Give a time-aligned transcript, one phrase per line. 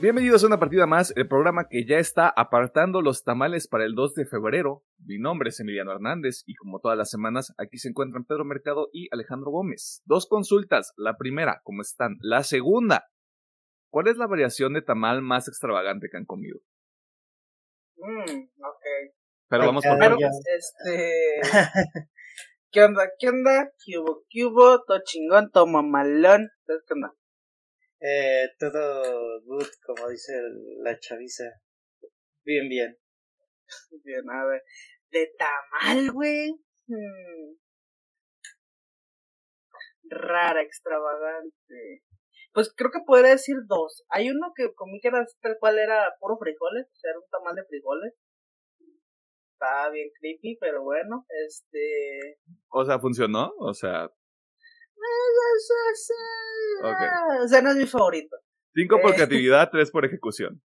[0.00, 3.94] Bienvenidos a una partida más, el programa que ya está apartando los tamales para el
[3.94, 4.82] 2 de febrero.
[5.04, 8.88] Mi nombre es Emiliano Hernández y como todas las semanas aquí se encuentran Pedro Mercado
[8.94, 10.00] y Alejandro Gómez.
[10.06, 12.16] Dos consultas, la primera, ¿cómo están?
[12.22, 13.10] La segunda,
[13.90, 16.60] ¿cuál es la variación de tamal más extravagante que han comido?
[17.96, 19.14] Mm, ok.
[19.50, 20.16] Pero vamos por Pero,
[20.56, 21.12] este.
[22.70, 23.02] ¿Qué onda?
[23.18, 23.70] ¿Qué onda?
[23.84, 24.24] ¿Qué hubo?
[24.30, 24.82] ¿Qué hubo?
[24.82, 26.48] Todo chingón, todo mamalón.
[26.64, 27.12] ¿Sabes qué onda?
[28.00, 31.44] Eh, todo good, como dice el- la chaviza.
[32.44, 32.96] Bien, bien.
[34.04, 34.62] Bien, a ver.
[35.10, 36.50] De tamal, güey.
[36.86, 37.56] Hmm.
[40.08, 42.02] Rara, extravagante.
[42.52, 44.04] Pues creo que podría decir dos.
[44.08, 47.28] Hay uno que comí que era tal cual era puro frijoles, o sea, era un
[47.30, 48.14] tamal de frijoles.
[49.52, 52.38] Estaba bien creepy, pero bueno, este.
[52.70, 53.52] O sea, ¿funcionó?
[53.58, 54.10] O sea,
[56.82, 57.42] Ok.
[57.44, 58.36] O sea, no es mi favorito.
[58.74, 59.14] 5 por Eh.
[59.16, 60.62] creatividad, 3 por ejecución.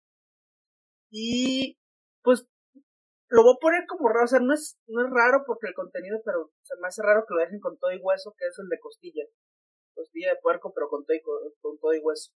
[1.10, 1.78] Y
[2.22, 2.46] pues
[3.28, 5.74] lo voy a poner como raro, o sea, no es, no es raro porque el
[5.74, 8.58] contenido, pero se me hace raro que lo dejen con todo y hueso, que es
[8.58, 9.24] el de costilla.
[9.94, 12.32] Costilla de puerco, pero con todo y, co- con todo y hueso.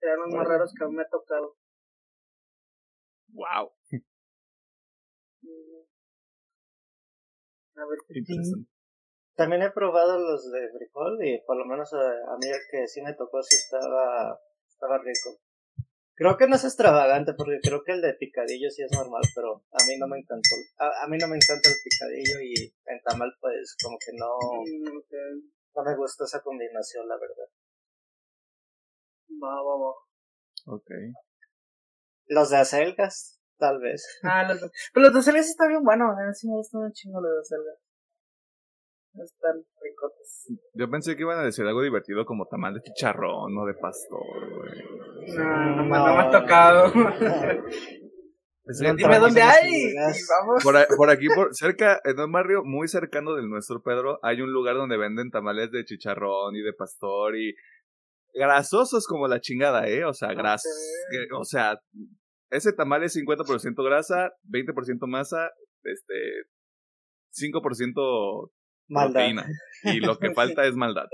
[0.00, 1.56] Serán los más raros que a mí me ha tocado.
[3.32, 3.72] Wow,
[5.42, 5.84] Mm.
[7.76, 8.70] A ver, interesante.
[9.36, 12.86] También he probado los de frijol y por lo menos a, a mí el que
[12.86, 15.40] sí me tocó sí estaba, estaba rico.
[16.16, 19.64] Creo que no es extravagante porque creo que el de picadillo sí es normal, pero
[19.72, 20.54] a mí no me encantó.
[20.78, 24.38] A, a mí no me encanta el picadillo y en tamal pues como que no,
[24.38, 27.48] Mm, no me gustó esa combinación, la verdad.
[29.42, 30.74] Va, va, va.
[30.76, 30.90] Ok.
[32.26, 34.06] Los de acelgas, tal vez.
[34.22, 34.60] Ah, los,
[34.92, 37.20] pero los de acelga sí están bien buenos, a mí sí me gustan un chingo
[37.20, 37.56] los de
[39.22, 40.48] Están ricotes.
[40.74, 44.20] Yo pensé que iban a decir algo divertido como tamal de chicharrón o de pastor,
[44.50, 45.36] güey.
[45.36, 46.92] No, no, me- no me ha tocado.
[48.96, 49.92] Dime dónde hay.
[49.94, 50.64] Vamos.
[50.64, 54.40] Por, a- por aquí, por cerca, en un barrio muy cercano del nuestro, Pedro, hay
[54.40, 57.54] un lugar donde venden tamales de chicharrón y de pastor y
[58.32, 60.04] grasosos como la chingada, ¿eh?
[60.04, 61.10] O sea, gras, Ok.
[61.10, 61.78] que- o sea,
[62.50, 65.50] ese tamal es 50% grasa, 20% masa,
[65.82, 66.14] este,
[67.32, 68.50] 5%
[68.88, 69.14] Maldad.
[69.14, 69.46] proteína.
[69.84, 71.06] Y lo que falta es maldad.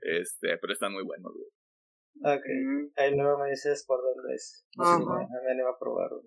[0.00, 2.36] Este, pero están muy buenos, güey.
[2.36, 2.44] Ok.
[2.46, 2.86] Mm.
[2.96, 4.66] Ahí luego me dices por dónde es.
[4.78, 4.98] Ajá.
[4.98, 5.04] Sí,
[5.44, 6.22] me animo a probarlo.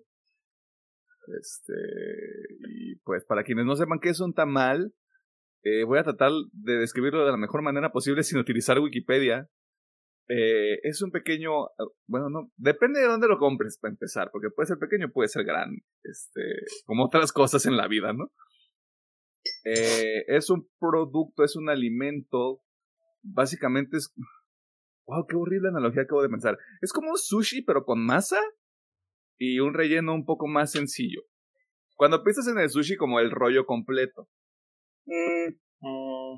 [1.38, 1.74] Este,
[2.70, 4.94] y pues para quienes no sepan qué es un tamal,
[5.62, 9.48] eh, voy a tratar de describirlo de la mejor manera posible sin utilizar Wikipedia.
[10.28, 11.68] Eh, es un pequeño,
[12.06, 15.44] bueno, no, depende de dónde lo compres para empezar, porque puede ser pequeño, puede ser
[15.44, 16.42] grande, este,
[16.84, 18.30] como otras cosas en la vida, ¿no?
[19.74, 22.62] Eh, es un producto, es un alimento,
[23.22, 24.12] básicamente es,
[25.06, 26.58] wow, qué horrible analogía acabo de pensar.
[26.80, 28.38] Es como un sushi, pero con masa
[29.38, 31.22] y un relleno un poco más sencillo.
[31.96, 34.28] Cuando piensas en el sushi como el rollo completo.
[35.06, 36.34] Mm, Mm,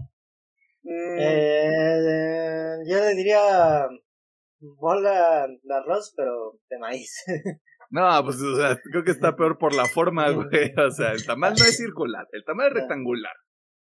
[0.82, 1.18] mm.
[1.18, 3.88] eh, yo le diría
[4.60, 7.24] bola de arroz, pero de maíz.
[7.90, 10.72] No, pues o sea, creo que está peor por la forma, güey.
[10.78, 13.34] O sea, el tamal no es circular, el tamal es rectangular.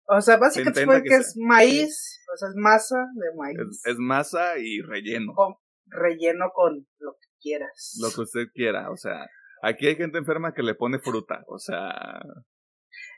[0.10, 3.58] O sea, básicamente Se que, que es maíz, o sea, es masa de maíz.
[3.60, 5.56] Es, es masa y relleno, con
[5.88, 7.98] relleno con lo que quieras.
[8.02, 8.90] lo que usted quiera.
[8.90, 9.28] O sea,
[9.62, 11.44] aquí hay gente enferma que le pone fruta.
[11.48, 12.22] O sea,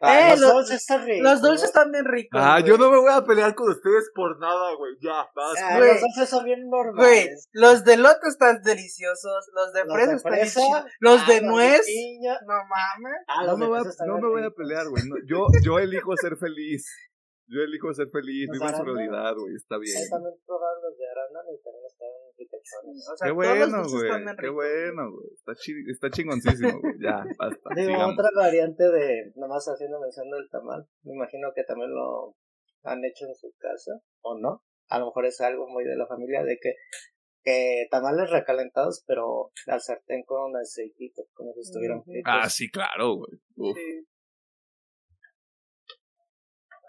[0.01, 1.23] Ah, Eh, los los- dulces están ricos.
[1.23, 2.39] Los dulces están bien ricos.
[2.41, 2.63] ah, güey.
[2.69, 4.93] yo no me voy a pelear con ustedes por nada, güey.
[5.01, 5.67] Ya, basta.
[5.67, 5.91] Ah, Güey.
[5.93, 7.49] los dulces son bien Güey, normales.
[7.51, 11.41] los de lote están deliciosos, los de Los fresa de están deliciosos, los de ah,
[11.41, 12.39] nuez, piña.
[12.47, 13.19] no mames.
[13.27, 15.03] Ah, No los me, de voy no me voy a pelear, güey.
[15.07, 16.87] no, yo, yo elijo ser feliz.
[17.51, 18.47] Yo elijo ser feliz.
[18.47, 19.55] Los Vivo en soledad, güey.
[19.55, 19.97] Está bien.
[19.97, 21.49] Ahí también probaron los de arándano
[23.13, 24.35] O sea, Qué bueno, güey.
[24.39, 25.27] Qué bueno, güey.
[25.33, 26.95] Está, chi- está chingoncísimo, güey.
[27.01, 27.69] Ya, basta.
[27.75, 28.13] Digo, sigamos.
[28.13, 32.35] otra variante de, nomás haciendo mención del tamal, me imagino que también lo
[32.83, 33.91] han hecho en su casa,
[34.21, 36.73] o no, a lo mejor es algo muy de la familia, de que,
[37.43, 42.23] que tamales recalentados, pero al sartén con aceitito, como si estuvieran fritos.
[42.33, 43.73] Ah, sí, claro, güey.
[43.73, 44.05] Sí.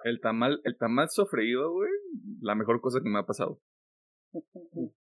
[0.04, 1.90] El tamal, el tamal sofreído, güey.
[2.40, 3.60] La mejor cosa que me ha pasado.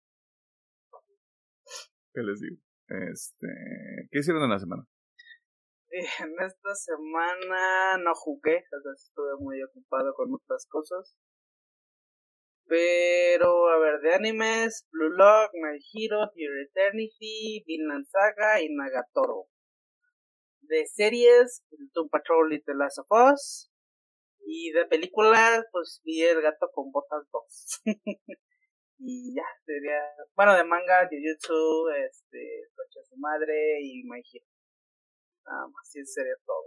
[2.14, 2.56] ¿Qué les digo?
[3.10, 3.48] Este,
[4.10, 4.86] ¿qué hicieron en la semana?
[5.90, 11.16] En esta semana no jugué, sea, estuve muy ocupado con otras cosas.
[12.66, 19.48] Pero, a ver, de animes, Blue Lock, My Hero, Your Eternity, Vinland Saga y Nagatoro.
[20.60, 21.64] De series,
[21.94, 23.72] Doom Patrol y The Last of Us.
[24.46, 27.26] Y de películas, pues vi El Gato con Botas
[27.84, 27.96] 2.
[28.98, 30.00] Y ya, sería.
[30.36, 34.46] Bueno, de manga, Jujutsu, este, Coche su madre y My Hero.
[35.46, 36.64] Nada más, sí sería todo.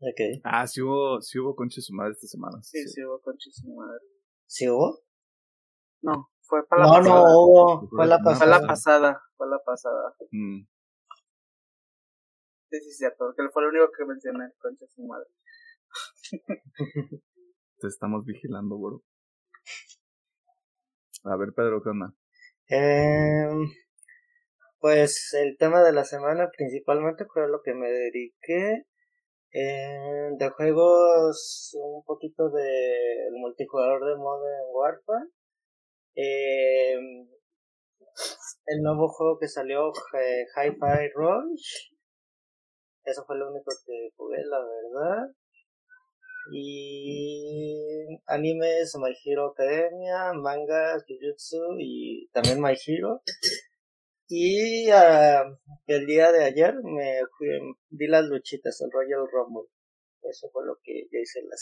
[0.00, 0.40] Ok.
[0.44, 2.60] Ah, sí hubo, sí hubo conche su madre esta semana.
[2.62, 4.00] Sí, sí, hubo Coche su madre.
[4.46, 4.98] ¿Sí hubo?
[6.02, 7.20] No, fue para la No, pasada.
[7.20, 7.88] no hubo.
[7.88, 8.58] Fue la No, Fue pasada.
[8.60, 10.14] la pasada, fue la pasada.
[10.32, 10.66] Mm.
[12.70, 15.28] Sí, sí, cierto, porque fue lo único que mencioné, concha su madre.
[17.78, 19.02] Te estamos vigilando, bro.
[21.24, 22.12] A ver, Pedro, ¿qué onda?
[22.68, 23.68] Em,
[24.80, 28.84] pues el tema de la semana principalmente fue lo que me dediqué.
[29.52, 35.28] Em, de juegos, un poquito de multijugador de Modern Warfare.
[36.16, 37.28] Em,
[38.66, 41.92] el nuevo juego que salió, eh, Hi-Fi Rush.
[43.04, 45.28] Eso fue lo único que jugué, la verdad.
[46.50, 53.22] Y animes, My Hero Academia, mangas, Jujutsu y también My Hero.
[54.28, 55.44] Y ah,
[55.86, 57.48] el día de ayer me fui,
[57.90, 59.68] vi las luchitas, el Royal Rumble.
[60.22, 61.56] Eso fue lo que yo hice en la.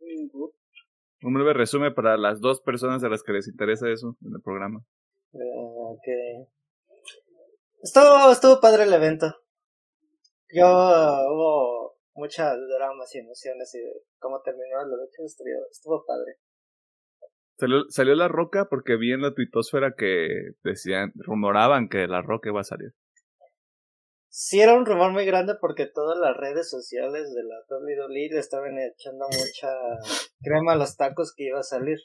[0.00, 4.34] Mm, Un breve resumen para las dos personas a las que les interesa eso en
[4.34, 4.84] el programa.
[5.32, 6.46] Eh, que
[7.82, 9.34] estuvo, estuvo padre el evento.
[10.54, 11.87] Yo hubo
[12.18, 16.36] muchas dramas y emociones y de cómo terminó la lucha estuvo, estuvo padre.
[17.58, 20.28] Salió, salió la roca porque vi en la tuitosfera que
[20.62, 22.92] decían, rumoraban que la roca iba a salir.
[24.30, 28.38] Sí, era un rumor muy grande porque todas las redes sociales de la WWE le
[28.38, 29.72] estaban echando mucha
[30.42, 31.98] crema a los tacos que iba a salir.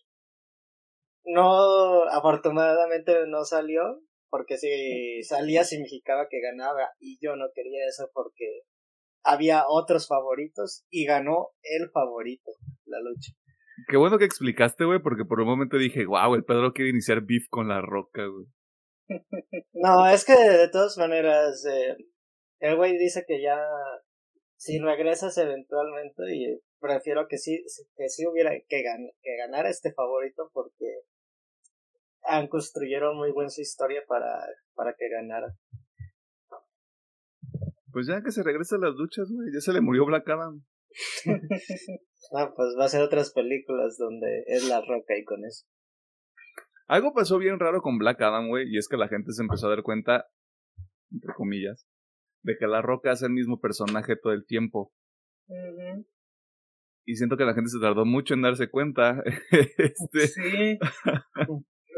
[1.25, 8.09] No, afortunadamente no salió, porque si salía significaba que ganaba y yo no quería eso
[8.13, 8.63] porque
[9.23, 12.51] había otros favoritos y ganó el favorito,
[12.85, 13.33] la lucha.
[13.87, 17.21] Qué bueno que explicaste, güey, porque por un momento dije, wow, el Pedro quiere iniciar
[17.21, 18.45] beef con la roca, güey.
[19.73, 21.97] No, es que de todas maneras, eh,
[22.59, 23.59] el güey dice que ya,
[24.55, 27.63] si regresas eventualmente, y prefiero que sí,
[27.97, 31.01] que sí hubiera que, gan que ganara este favorito porque
[32.23, 34.45] han construyeron muy buena su historia para,
[34.75, 35.47] para que ganara.
[37.93, 40.63] Pues ya que se regresa a las luchas, güey, ya se le murió Black Adam.
[42.35, 45.65] Ah, pues va a ser otras películas donde es la roca y con eso.
[46.87, 49.67] Algo pasó bien raro con Black Adam, güey, y es que la gente se empezó
[49.67, 50.25] a dar cuenta,
[51.11, 51.85] entre comillas,
[52.41, 54.93] de que la roca es el mismo personaje todo el tiempo.
[57.05, 59.21] Y siento que la gente se tardó mucho en darse cuenta.
[59.77, 60.79] este, Sí.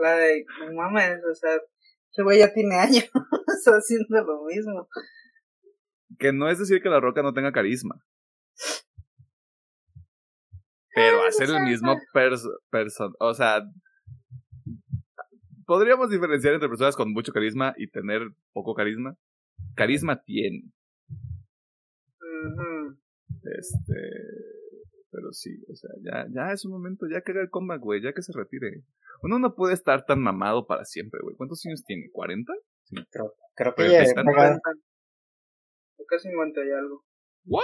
[0.02, 1.56] La de, no mames, o sea,
[2.12, 3.10] ese güey ya tiene años
[3.66, 4.90] haciendo lo mismo.
[6.18, 8.04] Que no es decir que la roca no tenga carisma.
[10.94, 13.62] Pero hacer el mismo perso person, o sea,
[15.66, 18.22] podríamos diferenciar entre personas con mucho carisma y tener
[18.54, 19.18] poco carisma.
[19.76, 20.64] Carisma tiene,
[23.44, 23.94] este,
[25.12, 28.02] pero sí, o sea, ya, ya es un momento, ya que haga el comeback, güey,
[28.02, 28.84] ya que se retire.
[29.22, 31.36] Uno no puede estar tan mamado para siempre, güey.
[31.36, 32.10] ¿Cuántos años tiene?
[32.14, 32.46] ¿40?
[33.10, 34.04] Creo, creo que ya
[36.10, 37.06] que 50 y algo.
[37.46, 37.64] ¿What?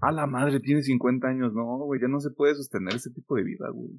[0.00, 1.52] A la madre, tiene 50 años.
[1.54, 3.90] No, güey, ya no se puede sostener ese tipo de vida, güey.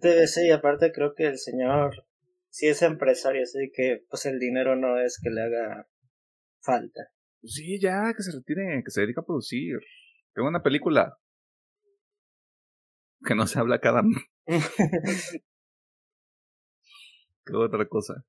[0.00, 2.04] TBC y aparte creo que el señor
[2.48, 5.88] sí es empresario, así que pues el dinero no es que le haga
[6.60, 7.02] falta.
[7.40, 9.78] Pues sí, ya, que se retire, que se dedica a producir.
[10.34, 11.18] Qué buena película.
[13.24, 14.02] Que no se habla cada...
[17.44, 18.24] Qué otra cosa.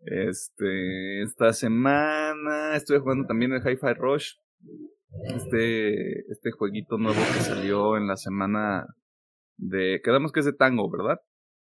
[0.00, 4.34] Este, esta semana estuve jugando también el Hi-Fi Rush.
[5.24, 8.86] Este, este jueguito nuevo que salió en la semana
[9.56, 10.00] de...
[10.04, 11.20] Quedamos que es de Tango, ¿verdad?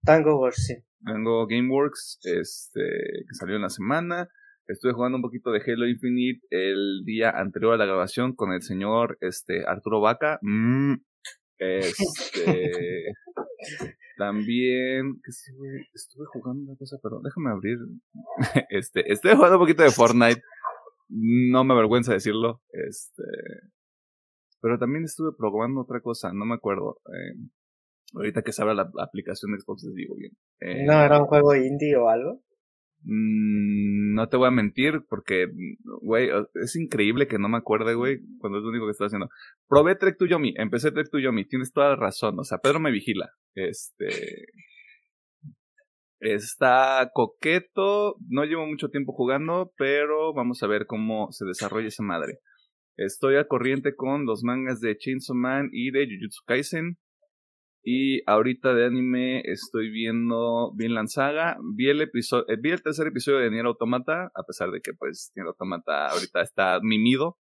[0.04, 0.74] Tango Wars, sí.
[1.04, 4.28] Tango Gameworks, este, que salió en la semana.
[4.66, 8.62] Estuve jugando un poquito de Halo Infinite el día anterior a la grabación con el
[8.62, 10.38] señor este, Arturo Vaca.
[10.42, 10.94] Mm,
[11.60, 13.12] este,
[14.18, 17.78] también que estuve, estuve jugando una cosa, pero déjame abrir.
[18.70, 20.42] Este, estuve jugando un poquito de Fortnite.
[21.08, 22.62] No me avergüenza decirlo.
[22.72, 23.22] Este,
[24.60, 27.00] pero también estuve probando otra cosa, no me acuerdo.
[27.06, 27.36] Eh,
[28.14, 30.32] ahorita que se abra la, la aplicación de Xbox les digo bien.
[30.60, 32.42] Eh, ¿No era un juego indie o algo?
[33.02, 35.46] Mm, no te voy a mentir porque,
[36.02, 39.28] güey, es increíble que no me acuerde, güey, cuando es lo único que estoy haciendo.
[39.68, 42.80] Probé Trek to Yomi, empecé Trek to Yomi, tienes toda la razón, o sea, Pedro
[42.80, 43.30] me vigila.
[43.54, 44.46] Este...
[46.20, 52.02] Está coqueto, no llevo mucho tiempo jugando, pero vamos a ver cómo se desarrolla esa
[52.02, 52.40] madre.
[52.98, 56.98] Estoy al corriente con los mangas de Chainsaw Man y de Jujutsu Kaisen.
[57.82, 61.56] Y ahorita de anime estoy viendo Vinland Saga.
[61.74, 64.92] Vi el, episodio, eh, vi el tercer episodio de Nier Automata, a pesar de que
[64.92, 67.38] pues Nier Automata ahorita está mimido.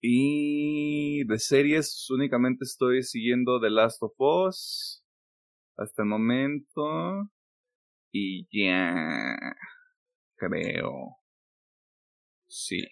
[0.00, 5.04] Y de series únicamente estoy siguiendo The Last of Us
[5.76, 7.30] hasta el momento.
[8.12, 9.36] Y ya.
[10.36, 11.16] Creo.
[12.48, 12.82] Sí.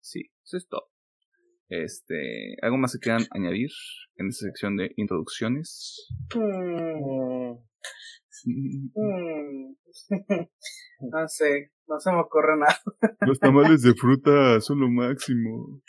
[0.00, 0.88] Sí, eso es todo.
[1.70, 3.70] Este, ¿algo más que quieran añadir
[4.16, 6.08] en esta sección de introducciones?
[6.34, 7.52] Mm.
[8.44, 9.76] Mm.
[11.12, 12.76] no sé, no se me ocurre nada.
[13.20, 15.80] Los tamales de fruta son lo máximo.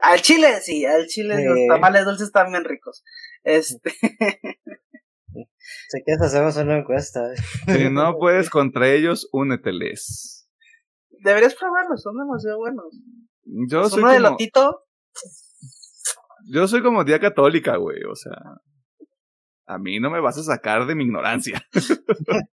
[0.00, 3.02] Al chile, sí, al chile los tamales dulces están bien ricos.
[3.42, 3.90] Este.
[5.88, 7.34] Si quieres hacemos una encuesta.
[7.66, 10.48] Si no puedes contra ellos, úneteles.
[11.24, 12.94] Deberías probarlos, son demasiado buenos.
[13.68, 14.87] Yo soy uno de como, lotito.
[16.46, 18.38] Yo soy como día católica, güey, o sea,
[19.66, 21.62] a mí no me vas a sacar de mi ignorancia.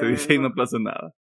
[0.00, 1.14] Se dice y no pasa nada.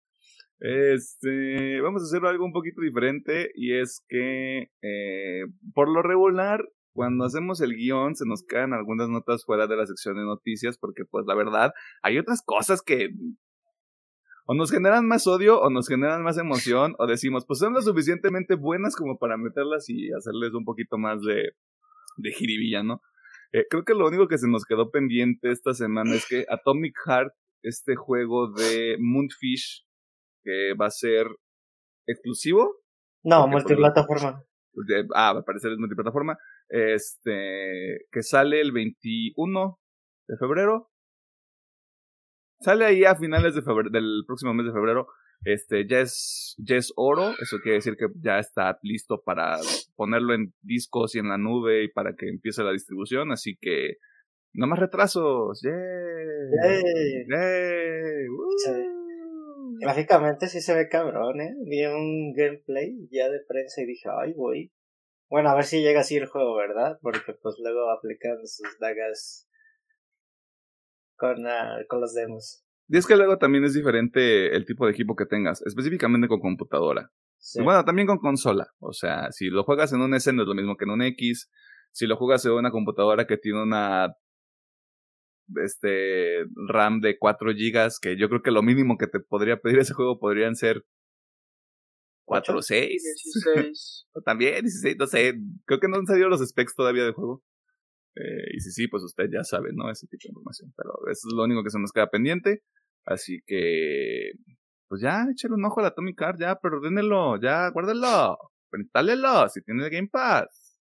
[0.60, 5.44] Este, vamos a hacer algo un poquito diferente y es que eh,
[5.76, 9.86] por lo regular cuando hacemos el guion se nos quedan algunas notas fuera de la
[9.86, 13.10] sección de noticias porque pues la verdad hay otras cosas que
[14.48, 17.82] o nos generan más odio o nos generan más emoción o decimos pues son lo
[17.82, 21.51] suficientemente buenas como para meterlas y hacerles un poquito más de,
[22.18, 23.01] de jiribilla, ¿no?
[23.54, 26.96] Eh, creo que lo único que se nos quedó pendiente esta semana es que Atomic
[27.06, 29.86] Heart, este juego de Moonfish,
[30.44, 31.27] que va a ser
[32.08, 32.75] exclusivo.
[33.24, 34.44] No, pues, multiplataforma.
[34.74, 36.38] de- ah, va a parecer es multiplataforma.
[36.70, 39.80] Este, que sale el 21
[40.27, 40.89] de febrero.
[42.60, 45.08] Sale ahí a finales de febrero, del próximo mes de febrero.
[45.44, 47.32] Este, ya es, ya es oro.
[47.42, 49.58] Eso quiere decir que ya está listo para
[49.96, 53.32] ponerlo en discos y en la nube y para que empiece la distribución.
[53.32, 53.98] Así que,
[54.54, 55.62] no más retrasos.
[55.62, 55.72] ¡Yay!
[58.30, 58.50] ¡Woo!
[58.58, 58.72] Sí.
[59.80, 61.54] Gráficamente sí se ve cabrón, ¿eh?
[61.66, 64.72] Vi un gameplay ya de prensa y dije, ay, güey.
[65.30, 66.98] Bueno, a ver si llega así el juego, ¿verdad?
[67.02, 69.47] Porque pues luego aplican sus dagas
[71.18, 72.64] con, ah, con los demos.
[72.90, 76.40] Y es que luego también es diferente el tipo de equipo que tengas, específicamente con
[76.40, 77.12] computadora.
[77.38, 77.60] Sí.
[77.60, 78.68] Y bueno, también con consola.
[78.80, 81.02] O sea, si lo juegas en un S no es lo mismo que en un
[81.02, 81.50] X.
[81.92, 84.16] Si lo juegas en una computadora que tiene una
[85.64, 89.80] este RAM de 4 GB, que yo creo que lo mínimo que te podría pedir
[89.80, 90.86] ese juego podrían ser
[92.26, 92.90] 4 o 6.
[92.90, 94.08] 16.
[94.14, 95.36] O también 16, no sé.
[95.66, 97.44] Creo que no han salido los specs todavía del juego.
[98.18, 99.92] Eh, y si sí, pues usted ya sabe, ¿no?
[99.92, 100.74] Ese tipo de información.
[100.76, 102.64] Pero eso es lo único que se nos queda pendiente.
[103.06, 104.32] Así que,
[104.88, 108.38] pues ya, échale un ojo al Atomic Heart, ya, pero ordénelo, ya, guárdalo,
[108.78, 110.80] instálelo, si tiene el Game Pass.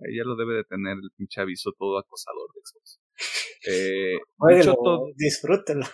[0.00, 3.00] Ahí ya lo debe de tener el pinche aviso todo acosador de Xbox.
[3.66, 4.16] Eh,
[4.64, 5.84] todo, disfrútenlo.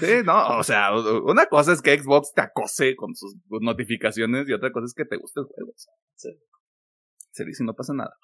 [0.00, 4.54] sí, no, o sea, una cosa es que Xbox te acose con sus notificaciones y
[4.54, 5.70] otra cosa es que te guste el juego.
[5.70, 5.92] o sea.
[6.16, 6.30] Sí.
[7.30, 8.16] Se dice, no pasa nada.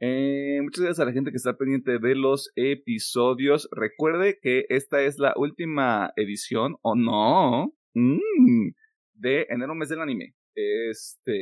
[0.00, 3.68] Eh, muchas gracias a la gente que está pendiente de los episodios.
[3.72, 8.68] Recuerde que esta es la última edición, o no, mm,
[9.14, 10.34] de enero mes del anime.
[10.54, 11.34] Este,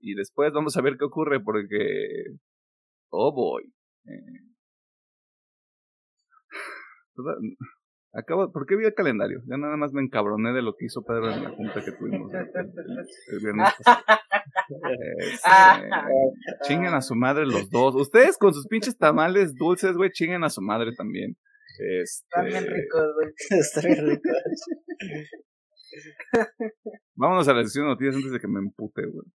[0.00, 2.36] y después vamos a ver qué ocurre porque,
[3.10, 3.64] oh boy.
[4.06, 4.52] Eh,
[8.14, 9.40] Acabo, ¿por qué vi el calendario?
[9.46, 12.32] Ya nada más me encabroné de lo que hizo Pedro en la junta que tuvimos
[12.34, 14.04] el, el- el viernes pasado.
[16.64, 17.94] Chinguen a su madre los dos.
[17.94, 21.36] Ustedes con sus pinches tamales dulces, güey, chinguen a su madre también.
[21.78, 23.28] Este, Están bien ricos, güey.
[23.60, 24.28] Está bien rico.
[27.14, 29.26] vámonos a la sesión de noticias antes de que me empute, güey.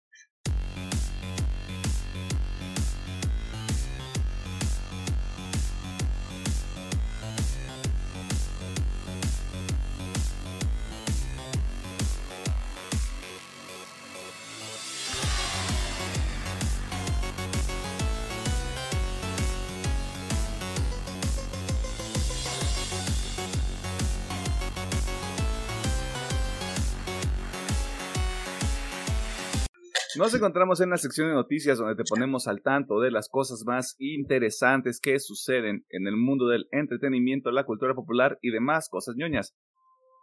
[30.19, 33.65] Nos encontramos en la sección de noticias donde te ponemos al tanto de las cosas
[33.67, 39.15] más interesantes que suceden en el mundo del entretenimiento, la cultura popular y demás cosas
[39.17, 39.55] ñoñas.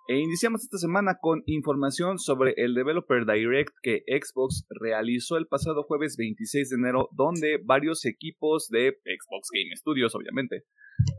[0.08, 5.84] E iniciamos esta semana con información sobre el Developer Direct que Xbox realizó el pasado
[5.84, 10.64] jueves 26 de enero, donde varios equipos de Xbox Game Studios, obviamente,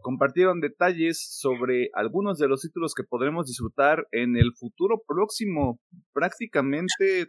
[0.03, 5.81] compartieron detalles sobre algunos de los títulos que podremos disfrutar en el futuro próximo,
[6.13, 7.29] prácticamente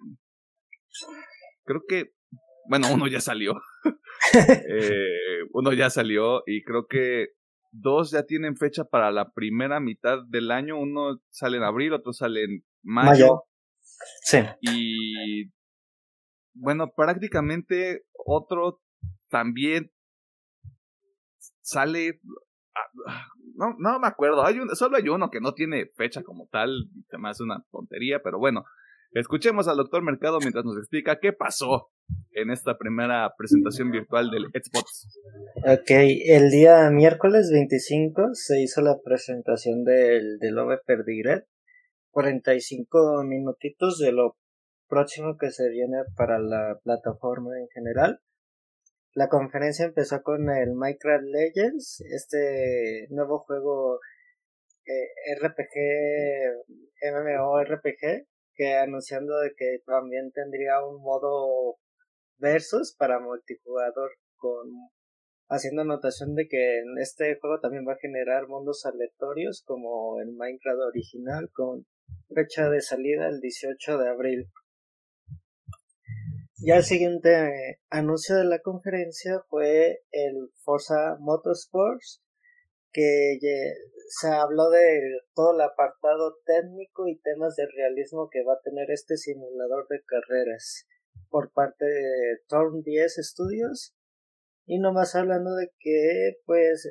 [1.66, 2.14] creo que,
[2.70, 3.56] bueno, uno ya salió.
[4.34, 7.30] eh, uno ya salió y creo que
[7.72, 10.80] dos ya tienen fecha para la primera mitad del año.
[10.80, 13.44] Uno sale en abril, otro sale en mayo.
[14.24, 14.40] Sí.
[14.62, 15.52] Y
[16.54, 18.82] bueno, prácticamente otro
[19.30, 19.92] también
[21.62, 22.22] sale.
[23.08, 24.46] Ah, no, no me acuerdo.
[24.46, 26.90] Hay un, solo hay uno que no tiene fecha como tal.
[27.10, 28.64] Se me hace una tontería, pero bueno.
[29.16, 31.88] Escuchemos al doctor Mercado mientras nos explica qué pasó
[32.32, 35.22] en esta primera presentación virtual del Xbox.
[35.66, 41.46] Ok, el día miércoles 25 se hizo la presentación del, del OVE Perdigret.
[42.10, 44.36] 45 minutitos de lo
[44.90, 48.20] próximo que se viene para la plataforma en general.
[49.14, 54.02] La conferencia empezó con el Minecraft Legends, este nuevo juego
[54.86, 55.72] eh, RPG,
[57.14, 61.78] MMORPG, que anunciando de que también tendría un modo
[62.38, 64.70] versus para multijugador con
[65.48, 70.32] haciendo anotación de que en este juego también va a generar mundos aleatorios como el
[70.32, 71.86] Minecraft original con
[72.34, 74.52] fecha de salida el 18 de abril.
[76.58, 82.24] Ya el siguiente anuncio de la conferencia fue el Forza Motorsports
[82.92, 83.38] que
[84.08, 85.00] se habló de
[85.34, 90.04] todo el apartado técnico y temas de realismo que va a tener este simulador de
[90.04, 90.88] carreras
[91.30, 93.96] por parte de Turn 10 Studios
[94.66, 96.90] y nomás hablando de que pues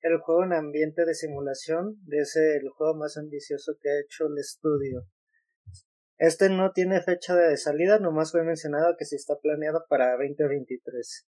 [0.00, 4.38] el juego en ambiente de simulación es el juego más ambicioso que ha hecho el
[4.38, 5.06] estudio.
[6.18, 11.26] Este no tiene fecha de salida, nomás fue mencionado que sí está planeado para 2023.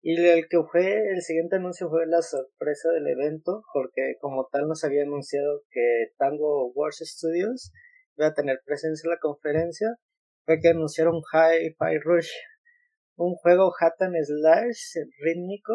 [0.00, 4.68] Y el que fue, el siguiente anuncio fue la sorpresa del evento, porque como tal
[4.68, 7.72] nos había anunciado que Tango Wars Studios
[8.16, 9.96] iba a tener presencia en la conferencia,
[10.44, 12.30] fue que anunciaron Hi-Fi Rush,
[13.16, 15.74] un juego hat and slash rítmico,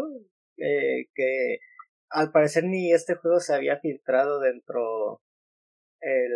[0.58, 1.58] eh, que
[2.10, 5.22] al parecer ni este juego se había filtrado dentro
[6.02, 6.28] eh,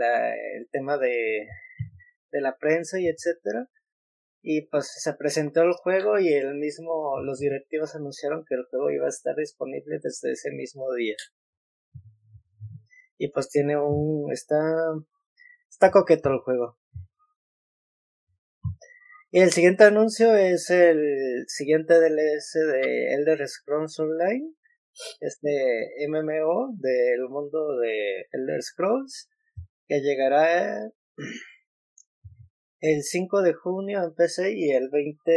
[0.57, 1.47] el tema de,
[2.31, 3.69] de la prensa y etcétera
[4.49, 8.89] y pues se presentó el juego y el mismo los directivos anunciaron que el juego
[8.91, 11.17] iba a estar disponible desde ese mismo día.
[13.17, 14.55] Y pues tiene un está
[15.69, 16.77] está coqueto el juego.
[19.31, 24.53] Y el siguiente anuncio es el siguiente DLC de Elder Scrolls Online.
[25.19, 29.29] Este MMO del mundo de Elder Scrolls
[29.89, 30.89] que llegará
[32.79, 35.31] el 5 de junio en PC y el 20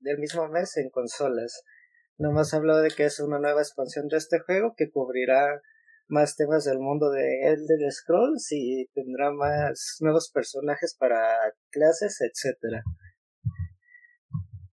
[0.00, 1.62] del mismo mes en consolas.
[2.18, 5.60] Nomás habló de que es una nueva expansión de este juego que cubrirá
[6.08, 11.36] más temas del mundo de Elder Scrolls y tendrá más nuevos personajes para
[11.70, 12.82] clases, etcétera.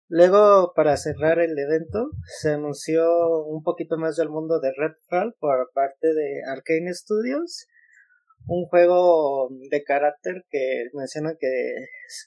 [0.08, 5.70] Luego, para cerrar el evento, se anunció un poquito más del mundo de Redfall por
[5.74, 7.66] parte de Arkane Studios
[8.46, 11.74] un juego de carácter que menciona que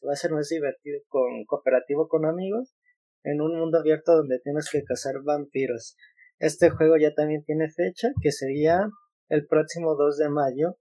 [0.07, 2.75] va a ser más divertido con cooperativo con amigos
[3.23, 5.95] en un mundo abierto donde tienes que cazar vampiros.
[6.39, 8.87] Este juego ya también tiene fecha que sería
[9.29, 10.77] el próximo 2 de mayo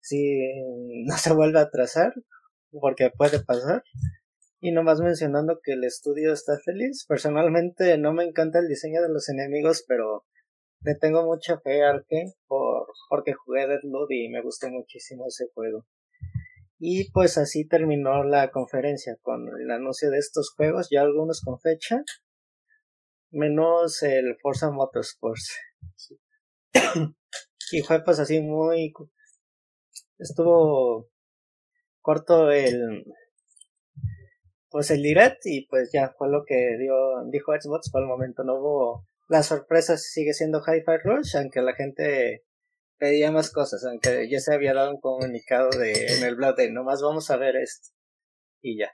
[0.00, 0.38] si
[1.06, 2.12] no se vuelve a atrasar
[2.70, 3.82] porque puede pasar
[4.60, 9.10] y nomás mencionando que el estudio está feliz personalmente no me encanta el diseño de
[9.10, 10.24] los enemigos pero
[10.84, 15.46] le tengo mucha fe al que por, porque jugué Deathloop y me gustó muchísimo ese
[15.54, 15.86] juego.
[16.78, 21.60] Y pues así terminó la conferencia con el anuncio de estos juegos, ya algunos con
[21.60, 22.02] fecha,
[23.30, 25.58] menos el Forza Motorsports.
[27.72, 28.92] y fue pues así muy...
[30.18, 31.08] Estuvo
[32.00, 33.04] corto el...
[34.68, 36.94] Pues el direct y pues ya fue lo que dio,
[37.30, 41.72] dijo Xbox por el momento, no hubo la sorpresa sigue siendo Hi-Fi Rush, aunque la
[41.74, 42.44] gente
[42.98, 46.70] pedía más cosas, aunque ya se había dado un comunicado de en el blog de
[46.70, 47.96] nomás vamos a ver esto.
[48.60, 48.90] Y ya.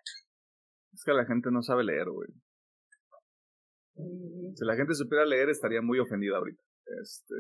[0.92, 2.29] Es que la gente no sabe leer, güey.
[4.55, 6.62] Si la gente supiera leer estaría muy ofendida ahorita.
[7.03, 7.35] Este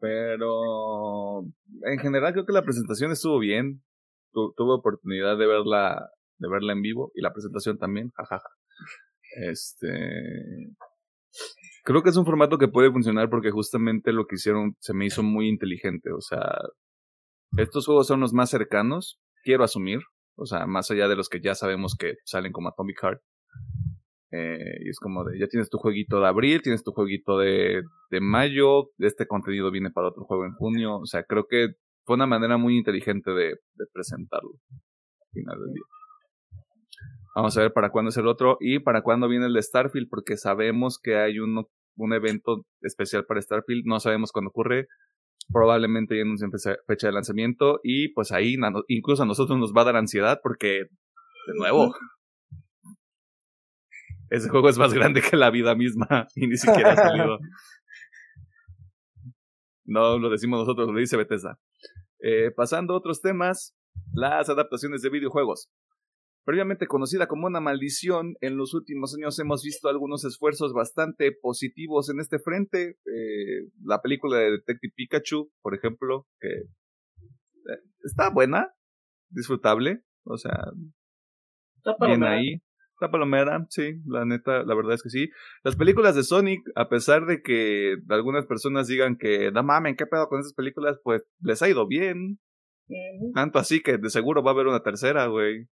[0.00, 1.42] pero
[1.84, 3.84] en general creo que la presentación estuvo bien.
[4.32, 8.48] tuve oportunidad de verla de verla en vivo y la presentación también, jajaja.
[9.36, 10.74] Este
[11.84, 15.06] Creo que es un formato que puede funcionar porque justamente lo que hicieron se me
[15.06, 16.12] hizo muy inteligente.
[16.12, 16.58] O sea,
[17.56, 20.00] estos juegos son los más cercanos, quiero asumir.
[20.36, 23.20] O sea, más allá de los que ya sabemos que salen como Atomic Heart.
[24.30, 27.82] Eh, y es como de, ya tienes tu jueguito de abril, tienes tu jueguito de,
[28.10, 30.98] de mayo, este contenido viene para otro juego en junio.
[30.98, 31.68] O sea, creo que
[32.04, 34.52] fue una manera muy inteligente de, de presentarlo.
[35.32, 35.82] final del día.
[37.34, 40.08] Vamos a ver para cuándo es el otro y para cuándo viene el de Starfield,
[40.08, 44.88] porque sabemos que hay uno, un evento especial para Starfield, no sabemos cuándo ocurre,
[45.52, 46.50] probablemente ya anuncien
[46.86, 48.56] fecha de lanzamiento y pues ahí
[48.88, 50.86] incluso a nosotros nos va a dar ansiedad porque,
[51.46, 51.94] de nuevo,
[54.30, 57.38] ese juego es más grande que la vida misma y ni siquiera ha salido.
[59.84, 61.58] No lo decimos nosotros, lo dice Bethesda.
[62.20, 63.74] Eh, pasando a otros temas,
[64.12, 65.70] las adaptaciones de videojuegos.
[66.48, 72.08] Previamente conocida como una maldición, en los últimos años hemos visto algunos esfuerzos bastante positivos
[72.08, 72.96] en este frente.
[73.04, 78.72] Eh, la película de Detective Pikachu, por ejemplo, que eh, está buena,
[79.28, 80.72] disfrutable, o sea,
[82.06, 82.62] bien ahí.
[82.98, 85.28] La palomera, sí, la neta, la verdad es que sí.
[85.64, 90.06] Las películas de Sonic, a pesar de que algunas personas digan que no mamen, ¿qué
[90.06, 90.98] pedo con esas películas?
[91.04, 92.40] Pues les ha ido bien.
[93.34, 95.68] Tanto así que de seguro va a haber una tercera, güey.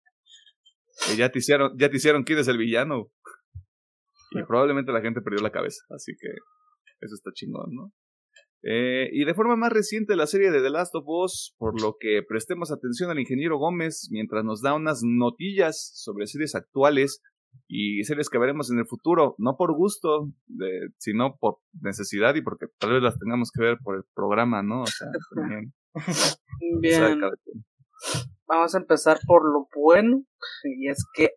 [1.13, 3.11] Y ya te hicieron, ya te hicieron quién es el villano.
[4.31, 5.83] Y probablemente la gente perdió la cabeza.
[5.89, 6.27] Así que
[6.99, 7.91] eso está chingón, ¿no?
[8.67, 11.97] Eh, y de forma más reciente la serie de The Last of Us, por lo
[11.99, 17.21] que prestemos atención al ingeniero Gómez mientras nos da unas notillas sobre series actuales
[17.67, 20.31] y series que veremos en el futuro, no por gusto,
[20.97, 24.81] sino por necesidad y porque tal vez las tengamos que ver por el programa, ¿no?
[24.81, 25.73] O sea, también.
[26.81, 27.21] Bien.
[28.47, 30.23] Vamos a empezar por lo bueno.
[30.63, 31.31] Y es que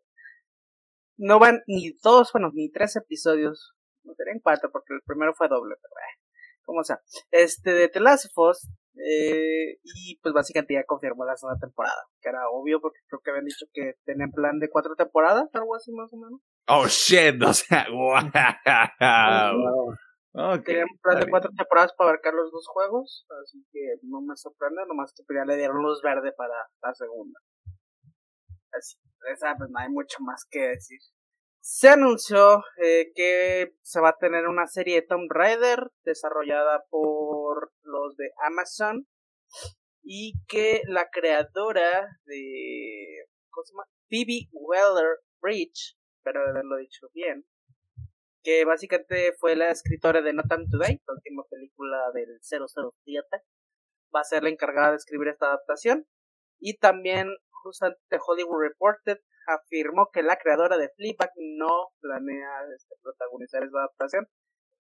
[1.17, 3.75] no van ni dos, bueno, ni tres episodios.
[4.05, 6.19] No serían cuatro porque el primero fue doble, pero eh,
[6.65, 7.01] como sea.
[7.31, 12.07] Este de The Last of Us, eh, y pues básicamente ya confirmó la segunda temporada.
[12.21, 15.75] Que era obvio porque creo que habían dicho que tenían plan de cuatro temporadas, algo
[15.75, 16.41] así más o menos.
[16.67, 18.31] Oh shit, o sea, wow.
[20.41, 24.37] Okay, un plan de cuatro temporadas para abarcar los dos juegos, así que no me
[24.37, 27.41] sorprende, nomás que ya le dieron luz verde para la segunda.
[28.71, 28.97] Así,
[29.33, 31.01] esa pues no hay mucho más que decir.
[31.61, 37.73] Se anunció eh, que se va a tener una serie de Tomb Raider desarrollada por
[37.83, 39.09] los de Amazon
[40.05, 43.89] y que la creadora de ¿cómo se llama?
[44.09, 47.45] Phoebe Weller Bridge, espero haberlo dicho bien,
[48.49, 53.27] que básicamente fue la escritora de No Time Today, la última película del 007,
[54.15, 56.07] va a ser la encargada de escribir esta adaptación.
[56.59, 57.29] Y también,
[57.63, 64.27] justamente Hollywood Reported afirmó que la creadora de Fleabag no planea este, protagonizar esta adaptación,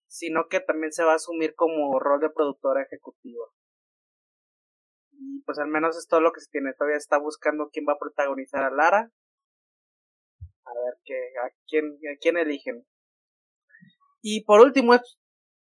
[0.06, 3.46] sino que también se va a asumir como rol de productora ejecutiva.
[5.12, 6.74] Y pues al menos es todo lo que se tiene.
[6.74, 9.10] Todavía está buscando quién va a protagonizar a Lara.
[10.66, 12.84] A ver qué, a quién, a quién eligen.
[14.28, 14.92] Y por último,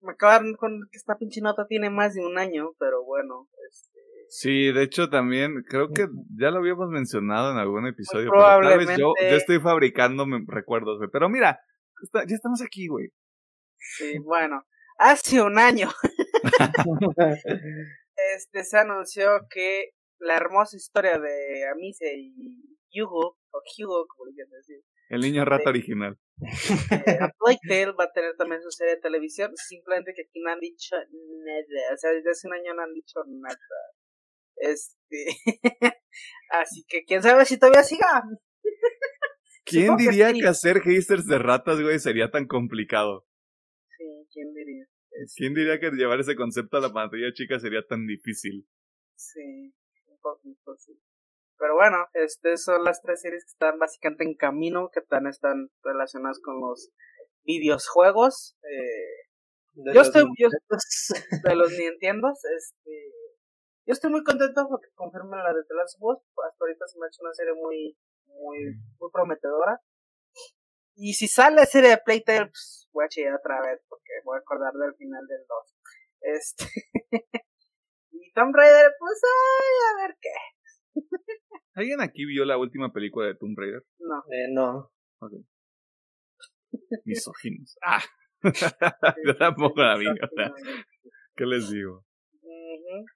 [0.02, 3.48] me acabaron con que esta pinche nota tiene más de un año, pero bueno.
[3.70, 4.00] Este...
[4.28, 8.32] Sí, de hecho también creo que ya lo habíamos mencionado en algún episodio.
[8.32, 9.00] probablemente.
[9.00, 11.12] yo, estoy fabricando recuerdos, güey.
[11.14, 11.60] Pero mira,
[12.12, 13.10] ya estamos aquí, güey.
[13.78, 14.64] Sí, bueno,
[14.98, 15.90] hace un año.
[18.36, 24.34] este se anunció que la hermosa historia de Amise y Hugo, o Hugo, como le
[24.34, 26.18] quieran decir, el niño rata original.
[27.22, 30.52] A Plague Tale va a tener también su serie de televisión, simplemente que aquí no
[30.52, 33.58] han dicho nada, o sea, desde hace un año no han dicho nada.
[34.56, 35.26] Este,
[36.52, 38.24] así que quién sabe si todavía siga.
[39.66, 43.28] ¿Quién diría que, hacer hasters de ratas, güey, sería tan complicado?
[43.98, 44.86] Sí, ¿quién diría?
[45.36, 48.68] ¿Quién diría que llevar ese concepto a la pantalla chica sería tan difícil?
[49.16, 49.74] Sí,
[50.08, 51.00] un poquito, sí.
[51.60, 55.70] Pero bueno, estas son las tres series que están básicamente en camino, que también están
[55.84, 56.90] relacionadas con los
[57.44, 58.58] videojuegos.
[58.64, 59.30] Eh,
[59.94, 63.14] yo estoy yo, de los Nintendo, este,
[63.86, 66.98] yo estoy muy contento porque confirman la de The Last of Us, hasta ahorita se
[66.98, 68.58] me ha hecho una serie muy, muy,
[68.98, 69.82] muy prometedora.
[70.96, 74.38] Y si sale la serie de Playtale, pues voy a chillar otra vez porque voy
[74.38, 75.76] a acordar del final del 2.
[76.22, 76.66] Este.
[78.12, 80.34] y Tomb Raider, pues ay, a ver qué.
[81.80, 83.82] ¿Alguien aquí vio la última película de Tomb Raider?
[84.00, 84.18] No.
[84.30, 84.92] Eh, no.
[85.22, 85.32] Ok.
[87.06, 87.78] Misóginos.
[87.86, 88.04] Ah.
[89.26, 90.06] Yo tampoco la vi.
[91.36, 92.06] ¿Qué les digo?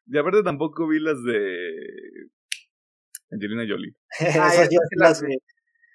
[0.06, 1.40] Y aparte tampoco vi las de
[3.32, 3.96] Angelina Jolie.
[4.20, 5.38] ah, Esas yo las vi.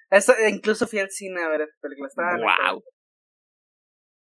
[0.09, 2.07] Eso, incluso fui al cine a ver esa película.
[2.07, 2.83] Estaban wow.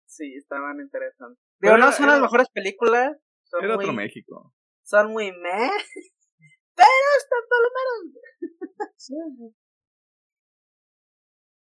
[0.07, 1.43] Sí, estaban interesantes.
[1.61, 3.17] Digo, no son las mejores películas.
[3.45, 4.55] Son era otro México.
[4.83, 5.71] Son muy meh.
[6.79, 7.99] Pero están por lo menos.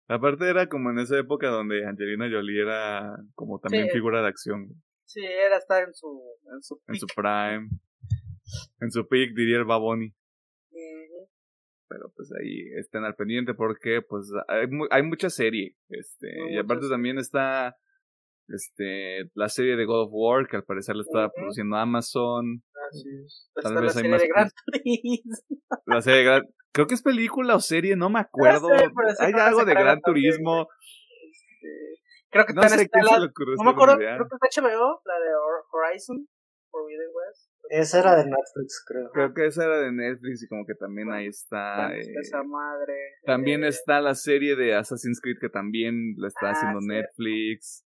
[0.08, 4.82] Aparte era como en esa época donde Angelina Jolie era como también figura de acción.
[5.06, 6.22] Sí, era estar en su
[6.54, 7.70] en su, en su prime.
[8.80, 10.14] En su peak diría el Baboni.
[11.88, 16.88] pero pues ahí estén al pendiente porque pues hay, hay mucha serie, este, y aparte
[16.90, 17.78] también está
[18.54, 22.64] este la serie de God of War que al parecer le estaba produciendo Amazon.
[22.90, 23.50] Así es.
[23.62, 25.36] Tal vez la serie de Gran Turismo.
[25.86, 28.70] La serie de Gran creo que es película o serie, no me acuerdo.
[29.20, 30.68] hay algo de Gran Turismo.
[31.30, 33.56] Este, creo que no sé qué se le ocurrió.
[33.58, 35.30] No me acuerdo, creo que es HBO, la de
[35.72, 36.28] Horizon,
[36.70, 37.52] Forbidden West.
[37.70, 39.12] Esa era de Netflix, creo.
[39.12, 41.94] Creo que esa era de Netflix y como que también ahí está.
[41.96, 42.94] Eh, esa madre.
[43.26, 47.86] También está la serie de Assassin's Creed que también la está ah, haciendo Netflix.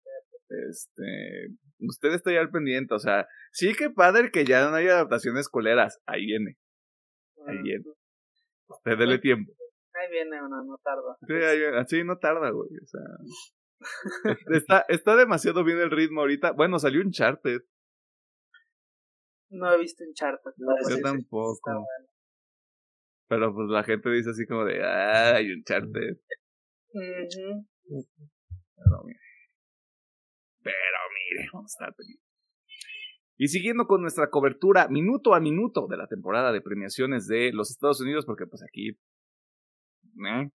[0.50, 1.50] Este.
[1.80, 5.50] Usted está ya al pendiente, o sea, sí que padre que ya no hay adaptaciones
[5.50, 6.00] coleras.
[6.06, 6.58] Ahí viene.
[7.48, 7.86] Ahí viene.
[8.68, 9.52] Usted dele tiempo.
[9.94, 11.18] Ahí viene una, no tarda.
[11.28, 12.70] Sí, ahí, sí, no tarda, güey.
[12.82, 13.02] O sea.
[14.54, 16.52] está, está demasiado bien el ritmo ahorita.
[16.52, 17.62] Bueno, salió un charter.
[19.50, 20.52] No he visto Uncharted.
[20.58, 21.86] No, yo tampoco.
[23.28, 26.18] Pero pues la gente dice así como de, ay, Uncharted.
[26.94, 27.64] Uh
[28.76, 29.25] Pero mire.
[30.66, 31.96] Pero mire, vamos a estar
[33.38, 37.70] Y siguiendo con nuestra cobertura minuto a minuto de la temporada de premiaciones de los
[37.70, 38.98] Estados Unidos, porque pues aquí...
[40.28, 40.50] ¿eh?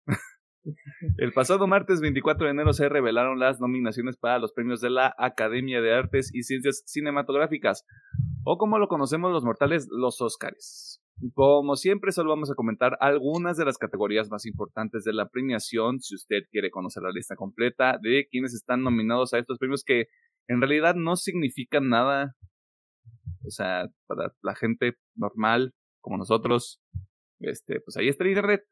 [1.16, 5.14] El pasado martes 24 de enero se revelaron las nominaciones para los premios de la
[5.18, 7.84] Academia de Artes y Ciencias Cinematográficas,
[8.44, 11.00] o como lo conocemos los mortales, los Óscares.
[11.34, 16.00] Como siempre, solo vamos a comentar algunas de las categorías más importantes de la premiación,
[16.00, 20.06] si usted quiere conocer la lista completa de quienes están nominados a estos premios que
[20.46, 22.36] en realidad no significan nada,
[23.44, 26.80] o sea, para la gente normal como nosotros,
[27.40, 28.62] este, pues ahí está el internet.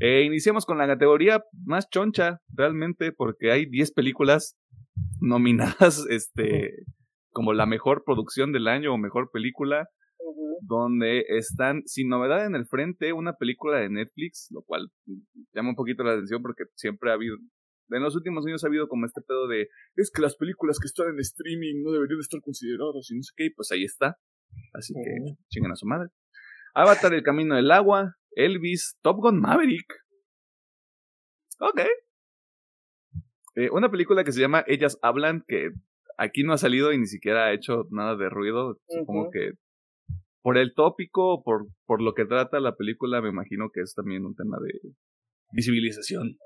[0.00, 4.56] Eh, iniciamos con la categoría más choncha, realmente, porque hay 10 películas
[5.20, 6.84] nominadas este,
[7.30, 9.88] como la mejor producción del año o mejor película,
[10.62, 14.88] donde están sin novedad en el frente una película de Netflix, lo cual
[15.52, 17.36] llama un poquito la atención porque siempre ha habido,
[17.90, 20.86] en los últimos años ha habido como este pedo de, es que las películas que
[20.86, 24.16] están en streaming no deberían estar consideradas y no sé qué, pues ahí está.
[24.72, 26.08] Así que chingan a su madre.
[26.74, 29.92] Avatar, El Camino del Agua, Elvis, Top Gun Maverick.
[31.60, 31.80] Ok.
[33.54, 35.70] Eh, una película que se llama Ellas Hablan, que
[36.16, 38.78] aquí no ha salido y ni siquiera ha hecho nada de ruido.
[38.88, 39.52] Supongo que
[40.42, 44.24] por el tópico, por, por lo que trata la película, me imagino que es también
[44.24, 44.72] un tema de
[45.52, 46.36] visibilización.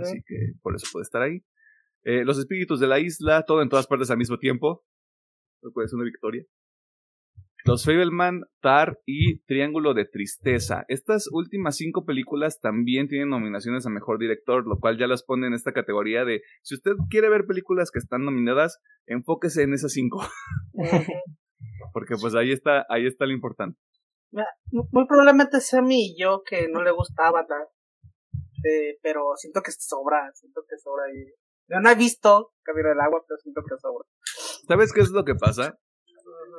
[0.00, 1.44] Así que por eso puede estar ahí.
[2.04, 4.84] Eh, los espíritus de la isla, todo en todas partes al mismo tiempo.
[5.72, 6.44] Puede ser una victoria.
[7.66, 10.84] Los Fableman, Tar y Triángulo de Tristeza.
[10.88, 15.46] Estas últimas cinco películas también tienen nominaciones a Mejor Director, lo cual ya las pone
[15.46, 19.92] en esta categoría de, si usted quiere ver películas que están nominadas, enfóquese en esas
[19.92, 20.22] cinco.
[21.94, 23.78] Porque pues ahí está, ahí está lo importante.
[24.70, 27.68] Muy probablemente sea mi y yo que no le gusta Avatar.
[28.62, 31.04] Eh, pero siento que sobra, siento que sobra.
[31.68, 34.06] Yo no he visto Camino del Agua, pero siento que sobra.
[34.68, 35.78] ¿Sabes qué es lo que pasa?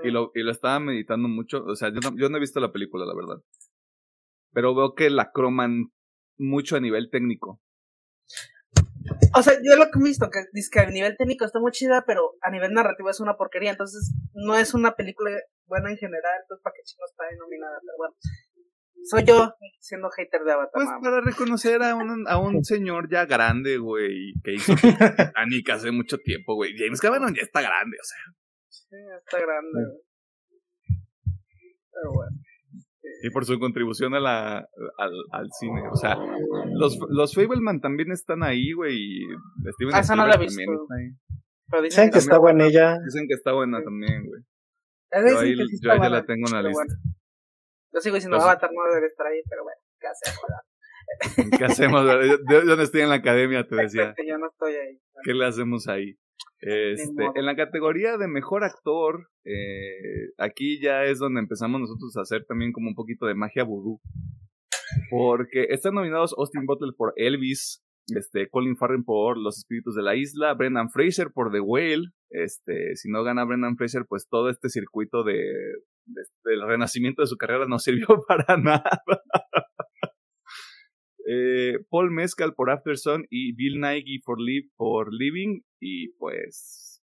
[0.04, 1.64] Y lo, y lo estaba meditando mucho.
[1.66, 3.44] O sea, yo no, yo no he visto la película, la verdad.
[4.52, 5.92] Pero veo que la croman
[6.38, 7.62] mucho a nivel técnico.
[9.36, 11.72] O sea, yo lo que he visto, que dice que a nivel técnico está muy
[11.72, 13.72] chida, pero a nivel narrativo es una porquería.
[13.72, 15.32] Entonces, no es una película
[15.68, 16.42] buena en general.
[16.42, 17.78] Entonces, ¿para qué chino está denominada?
[17.82, 18.16] Pero bueno.
[19.04, 20.72] Soy yo siendo hater de Avatar.
[20.74, 25.92] Pues para reconocer a un, a un señor ya grande, güey, que hizo Titanic hace
[25.92, 26.76] mucho tiempo, güey.
[26.76, 28.45] James Cameron ya está grande, o sea.
[28.96, 29.80] Sí, está grande.
[31.92, 32.38] Pero bueno.
[33.24, 34.58] Y por su contribución a la,
[34.98, 35.84] al, al cine.
[35.92, 36.18] O sea,
[36.74, 39.22] los, los Fableman también están ahí, güey.
[39.94, 40.62] ah, esa no la he visto.
[41.84, 42.98] dicen, que está buena ella.
[43.04, 44.42] Dicen que está buena también, güey.
[45.12, 46.96] Yo ahí, yo ahí ya la tengo en la lista.
[47.94, 51.58] Yo sigo diciendo, pues, Avatar no debe estar ahí, pero bueno, ¿qué hacemos?
[51.58, 52.06] ¿Qué hacemos?
[52.50, 54.14] Yo, no estoy en la academia, te decía.
[54.28, 55.00] Yo no estoy ahí.
[55.24, 56.18] ¿Qué le hacemos ahí?
[56.67, 62.21] Este, en la categoría de mejor actor, eh, aquí ya es donde empezamos nosotros a
[62.21, 64.01] hacer también como un poquito de magia vudú.
[65.12, 70.15] Porque están nominados Austin Butler por Elvis, este, Colin Farrell por Los Espíritus de la
[70.15, 72.10] Isla, Brendan Fraser por The Whale.
[72.32, 75.36] Este, si no gana Brendan Fraser, pues todo este circuito de,
[76.06, 78.89] del renacimiento de su carrera no sirvió para nada.
[81.28, 85.62] Eh, Paul Mescal por Afterson y Bill Nighy por, Live, por Living.
[85.80, 87.02] Y pues.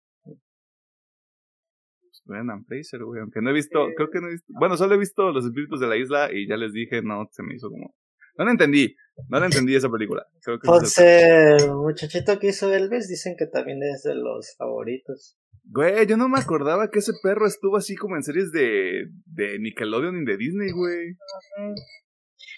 [2.25, 3.21] Brendan Fraser, güey.
[3.21, 3.89] Aunque no he visto.
[3.97, 4.53] Creo que no he visto.
[4.59, 7.43] Bueno, solo he visto Los Espíritus de la Isla y ya les dije, no, se
[7.43, 7.95] me hizo como.
[8.39, 8.95] No la entendí.
[9.29, 10.27] No la entendí esa película.
[10.43, 15.37] Creo que pues el muchachito que hizo Elvis dicen que también es de los favoritos.
[15.65, 19.59] Güey, yo no me acordaba que ese perro estuvo así como en series de, de
[19.59, 21.17] Nickelodeon y de Disney, güey.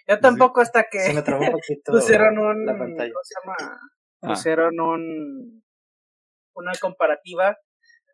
[0.09, 3.11] Yo tampoco hasta que Se me trabó un poquito pusieron un la pantalla.
[3.13, 3.81] ¿cómo se llama?
[4.23, 4.29] Ah.
[4.29, 5.63] Pusieron un
[6.55, 7.57] una comparativa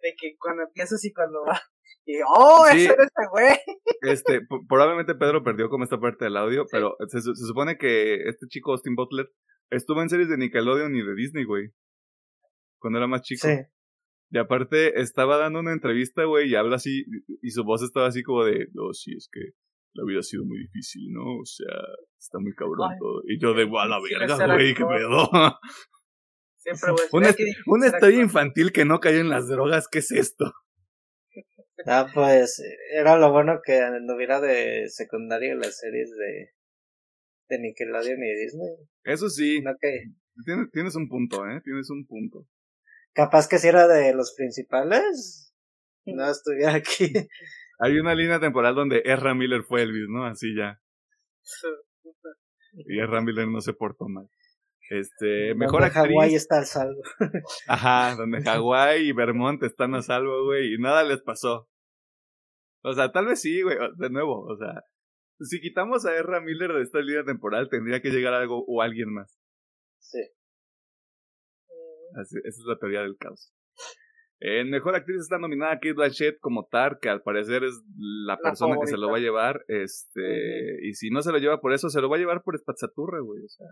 [0.03, 1.61] de que cuando empiezas y cuando va
[2.07, 2.85] y oh, Sí.
[2.85, 3.49] ese era este güey.
[4.01, 8.29] Este, probablemente Pedro perdió como esta parte del audio, pero se, su- se supone que
[8.29, 9.27] este chico Austin Butler
[9.71, 11.71] estuvo en series de Nickelodeon y de Disney, güey.
[12.79, 13.47] Cuando era más chico.
[13.49, 13.57] Sí.
[14.31, 17.05] Y aparte estaba dando una entrevista, güey, y habla así,
[17.43, 19.41] y su voz estaba así como de, no, sí, es que
[19.99, 21.25] la vida ha sido muy difícil, ¿no?
[21.41, 21.75] O sea,
[22.19, 22.99] está muy cabrón Ay.
[22.99, 23.23] todo.
[23.27, 24.89] Y yo de, guau, la Sí, verga, güey, qué actor.
[24.89, 25.31] pedo.
[26.57, 26.91] Siempre.
[27.13, 28.25] Una, qué difícil una ser historia actor.
[28.25, 30.53] infantil que no cayó en las drogas, ¿qué es esto?
[31.87, 32.61] Ah, pues
[32.93, 36.51] era lo bueno que anduviera de secundario las series de,
[37.49, 38.77] de Nickelodeon y Disney.
[39.05, 40.05] Eso sí, No que,
[40.45, 41.61] tienes, tienes un punto, ¿eh?
[41.65, 42.47] Tienes un punto.
[43.15, 45.53] capaz que si era de los principales,
[46.05, 47.13] no estuviera aquí.
[47.79, 50.27] Hay una línea temporal donde Ezra Miller fue Elvis, ¿no?
[50.27, 50.81] Así ya.
[52.87, 54.29] Y Ezra Miller no se portó mal.
[54.91, 56.14] Este, mejor Donde actriz.
[56.17, 57.03] Hawái está al salvo.
[57.69, 61.69] Ajá, donde Hawái y Vermont están a salvo, güey, y nada les pasó.
[62.83, 64.83] O sea, tal vez sí, güey, de nuevo, o sea,
[65.41, 69.12] si quitamos a Ezra Miller de esta línea temporal, tendría que llegar algo o alguien
[69.12, 69.38] más.
[69.99, 70.21] Sí.
[72.14, 73.53] Así- esa es la teoría del caos.
[74.40, 78.38] En mejor actriz está nominada Kate Blanchett como Tar, que al parecer es la, La
[78.38, 79.64] persona que se lo va a llevar.
[79.66, 82.55] Este, y si no se lo lleva por eso, se lo va a llevar por
[82.55, 83.42] Espazzaturra, güey.
[83.42, 83.66] O sea,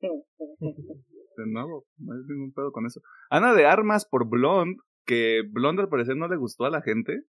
[0.00, 3.00] de nuevo, no hay ningún pedo con eso.
[3.28, 7.22] Ana de Armas por Blonde, que Blonde al parecer no le gustó a la gente.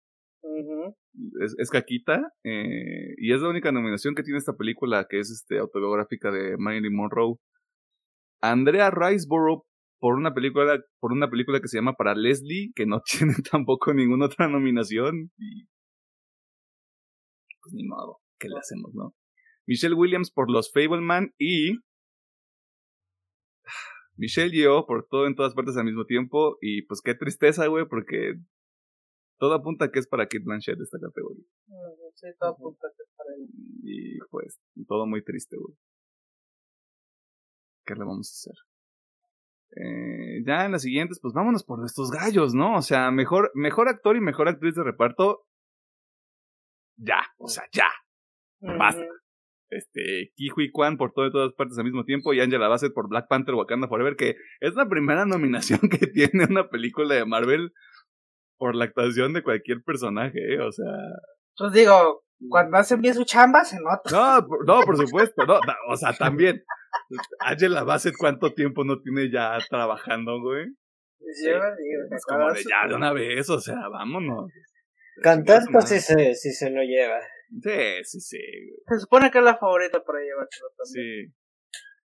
[1.39, 2.33] Es caquita.
[2.43, 6.57] eh, y es la única nominación que tiene esta película, que es este autobiográfica de
[6.59, 7.37] Marilyn Monroe.
[8.41, 9.65] Andrea Riceborough
[10.03, 13.95] por una película por una película que se llama Para Leslie, que no tiene tampoco
[13.95, 15.31] ninguna otra nominación.
[15.39, 15.69] Y
[17.63, 19.15] pues ni modo, ¿qué le hacemos, no?
[19.65, 21.77] Michelle Williams por Los Fableman y
[24.17, 27.87] Michelle Yeoh por todo en todas partes al mismo tiempo y pues qué tristeza, güey,
[27.87, 28.41] porque
[29.39, 31.45] todo apunta que es para Kate Blanchett esta categoría.
[32.17, 33.47] Sí, todo apunta que es para él.
[33.85, 35.77] Y pues, todo muy triste, güey.
[37.87, 38.72] ¿Qué le vamos a hacer?
[39.77, 42.77] Eh, ya en las siguientes, pues vámonos por estos gallos, ¿no?
[42.77, 45.47] O sea, mejor, mejor actor y mejor actriz de reparto.
[46.97, 47.89] Ya, o sea, ya.
[48.61, 49.03] Basta.
[49.03, 49.11] Ujú.
[49.71, 53.09] Este, Kihui Kwan por todo en todas partes al mismo tiempo y Angela Bassett por
[53.09, 57.73] Black Panther Wakanda Forever, que es la primera nominación que tiene una película de Marvel
[58.59, 60.61] por la actuación de cualquier personaje, ¿eh?
[60.61, 60.93] O sea,
[61.57, 64.11] Pues digo, cuando hacen bien su chamba se nota.
[64.11, 65.59] No, no, por supuesto, no,
[65.89, 66.63] o sea, también.
[67.41, 70.67] Angela Bassett, ¿cuánto tiempo no tiene ya trabajando, güey?
[71.45, 74.51] Yo digo, Es como de ya de una vez, o sea, vámonos.
[75.23, 77.21] Cantar, pues sí se, sí se lo lleva.
[77.63, 81.29] Sí, sí, sí, güey, Se supone que es la favorita para llevárselo también.
[81.31, 81.35] sí.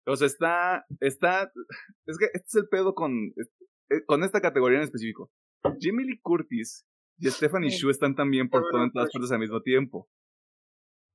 [0.07, 1.53] O sea, está, está,
[2.07, 3.13] es que este es el pedo con,
[3.91, 5.31] eh, con esta categoría en específico.
[5.81, 6.87] Jimmy Lee Curtis
[7.19, 7.79] y Stephanie Sí.
[7.79, 9.13] Shu están también por todo en todas pues.
[9.21, 10.09] partes al mismo tiempo.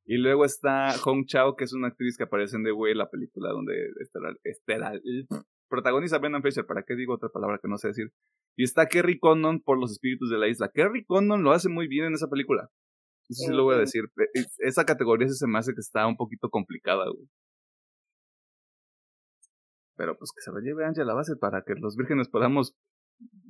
[0.05, 3.09] Y luego está Hong Chao, que es una actriz que aparece en The Way, la
[3.09, 4.99] película donde Estela, Estela-
[5.69, 8.11] protagoniza Brendan Fraser, ¿para qué digo otra palabra que no sé decir?
[8.57, 10.69] Y está Kerry Condon por Los Espíritus de la Isla.
[10.73, 12.69] Kerry Condon lo hace muy bien en esa película.
[13.29, 14.03] Eso sí lo voy a decir.
[14.33, 17.27] Es- Esa categoría sí se me hace que está un poquito complicada, güey.
[19.95, 22.75] Pero pues que se lo lleve Angela Bassett para que los vírgenes podamos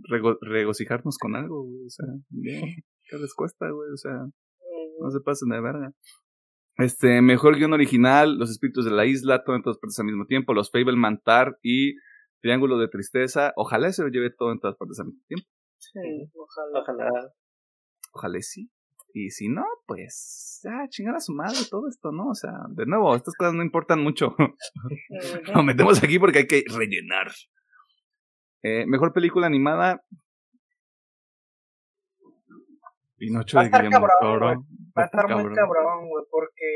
[0.10, 1.86] rego- regocijarnos con algo, güey.
[1.86, 2.62] O sea, bien,
[3.10, 3.90] ¿qué les cuesta, güey?
[3.92, 4.14] O sea,
[5.00, 5.92] no se pasen de verga.
[6.78, 10.26] Este, mejor guion original, Los Espíritus de la Isla, todo en todas partes al mismo
[10.26, 11.96] tiempo, Los Fableman Tar y
[12.42, 13.54] Triángulo de Tristeza.
[13.56, 15.48] Ojalá se lo lleve todo en todas partes al mismo tiempo.
[15.78, 16.00] Sí,
[16.36, 16.80] ojalá.
[16.82, 17.34] Ojalá.
[18.12, 18.72] Ojalá y sí.
[19.16, 22.30] Y si no, pues, ya, chingar a su madre todo esto, ¿no?
[22.30, 24.36] O sea, de nuevo, estas cosas no importan mucho.
[25.54, 27.32] Lo metemos aquí porque hay que rellenar.
[28.64, 30.04] Eh, mejor película animada.
[33.26, 34.48] Pinocho de Guillermo Toro.
[34.98, 36.10] Va a estar muy cabrón.
[36.10, 36.68] güey, porque.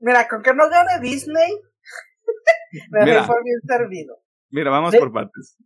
[0.00, 1.50] Mira, con que no gane Disney,
[2.92, 3.24] me Mira.
[3.24, 4.16] fue bien servido.
[4.50, 5.56] Mira, vamos De- por partes.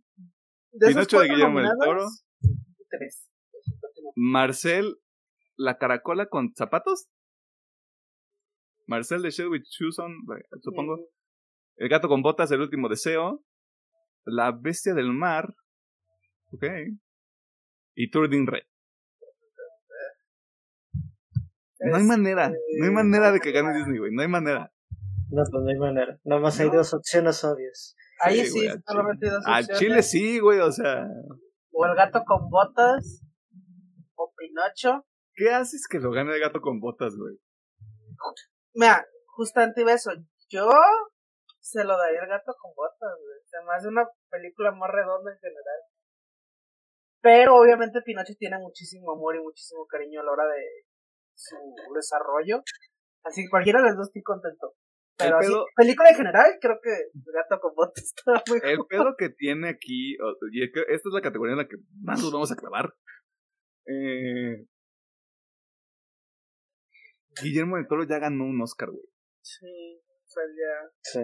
[0.71, 2.05] De Pinocho de Guillermo del Toro.
[2.89, 3.29] Tres.
[4.15, 4.95] Marcel,
[5.55, 7.07] la caracola con zapatos.
[8.87, 10.11] Marcel de Shelby Chuson,
[10.61, 10.97] supongo.
[11.75, 13.43] El gato con botas, el último deseo.
[14.25, 15.53] La bestia del mar.
[16.51, 16.65] Ok.
[17.95, 18.63] Y Turdin Red.
[21.79, 22.49] No hay manera.
[22.49, 24.11] No hay manera de que gane Disney, güey.
[24.13, 24.71] No hay manera.
[25.29, 26.19] No, pues no hay manera.
[26.23, 27.95] Nomás hay dos opciones obvias.
[28.21, 29.79] Ahí Sí, güey, a solamente dos A opciones.
[29.79, 30.59] Chile sí, güey.
[30.59, 31.07] O sea,
[31.71, 33.21] O el gato con botas,
[34.15, 35.05] o Pinocho.
[35.35, 37.35] ¿qué haces que lo gane el gato con botas, güey?
[38.75, 40.11] Mira, justamente iba eso.
[40.49, 40.69] Yo
[41.59, 43.39] se lo daría al gato con botas, güey.
[43.45, 45.79] Se me hace una película más redonda en general.
[47.23, 50.63] Pero obviamente Pinocho tiene muchísimo amor y muchísimo cariño a la hora de
[51.33, 51.55] su
[51.95, 52.61] desarrollo.
[53.23, 54.75] Así que cualquiera de los dos estoy contento.
[55.17, 58.79] Pero El así, pedo- película en general, creo que gato con botas está muy El
[58.89, 60.17] pedo que tiene aquí,
[60.51, 62.93] y es que esta es la categoría en la que más nos vamos a clavar.
[63.85, 64.65] Eh,
[67.41, 69.05] Guillermo del Toro ya ganó un Oscar, güey.
[69.41, 71.19] Sí, o sea, ya, Sí.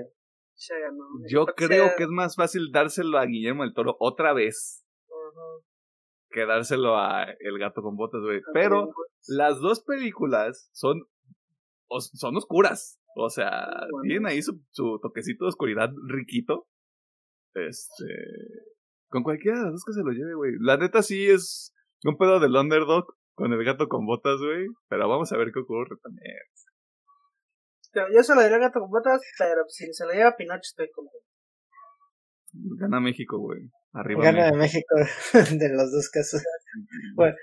[0.70, 1.04] ya ganó.
[1.28, 5.69] Yo creo que es más fácil dárselo a Guillermo del Toro otra vez ujú, que
[6.36, 8.42] dárselo a El gato con botas, güey.
[8.54, 8.90] Pero
[9.28, 11.04] las dos películas son,
[11.90, 13.00] son oscuras.
[13.16, 14.04] O sea, Bueno.
[14.04, 16.68] tienen ahí su, su toquecito de oscuridad riquito.
[17.54, 18.06] Este.
[19.10, 20.52] Con cualquiera de las dos que se lo lleve, güey.
[20.60, 21.74] La neta sí es
[22.04, 24.68] un pedo del underdog con el gato con botas, güey.
[24.88, 26.36] Pero vamos a ver qué ocurre también.
[28.14, 30.92] Yo se lo daría al gato con botas, pero si se lo lleva Pinocho estoy
[30.92, 31.26] contento.
[32.80, 33.62] Gana México, güey.
[33.94, 34.24] Arriba.
[34.24, 34.96] Gana México.
[34.96, 36.44] de México de los dos casos.
[37.16, 37.36] Bueno,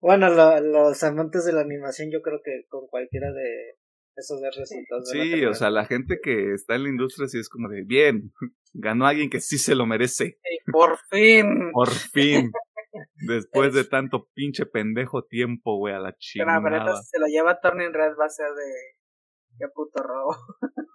[0.00, 3.74] bueno lo- los amantes de la animación yo creo que con cualquiera de
[4.16, 5.08] esos dos resultados.
[5.10, 8.32] Sí, o sea, la gente que está en la industria sí es como de, bien,
[8.74, 10.38] ganó alguien que sí se lo merece.
[10.42, 11.70] Y por fin.
[11.72, 12.50] Por fin.
[13.28, 17.02] Después de tanto pinche pendejo tiempo, güey, a la Pero la verdad, chingada.
[17.02, 18.72] si se lo lleva Turning Red va a ser de.
[19.58, 20.36] Qué puto robo.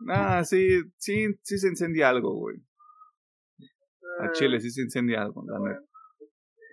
[0.09, 2.57] Ah, sí, sí, sí se incendia algo, güey.
[4.19, 5.81] A Chile sí se incendia algo, la neta.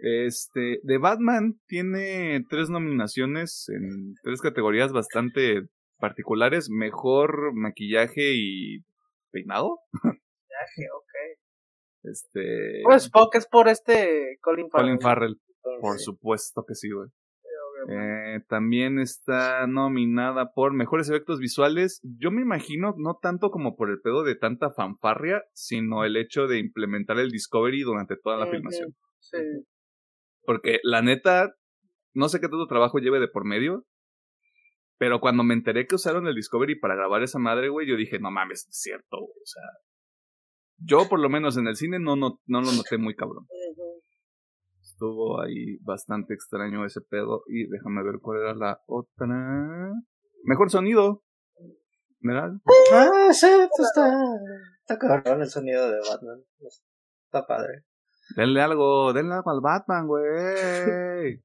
[0.02, 5.68] Este, de Batman tiene tres nominaciones en tres categorías bastante
[5.98, 6.70] particulares.
[6.70, 8.78] Mejor maquillaje y
[9.30, 9.80] peinado.
[10.02, 11.38] Viaje, ok.
[12.04, 14.86] Este, Pues supongo que es por este Colin Farrell.
[14.86, 15.40] Colin Farrell,
[15.80, 17.08] por supuesto que sí, güey.
[17.88, 22.00] Eh, también está nominada por mejores efectos visuales.
[22.02, 26.46] Yo me imagino, no tanto como por el pedo de tanta fanfarria, sino el hecho
[26.46, 28.94] de implementar el Discovery durante toda la filmación.
[29.18, 29.38] Sí.
[30.42, 31.54] Porque la neta,
[32.14, 33.86] no sé qué tanto trabajo lleve de por medio.
[34.98, 38.18] Pero cuando me enteré que usaron el Discovery para grabar esa madre, güey, yo dije,
[38.18, 39.32] no mames, es cierto, güey.
[39.42, 39.62] O sea,
[40.76, 43.46] yo por lo menos en el cine no, no, no lo noté muy cabrón.
[45.00, 47.42] Estuvo ahí bastante extraño ese pedo.
[47.46, 49.94] Y déjame ver cuál era la otra.
[50.44, 51.24] Mejor sonido.
[52.20, 52.50] ¿Verdad?
[52.92, 54.14] Ah, sí, está,
[54.80, 56.44] está cabrón el sonido de Batman.
[57.24, 57.84] Está padre.
[58.36, 61.42] Denle algo, denle algo al Batman, güey.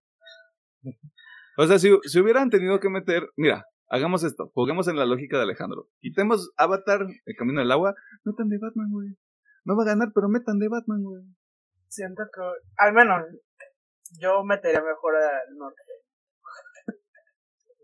[1.57, 3.29] o sea, si, si hubieran tenido que meter.
[3.37, 4.51] Mira, hagamos esto.
[4.53, 5.87] Juguemos en la lógica de Alejandro.
[6.01, 7.95] Quitemos Avatar, el camino del agua.
[8.25, 9.15] Metan de Batman, güey.
[9.63, 11.23] No va a ganar, pero metan de Batman, güey.
[11.95, 12.41] Siento que.
[12.77, 13.23] Al menos.
[14.19, 15.81] Yo metería mejor al norte.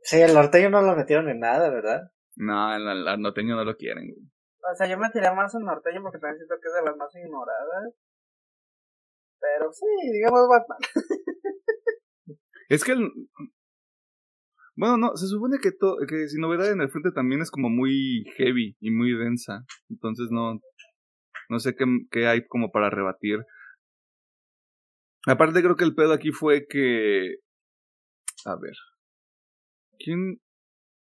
[0.03, 2.01] Sí, el norteño no lo metieron en nada, ¿verdad?
[2.35, 4.25] No, el, el- el norteño no lo quieren, güey.
[4.71, 7.15] O sea, yo metería más al norteño porque también siento que es de las más
[7.15, 7.93] ignoradas.
[9.39, 10.77] Pero sí, digamos Batman.
[12.69, 13.11] Es que el...
[14.75, 17.69] Bueno, no, se supone que, to- que sin novedad en el frente también es como
[17.69, 19.65] muy heavy y muy densa.
[19.89, 20.59] Entonces no,
[21.49, 23.39] no sé qué, qué hay como para rebatir.
[25.27, 27.35] Aparte creo que el pedo aquí fue que...
[28.45, 28.73] A ver.
[29.99, 30.41] ¿Quién,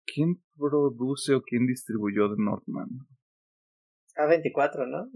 [0.06, 2.90] quién produce o quién distribuyó The Northman?
[4.16, 5.10] A24, ¿no?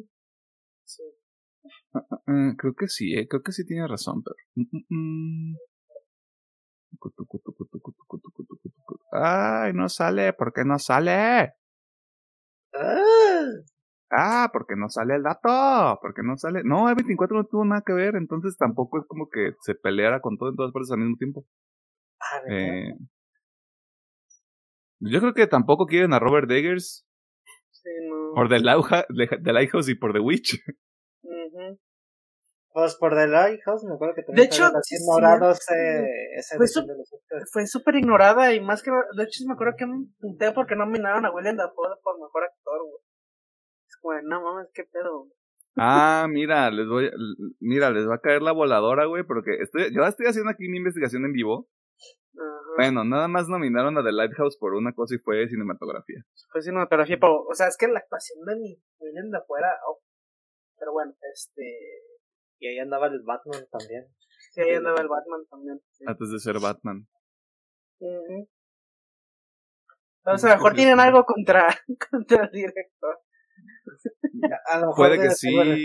[0.85, 1.03] Sí.
[2.27, 4.35] Eh, creo que sí, eh, creo que sí tiene razón, pero...
[4.55, 5.57] Mm, mm, mm.
[9.11, 11.53] Ay, no sale, ¿por qué no sale?
[12.73, 13.45] Ah,
[14.15, 16.61] Ah, porque no sale el dato, porque no sale.
[16.63, 20.37] No, E24 no tuvo nada que ver, entonces tampoco es como que se peleara con
[20.37, 21.45] todo en todas partes al mismo tiempo.
[22.19, 22.57] ah, ¿verdad?
[22.59, 22.97] Eh,
[24.99, 27.05] yo creo que tampoco quieren a Robert Eggers
[27.71, 28.33] Sí, no.
[28.35, 29.05] por The, Lauja-
[29.43, 30.59] The- Lighthouse y por The Witch.
[32.75, 35.73] Pues por The Lighthouse, me acuerdo que también De hecho, sí, ignorado sí.
[36.35, 36.83] ese, Fue su-.
[37.51, 38.89] Fue súper ignorada y más que.
[39.15, 42.43] De hecho, me acuerdo que me punté porque no nominaron a William Dafoe por mejor
[42.45, 43.02] actor, güey.
[44.03, 45.27] Es como, de, no mames, qué pedo.
[45.75, 47.11] Ah, mira, les voy, a-
[47.59, 50.77] mira, les va a caer la voladora, güey, porque estoy, yo estoy haciendo aquí una
[50.77, 51.67] investigación en vivo.
[52.35, 52.59] Ajá.
[52.77, 56.23] Bueno, nada más nominaron a The Lighthouse por una cosa y fue cinematografía.
[56.51, 59.69] Fue cinematografía, pero, o sea, es que la actuación de mi William Dafoe era.
[59.87, 59.99] oh.
[60.77, 61.63] Pero bueno, este.
[62.59, 64.05] Y ahí andaba el Batman también.
[64.51, 65.81] Sí, ahí andaba el Batman también.
[65.91, 66.03] sí.
[66.07, 67.07] Antes de ser Batman.
[70.25, 71.67] O sea, a lo mejor tienen algo contra,
[72.11, 73.19] contra el director.
[74.71, 75.53] A lo mejor Puede que sí.
[75.53, 75.75] bueno,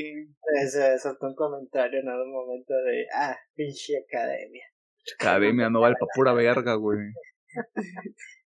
[0.70, 4.64] Se soltó un comentario en algún momento de, ah, pinche academia.
[5.18, 6.98] Academia no vale pa' pura verga, güey.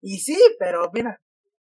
[0.01, 1.19] Y sí, pero mira,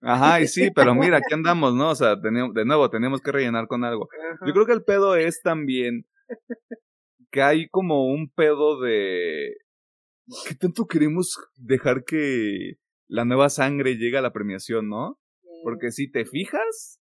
[0.07, 1.91] Ajá, y sí, pero mira, aquí andamos, ¿no?
[1.91, 4.09] O sea, de nuevo, tenemos que rellenar con algo.
[4.47, 6.07] Yo creo que el pedo es también
[7.31, 9.57] que hay como un pedo de...
[10.47, 12.75] ¿Qué tanto queremos dejar que
[13.09, 15.19] la nueva sangre llegue a la premiación, no?
[15.63, 17.01] Porque si te fijas,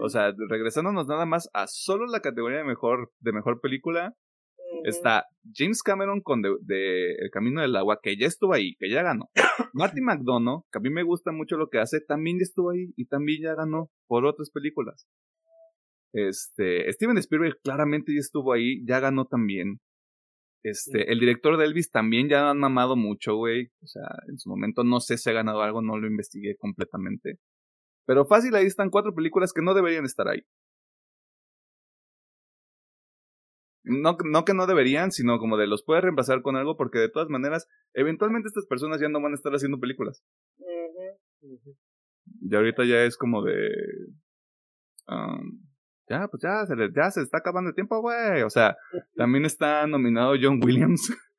[0.00, 4.14] o sea, regresándonos nada más a solo la categoría de mejor, de mejor película,
[4.84, 9.02] está James Cameron con de, El Camino del Agua, que ya estuvo ahí, que ya
[9.02, 9.30] ganó.
[9.74, 12.92] Marty McDonough, que a mí me gusta mucho lo que hace, también ya estuvo ahí
[12.96, 15.06] y también ya ganó por otras películas.
[16.12, 19.80] Este, Steven Spielberg claramente ya estuvo ahí, ya ganó también.
[20.64, 23.70] Este, el director de Elvis también ya han mamado mucho, güey.
[23.82, 27.38] O sea, en su momento no sé si ha ganado algo, no lo investigué completamente.
[28.06, 30.42] Pero fácil, ahí están cuatro películas que no deberían estar ahí.
[33.84, 37.08] No, no que no deberían, sino como de los puedes reemplazar con algo porque de
[37.08, 40.22] todas maneras, eventualmente estas personas ya no van a estar haciendo películas.
[42.40, 43.70] Y ahorita ya es como de...
[45.08, 45.60] Um,
[46.08, 48.42] ya, pues ya se, ya se está acabando el tiempo, güey.
[48.42, 48.76] O sea,
[49.16, 51.12] también está nominado John Williams.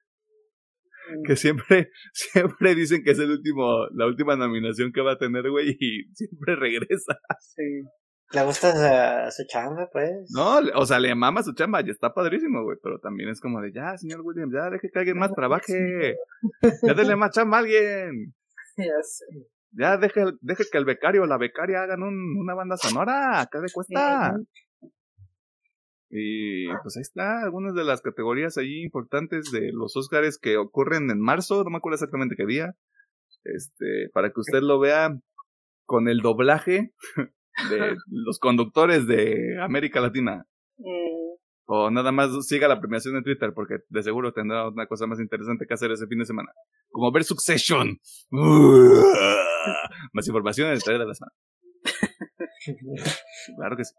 [1.26, 5.50] que siempre, siempre dicen que es el último, la última nominación que va a tener,
[5.50, 7.18] güey, y siempre regresa.
[7.40, 7.84] Sí.
[8.32, 10.32] Le gusta su, chamba, pues.
[10.34, 12.78] No, o sea, le mama su chamba y está padrísimo, güey.
[12.82, 16.16] Pero también es como de, ya, señor Williams, ya deje que alguien más trabaje.
[16.82, 18.34] Ya denle más chamba a alguien.
[18.76, 19.26] Ya sé.
[19.74, 23.48] Ya deje, deje que el becario o la becaria hagan un, una banda sonora.
[23.52, 24.36] ¿Qué le cuesta?
[26.16, 31.10] Y pues ahí está, algunas de las categorías ahí importantes de los Oscars que ocurren
[31.10, 32.76] en marzo, no me acuerdo exactamente qué día.
[33.44, 35.18] Este, para que usted lo vea
[35.86, 36.94] con el doblaje
[37.70, 40.46] de los conductores de América Latina.
[40.78, 41.34] Mm.
[41.66, 45.20] O nada más siga la premiación en Twitter, porque de seguro tendrá una cosa más
[45.20, 46.52] interesante que hacer ese fin de semana.
[46.92, 48.00] Como ver Succession.
[50.12, 51.34] Más información en el trailer de la semana.
[53.58, 53.94] Claro que sí.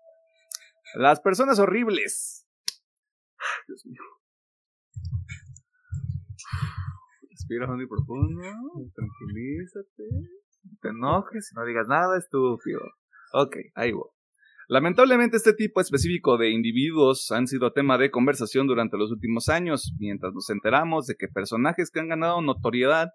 [0.95, 2.47] Las personas horribles.
[3.67, 4.01] Dios mío.
[7.31, 8.43] Respira hondo y profundo.
[8.95, 10.05] Tranquilízate.
[10.65, 12.81] No te enojes y no digas nada estúpido.
[13.33, 14.09] Ok, ahí voy.
[14.69, 19.95] Lamentablemente este tipo específico de individuos han sido tema de conversación durante los últimos años,
[19.99, 23.11] mientras nos enteramos de que personajes que han ganado notoriedad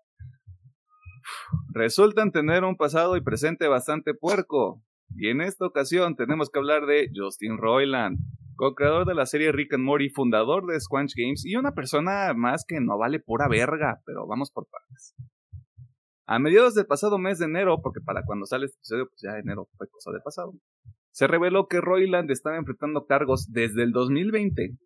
[1.73, 4.83] resultan tener un pasado y presente bastante puerco.
[5.15, 8.17] Y en esta ocasión tenemos que hablar de Justin Roiland,
[8.55, 12.65] co-creador de la serie Rick and Morty, fundador de Squanch Games y una persona más
[12.67, 15.15] que no vale pura verga, pero vamos por partes.
[16.25, 19.39] A mediados del pasado mes de enero, porque para cuando sale este episodio, pues ya
[19.39, 20.53] enero fue cosa de pasado,
[21.11, 24.77] se reveló que Roiland estaba enfrentando cargos desde el 2020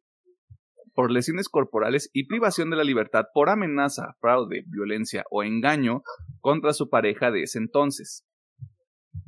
[0.93, 6.01] por lesiones corporales y privación de la libertad por amenaza, fraude, violencia o engaño
[6.39, 8.25] contra su pareja de ese entonces.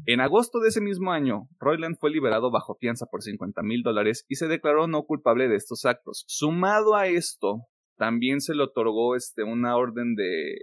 [0.07, 4.25] En agosto de ese mismo año, Royland fue liberado bajo fianza por 50 mil dólares
[4.27, 6.25] y se declaró no culpable de estos actos.
[6.27, 7.61] Sumado a esto,
[7.97, 10.55] también se le otorgó este, una orden de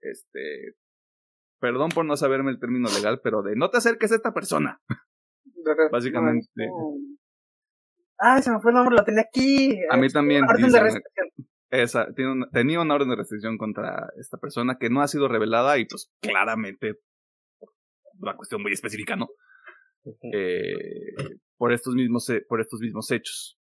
[0.00, 0.76] este,
[1.60, 4.80] perdón por no saberme el término legal, pero de no te acerques a esta persona.
[5.90, 6.48] Básicamente.
[8.18, 9.78] Ah, se me fue el nombre, lo tenía aquí.
[9.90, 10.44] A mí también.
[10.44, 11.28] Orden de restricción.
[11.70, 12.06] Esa,
[12.52, 16.12] tenía una orden de restricción contra esta persona que no ha sido revelada y pues
[16.20, 16.98] claramente
[18.22, 19.28] una cuestión muy específica, ¿no?
[20.32, 21.14] Eh,
[21.56, 23.58] por estos mismos por estos mismos hechos.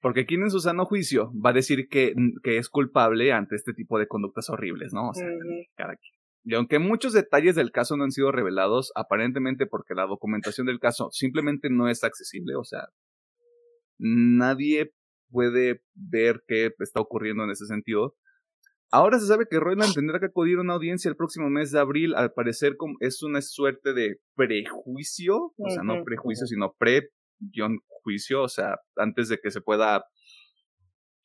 [0.00, 3.72] Porque quien en su sano juicio va a decir que, que es culpable ante este
[3.72, 5.10] tipo de conductas horribles, ¿no?
[5.10, 5.28] O sea,
[6.44, 10.78] Y aunque muchos detalles del caso no han sido revelados, aparentemente porque la documentación del
[10.78, 12.88] caso simplemente no es accesible, o sea,
[13.98, 14.92] nadie
[15.30, 18.14] puede ver qué está ocurriendo en ese sentido.
[18.94, 21.80] Ahora se sabe que Royland tendrá que acudir a una audiencia el próximo mes de
[21.80, 22.14] abril.
[22.14, 27.08] Al parecer es una suerte de prejuicio, o sea, no prejuicio, sino pre
[28.04, 30.04] juicio, o sea, antes de que se pueda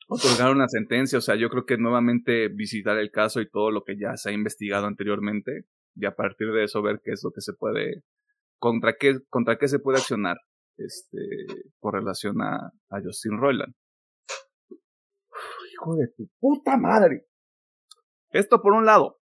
[0.08, 3.84] otorgar una sentencia, o sea, yo creo que nuevamente visitar el caso y todo lo
[3.84, 7.30] que ya se ha investigado anteriormente y a partir de eso ver qué es lo
[7.30, 8.02] que se puede,
[8.58, 10.38] contra qué, contra qué se puede accionar,
[10.76, 11.20] este,
[11.80, 13.76] por relación a, a Justin Roiland.
[15.72, 17.28] Hijo de tu puta madre.
[18.32, 19.20] Esto por un lado.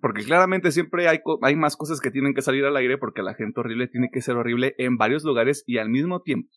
[0.00, 3.34] Porque claramente siempre hay, hay más cosas que tienen que salir al aire porque la
[3.34, 6.50] gente horrible tiene que ser horrible en varios lugares y al mismo tiempo.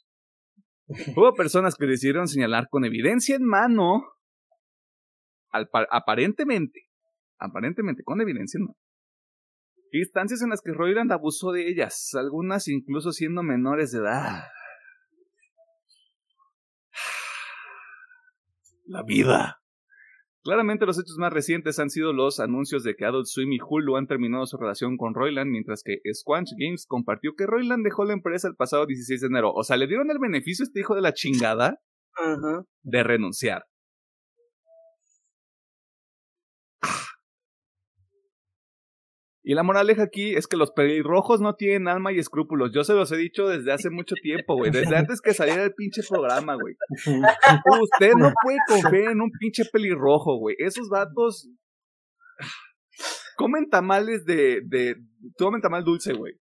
[1.16, 4.04] Hubo personas que decidieron señalar con evidencia en mano,
[5.52, 6.90] aparentemente,
[7.40, 8.78] aparentemente con evidencia en mano,
[9.92, 14.44] instancias en las que Royland abusó de ellas, algunas incluso siendo menores de edad.
[18.86, 19.65] La vida.
[20.46, 23.98] Claramente los hechos más recientes han sido los anuncios de que Adult Swim y Hulu
[23.98, 28.14] han terminado su relación con Royland, mientras que Squanch Games compartió que Royland dejó la
[28.14, 29.52] empresa el pasado 16 de enero.
[29.52, 31.80] O sea, le dieron el beneficio a este hijo de la chingada
[32.84, 33.64] de renunciar.
[39.48, 42.72] Y la moraleja aquí es que los pelirrojos no tienen alma y escrúpulos.
[42.74, 44.72] Yo se los he dicho desde hace mucho tiempo, güey.
[44.72, 46.74] Desde antes que saliera el pinche programa, güey.
[47.82, 50.56] Usted no puede confiar en un pinche pelirrojo, güey.
[50.58, 51.48] Esos vatos
[53.36, 54.96] comen tamales de, de,
[55.38, 56.34] comen tamal dulce, güey.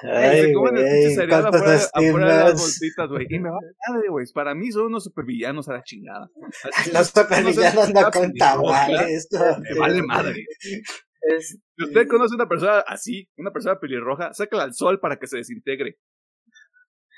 [0.00, 3.26] se comen el pinche cereal afuera, afuera, de las bolsitas, güey.
[3.28, 3.58] Y me va
[3.88, 4.26] madre, güey.
[4.32, 6.30] Para mí son unos supervillanos a la chingada.
[6.92, 9.28] los supervillanos no con tamales.
[9.32, 10.44] Me vale madre.
[11.40, 15.38] Si usted conoce una persona así, una persona pelirroja, sácala al sol para que se
[15.38, 15.98] desintegre.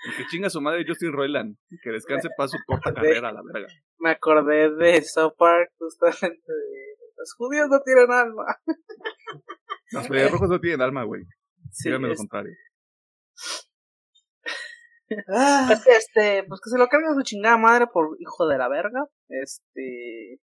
[0.07, 1.57] Y que chinga su madre Justin Roiland.
[1.82, 3.68] Que descanse para su corta carrera, a la verga.
[3.98, 6.53] Me acordé de South Park, justamente.
[7.16, 8.44] Los judíos no tienen alma.
[9.92, 11.24] Los pelirrojos no tienen alma, güey.
[11.70, 12.55] Sí, Dígame lo contrario.
[15.28, 15.64] Ah.
[15.66, 19.05] Pues, este, pues que se lo carga su chingada madre por hijo de la verga.
[19.28, 20.38] Este.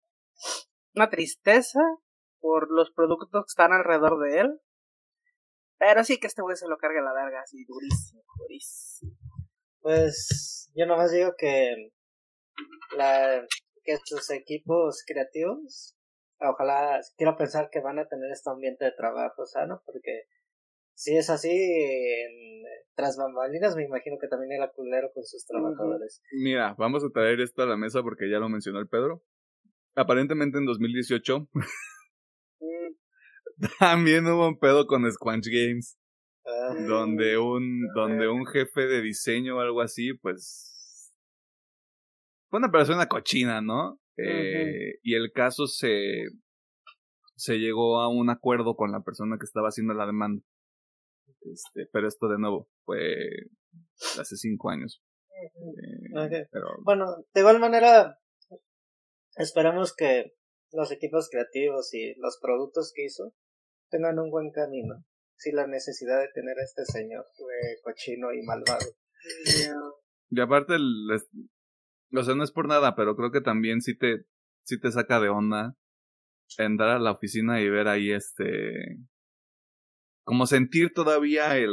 [0.94, 1.80] Una tristeza
[2.44, 4.60] por los productos que están alrededor de él.
[5.78, 9.16] Pero sí que este güey se lo cargue a la verga, así durísimo, durísimo.
[9.80, 11.90] Pues yo nomás digo que
[12.98, 13.46] la
[13.82, 15.96] que estos equipos creativos,
[16.38, 20.24] ojalá, quiero pensar que van a tener este ambiente de trabajo sano, porque
[20.92, 21.50] si es así,
[22.94, 26.22] tras bambalinas me imagino que también era culero con sus trabajadores.
[26.32, 29.22] Mira, vamos a traer esto a la mesa porque ya lo mencionó el Pedro.
[29.96, 31.48] Aparentemente en 2018
[33.78, 35.96] También hubo un pedo con Squanch Games.
[36.88, 41.12] donde un donde un jefe de diseño o algo así, pues
[42.50, 43.98] fue una persona cochina, ¿no?
[44.16, 46.28] Eh, y el caso se
[47.36, 50.42] se llegó a un acuerdo con la persona que estaba haciendo la demanda.
[51.40, 53.16] Este, pero esto de nuevo fue
[54.18, 55.02] hace cinco años.
[55.32, 56.46] Eh,
[56.84, 58.18] bueno, de igual manera,
[59.36, 60.32] esperamos que
[60.72, 63.34] los equipos creativos y los productos que hizo
[63.90, 65.04] tengan un buen camino,
[65.36, 67.26] sin la necesidad de tener a este señor
[67.82, 68.86] cochino y malvado.
[70.30, 71.08] Y aparte, el,
[72.12, 74.24] o sea, no es por nada, pero creo que también sí te,
[74.64, 75.76] sí te saca de onda
[76.58, 78.98] entrar a la oficina y ver ahí este,
[80.24, 81.70] como sentir todavía el,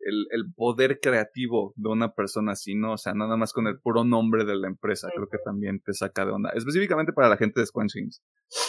[0.00, 2.94] el, el, poder creativo de una persona así, ¿no?
[2.94, 5.92] O sea, nada más con el puro nombre de la empresa, creo que también te
[5.92, 6.50] saca de onda.
[6.50, 7.96] Específicamente para la gente de Squanch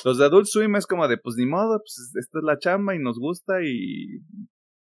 [0.06, 2.96] Los de Adult Swim es como de, pues ni modo, pues esta es la chamba
[2.96, 4.22] y nos gusta y,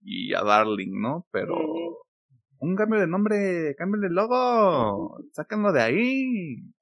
[0.01, 1.27] y a Darling, ¿no?
[1.31, 1.55] Pero
[2.59, 6.73] un cambio de nombre, cambio de logo, sácanlo de ahí.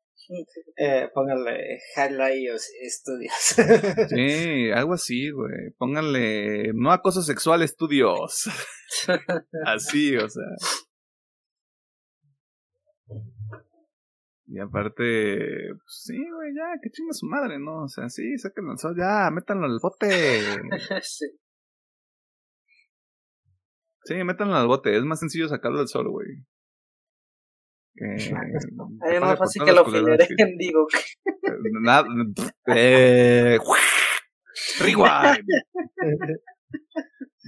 [0.77, 2.59] Eh, pónganle Highlight
[2.89, 3.55] Studios.
[4.09, 5.71] sí, algo así, güey.
[5.77, 8.49] Pónganle no acoso sexual estudios.
[9.65, 10.43] así, o sea.
[14.51, 17.83] Y aparte, pues, sí, güey, ya, que chinga su madre, ¿no?
[17.83, 20.09] O sea, sí, sáquenlo al sol, ya, métanlo al bote.
[21.03, 21.25] sí.
[24.05, 26.27] Sí, métanlo al bote, es más sencillo sacarlo al sol, güey.
[28.01, 28.31] Eh, es
[29.21, 30.87] más fácil que lo fileren, digo.
[31.81, 32.07] Nada,
[32.75, 33.59] eh,
[34.79, 35.45] rewind.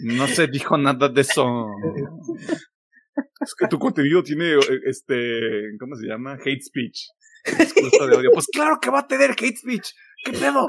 [0.03, 1.65] No se dijo nada de eso.
[3.41, 4.55] Es que tu contenido tiene,
[4.85, 6.33] este, ¿cómo se llama?
[6.33, 7.07] Hate speech.
[7.45, 8.31] De odio.
[8.33, 9.93] Pues claro que va a tener hate speech.
[10.23, 10.67] ¿Qué pedo?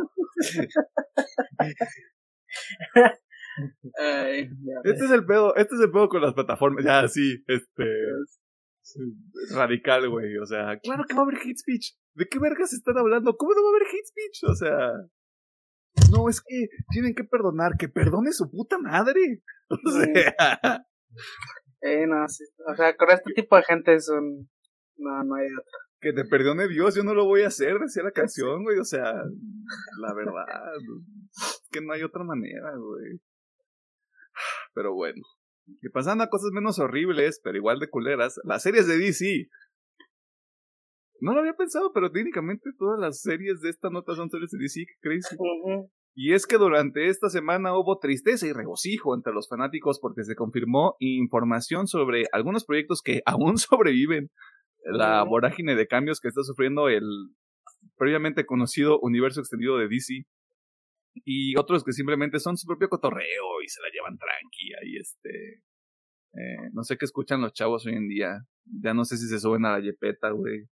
[4.85, 6.85] este es el pedo, este es el pedo con las plataformas.
[6.85, 7.85] Ya, sí, este
[9.55, 10.39] radical, güey.
[10.39, 11.95] O sea, claro que va a haber hate speech.
[12.15, 13.37] ¿De qué vergas están hablando?
[13.37, 14.45] ¿Cómo no va a haber hate speech?
[14.51, 14.93] O sea,
[16.11, 17.77] no, es que tienen que perdonar.
[17.79, 19.43] Que perdone su puta madre.
[19.69, 20.87] O sea.
[21.83, 22.45] Eh, no, sí.
[22.67, 24.49] O sea, con este tipo de gente es un.
[24.97, 25.79] No, no hay otra.
[26.01, 28.79] Que te perdone Dios, yo no lo voy a hacer, decía la canción, güey.
[28.79, 30.45] O sea, la verdad.
[31.37, 33.21] Es que no hay otra manera, güey.
[34.75, 35.23] Pero bueno.
[35.81, 39.49] Y pasando a cosas menos horribles, pero igual de culeras, las series de DC.
[41.21, 44.59] No lo había pensado, pero técnicamente todas las series de esta nota son series de
[44.59, 45.29] DC, ¿qué crees?
[46.15, 50.35] Y es que durante esta semana hubo tristeza y regocijo entre los fanáticos porque se
[50.35, 54.31] confirmó información sobre algunos proyectos que aún sobreviven.
[54.85, 57.05] La vorágine de cambios que está sufriendo el
[57.97, 60.27] previamente conocido universo extendido de DC
[61.25, 65.63] y otros que simplemente son su propio cotorreo y se la llevan tranqui y este
[66.35, 68.47] eh, no sé qué escuchan los chavos hoy en día.
[68.65, 70.67] Ya no sé si se suben a la yepeta güey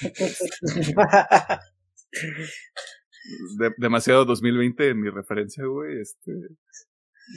[3.78, 6.00] demasiado 2020 en mi referencia, güey.
[6.00, 6.32] Este,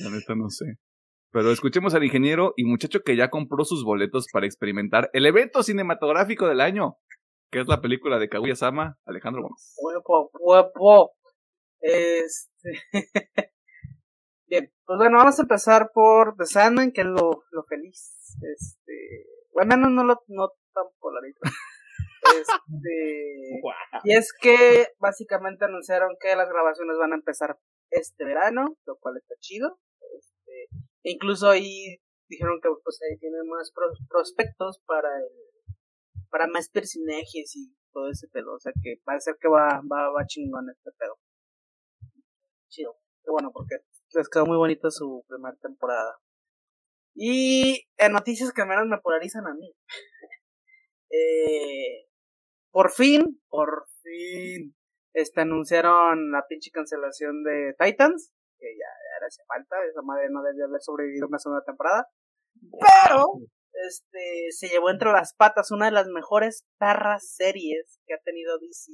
[0.03, 0.77] la neta no sé.
[1.31, 5.61] Pero escuchemos al ingeniero y muchacho que ya compró sus boletos para experimentar el evento
[5.61, 6.97] cinematográfico del año,
[7.51, 9.75] que es la película de Kaguya-sama, Alejandro Gómez.
[9.77, 11.11] Huevo, huevo.
[11.81, 12.81] Este...
[14.49, 18.37] Bien, pues bueno, vamos a empezar por The Sandman, que es lo, lo feliz.
[18.55, 21.39] Este, bueno, no, no, lo, no tan polarito.
[22.35, 23.61] Este,
[24.03, 27.57] Y es que básicamente anunciaron que las grabaciones van a empezar
[27.91, 29.79] este verano, lo cual está chido.
[30.17, 30.69] Este,
[31.03, 33.71] incluso ahí dijeron que pues ahí tienen más
[34.09, 35.75] prospectos para el,
[36.29, 38.53] para más personajes y todo ese pedo.
[38.55, 41.17] O sea que parece que va, va, va chingón este pedo.
[42.69, 42.97] Chido.
[43.23, 43.75] Qué bueno, porque
[44.13, 46.17] les quedó muy bonita su primera temporada.
[47.13, 49.73] Y en noticias que menos me polarizan a mí.
[51.09, 52.06] eh,
[52.77, 54.75] por fin, por fin,
[55.11, 60.43] este, anunciaron la pinche cancelación de Titans, que ya, ya hacía falta, esa madre no
[60.43, 62.07] debía haber sobrevivido una temporada.
[62.53, 63.41] Pero,
[63.89, 68.59] este, se llevó entre las patas una de las mejores perras series que ha tenido
[68.59, 68.91] DC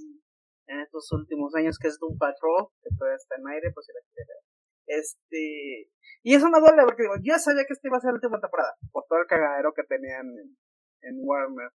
[0.68, 3.92] en estos últimos años, que es Doom Patrol, que todavía está en aire, pues si
[3.92, 5.02] la quiere ver.
[5.02, 5.92] Este,
[6.24, 8.40] y eso me duele porque digo, yo sabía que esta iba a ser la última
[8.40, 10.56] temporada, por todo el cagadero que tenían en,
[11.02, 11.70] en Warner.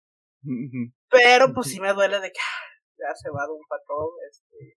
[1.11, 2.65] Pero pues sí me duele de que ah,
[2.99, 4.09] ya se va de un patrón.
[4.29, 4.79] Este,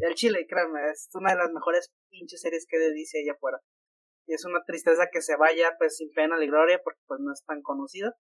[0.00, 3.60] el Chile, créanme, es una de las mejores pinches series que dice allá afuera.
[4.26, 7.32] Y es una tristeza que se vaya pues sin pena ni gloria porque pues no
[7.32, 8.14] es tan conocida.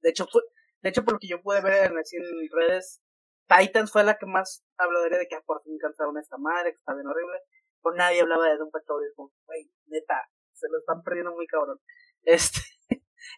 [0.00, 0.42] De hecho, fue,
[0.82, 3.02] de hecho por lo que yo pude ver en, en redes,
[3.48, 6.78] Titans fue la que más hablaría de que ah, por fin cantaron esta madre, que
[6.78, 7.38] está bien horrible.
[7.80, 9.02] Pues nadie hablaba de un Patrol.
[9.04, 11.78] Y como, güey, neta, se lo están perdiendo muy cabrón.
[12.22, 12.60] Este,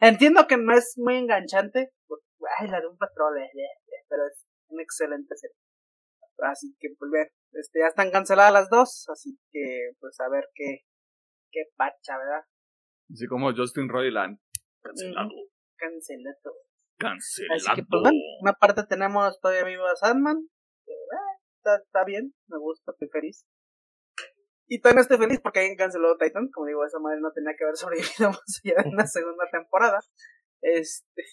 [0.01, 2.25] entiendo que no es muy enganchante, porque
[2.59, 5.57] ay, la de un patrón, eh, eh, eh, pero es un excelente serie.
[6.39, 10.45] Así que, pues, ver, este, ya están canceladas las dos, así que, pues, a ver
[10.55, 10.85] qué,
[11.51, 12.45] qué pacha, ¿verdad?
[13.11, 14.39] Así como Justin Roiland.
[14.81, 15.31] Cancelado.
[15.77, 16.55] Cancelado.
[16.97, 17.57] Cancelado.
[17.57, 20.49] Así que, pues, bueno, una parte tenemos todavía vivo a Sandman.
[21.57, 23.45] está, está bien, me gusta, estoy feliz.
[24.69, 26.49] Y también estoy feliz porque alguien canceló Titan.
[26.51, 29.99] Como digo, esa madre no tenía que haber sobrevivido más allá de una segunda temporada.
[30.61, 31.25] Este.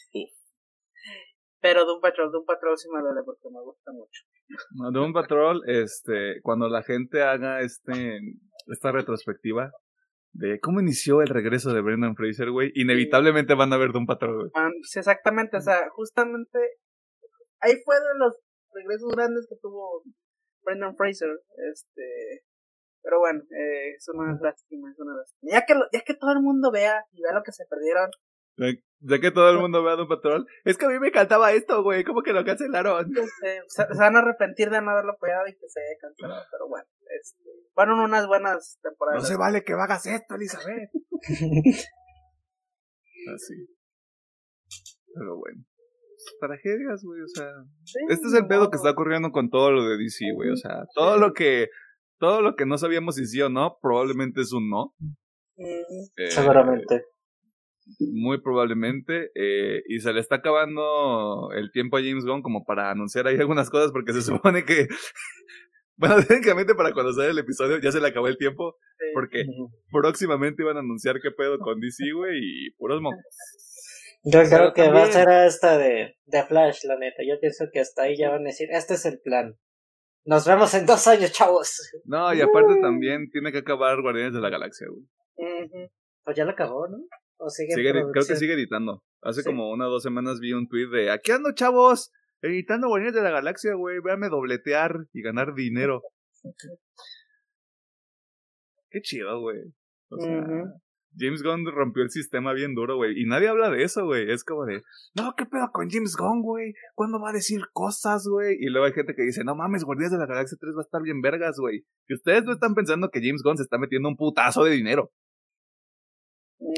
[1.61, 4.23] Pero Doom Patrol, Doom Patrol sí me duele porque me gusta mucho.
[4.71, 8.19] No, Doom Patrol, este, cuando la gente haga este,
[8.67, 9.71] esta retrospectiva
[10.31, 14.35] de cómo inició el regreso de Brendan Fraser, güey, inevitablemente van a ver Doom Patrol,
[14.35, 14.51] güey.
[14.83, 16.59] Sí, exactamente, o sea, justamente
[17.61, 18.35] ahí fue de los
[18.71, 20.03] regresos grandes que tuvo
[20.63, 21.29] Brendan Fraser,
[21.73, 22.43] este,
[23.05, 25.51] pero bueno, eh, es una lástima, es una lástima.
[25.51, 28.09] Ya que, ya que todo el mundo vea y vea lo que se perdieron,
[28.57, 30.47] ya que todo el mundo vea Doom Patrol.
[30.63, 32.03] Es que a mí me encantaba esto, güey.
[32.03, 33.11] ¿Cómo que lo cancelaron?
[33.67, 36.43] se, van a arrepentir de no haberlo apoyado y que se haya cancelado.
[36.49, 36.87] Pero bueno,
[37.21, 37.43] este,
[37.73, 39.21] fueron unas buenas temporadas.
[39.21, 40.89] No se vale que hagas esto, Elizabeth.
[43.35, 43.67] Así.
[45.13, 45.63] Pero bueno.
[46.39, 47.21] Tragedias, güey.
[47.21, 47.51] O sea.
[48.09, 50.49] este es el pedo que está ocurriendo con todo lo de DC, güey.
[50.49, 51.69] O sea, todo lo que.
[52.19, 54.93] Todo lo que no sabíamos si sí o no, probablemente es un no.
[55.57, 57.03] Eh, Seguramente.
[57.99, 59.31] Muy probablemente.
[59.35, 63.37] Eh, y se le está acabando el tiempo a James Gunn como para anunciar ahí
[63.37, 64.87] algunas cosas porque se supone que...
[65.97, 68.75] bueno, técnicamente para cuando sale el episodio ya se le acabó el tiempo.
[69.13, 69.45] Porque
[69.91, 73.19] próximamente iban a anunciar qué pedo con DC, güey, y puros mocos.
[74.23, 77.21] Yo creo que va a ser esta de, de Flash, la neta.
[77.27, 79.55] Yo pienso que hasta ahí ya van a decir, este es el plan.
[80.25, 81.91] Nos vemos en dos años, chavos.
[82.03, 82.81] No, y aparte uh.
[82.81, 85.05] también tiene que acabar Guardianes de la Galaxia, güey.
[86.23, 86.97] Pues ya lo acabó, ¿no?
[88.11, 89.03] creo que sigue editando.
[89.21, 92.11] Hace como una o dos semanas vi un tweet de aquí ando chavos,
[92.41, 96.01] editando Guardianes de la Galaxia, güey, véame dobletear y ganar dinero.
[98.89, 99.61] Qué chido, güey.
[100.09, 100.43] O sea,
[101.17, 103.19] James Gunn rompió el sistema bien duro, güey.
[103.19, 104.29] Y nadie habla de eso, güey.
[104.31, 104.83] Es como de,
[105.15, 106.73] no, ¿qué pedo con James Gunn, güey?
[106.93, 108.57] ¿Cuándo va a decir cosas, güey?
[108.59, 110.83] Y luego hay gente que dice, no mames, Guardianes de la Galaxia 3 va a
[110.83, 111.85] estar bien vergas, güey.
[112.07, 115.11] Y ustedes no están pensando que James Gunn se está metiendo un putazo de dinero.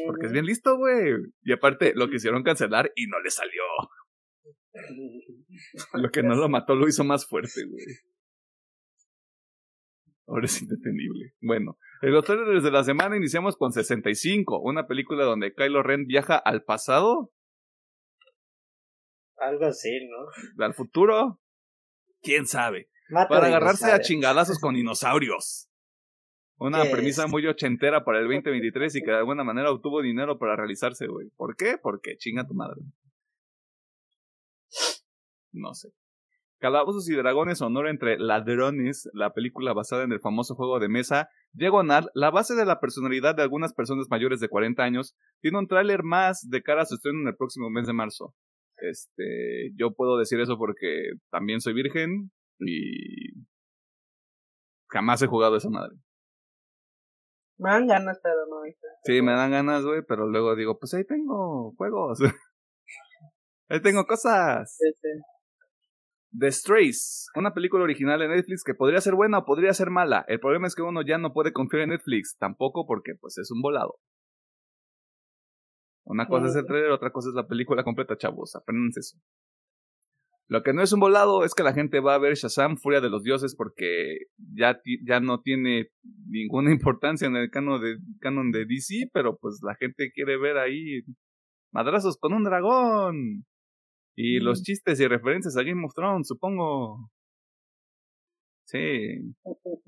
[0.06, 1.14] Porque es bien listo, güey.
[1.44, 3.64] Y aparte, lo quisieron cancelar y no le salió.
[5.94, 7.86] Lo que no lo mató lo hizo más fuerte, güey.
[10.28, 11.34] Ahora es indetenible.
[11.42, 16.06] Bueno, en los trailers de la semana iniciamos con 65, una película donde Kylo Ren
[16.06, 17.32] viaja al pasado.
[19.38, 20.66] Algo así, ¿no?
[20.66, 21.40] Al futuro.
[22.22, 22.90] ¿Quién sabe?
[23.10, 25.70] Para agarrarse a chingadazos con dinosaurios.
[26.60, 30.56] Una premisa muy ochentera para el 2023 y que de alguna manera obtuvo dinero para
[30.56, 31.30] realizarse, güey.
[31.38, 31.78] ¿Por qué?
[31.82, 32.82] Porque chinga tu madre.
[35.54, 35.90] No sé.
[36.60, 41.30] Calabozos y Dragones Honor entre Ladrones, la película basada en el famoso juego de mesa
[41.54, 45.68] Diagonal, la base de la personalidad de algunas personas mayores de 40 años, tiene un
[45.68, 48.34] tráiler más de cara a su estreno en el próximo mes de marzo.
[48.78, 53.46] Este, yo puedo decir eso porque también soy virgen y
[54.90, 55.96] jamás he jugado esa madre.
[57.58, 58.62] Me dan ganas, pero no.
[59.04, 62.20] Sí, me dan ganas, güey, pero luego digo, pues ahí tengo juegos.
[63.70, 64.78] ahí tengo cosas.
[64.78, 65.10] Sí, sí.
[66.38, 70.26] The Strays, una película original de Netflix que podría ser buena o podría ser mala.
[70.28, 73.52] El problema es que uno ya no puede confiar en Netflix, tampoco porque pues es
[73.52, 73.96] un volado.
[76.06, 79.18] Una cosa es el trailer, otra cosa es la película completa, chavos, aprendanse eso.
[80.50, 83.02] Lo que no es un volado es que la gente va a ver Shazam, Furia
[83.02, 85.90] de los Dioses, porque ya, ya no tiene
[86.30, 90.58] ninguna importancia en el canon de, canon de DC, pero pues la gente quiere ver
[90.58, 91.02] ahí
[91.74, 93.46] madrazos con un dragón.
[94.20, 97.12] Y los chistes y referencias a Game of Thrones, supongo.
[98.66, 99.36] Sí.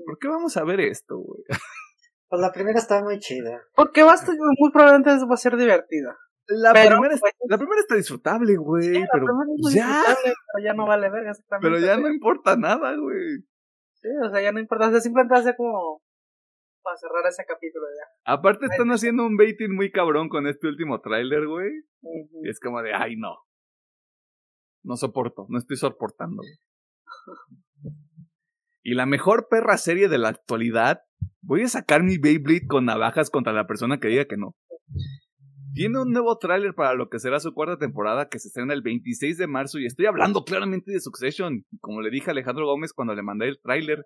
[0.06, 1.44] ¿Por qué vamos a ver esto, güey?
[2.32, 3.60] Pues la primera está muy chida.
[3.74, 6.16] Porque va a estar, muy probablemente va a ser divertida.
[6.46, 9.04] La, primera, está, la primera está disfrutable, güey.
[9.12, 9.26] pero
[9.74, 10.04] ya.
[10.24, 13.40] Pero ya no vale verga, Pero ya no importa nada, güey.
[13.96, 14.90] Sí, o sea, ya no importa.
[14.90, 16.04] O sea, simplemente hace como
[16.84, 18.32] para cerrar ese capítulo ya.
[18.32, 21.72] Aparte están haciendo un baiting muy cabrón con este último tráiler, güey.
[22.44, 23.38] Y es como de, ay, no.
[24.84, 26.42] No soporto, no estoy soportando.
[28.84, 31.02] y la mejor perra serie de la actualidad,
[31.42, 34.56] voy a sacar mi Beyblade con navajas contra la persona que diga que no.
[35.74, 38.82] Tiene un nuevo tráiler para lo que será su cuarta temporada que se estrena el
[38.82, 41.66] 26 de marzo y estoy hablando claramente de Succession.
[41.80, 44.06] Como le dije a Alejandro Gómez cuando le mandé el tráiler,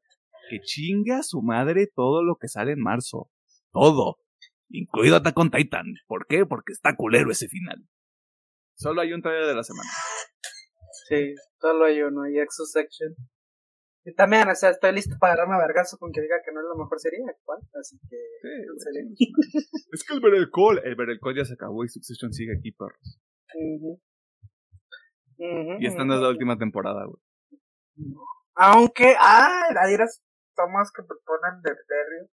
[0.50, 3.30] que chinga a su madre todo lo que sale en marzo.
[3.72, 4.18] Todo.
[4.70, 5.86] Incluido Attack on Titan.
[6.06, 6.46] ¿Por qué?
[6.46, 7.88] Porque está culero ese final.
[8.76, 9.90] Solo hay un tráiler de la semana.
[11.08, 13.16] Sí, solo hay uno, y Exo Section.
[14.06, 16.60] Y también, o sea, estoy listo para darme a vergazo con que diga que no
[16.60, 18.18] es la mejor serie actual, así que...
[18.42, 19.34] Sí,
[19.92, 22.34] es que el Ver el Call, el Ver el Call ya se acabó y Succession
[22.34, 23.20] sigue aquí, perros.
[25.38, 27.22] y esta no es la última temporada, güey.
[28.56, 30.22] Aunque, ah, las
[30.54, 32.30] tomas que proponen de Terry,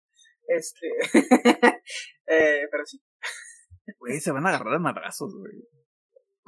[0.48, 0.88] este...
[2.26, 2.98] eh, pero sí.
[3.98, 5.52] Güey, se van a agarrar a madrazos, güey.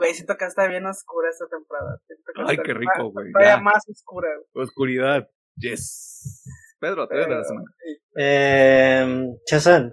[0.01, 2.01] Güey, siento que está bien oscura esta temporada.
[2.47, 3.31] Ay, qué rico, güey.
[3.33, 4.29] Todavía más oscura.
[4.55, 5.29] Oscuridad.
[5.57, 6.43] Yes.
[6.79, 7.71] Pedro, te de la semana.
[8.17, 9.93] Eh, Chazán.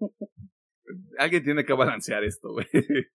[1.18, 2.66] Alguien tiene que balancear esto, güey.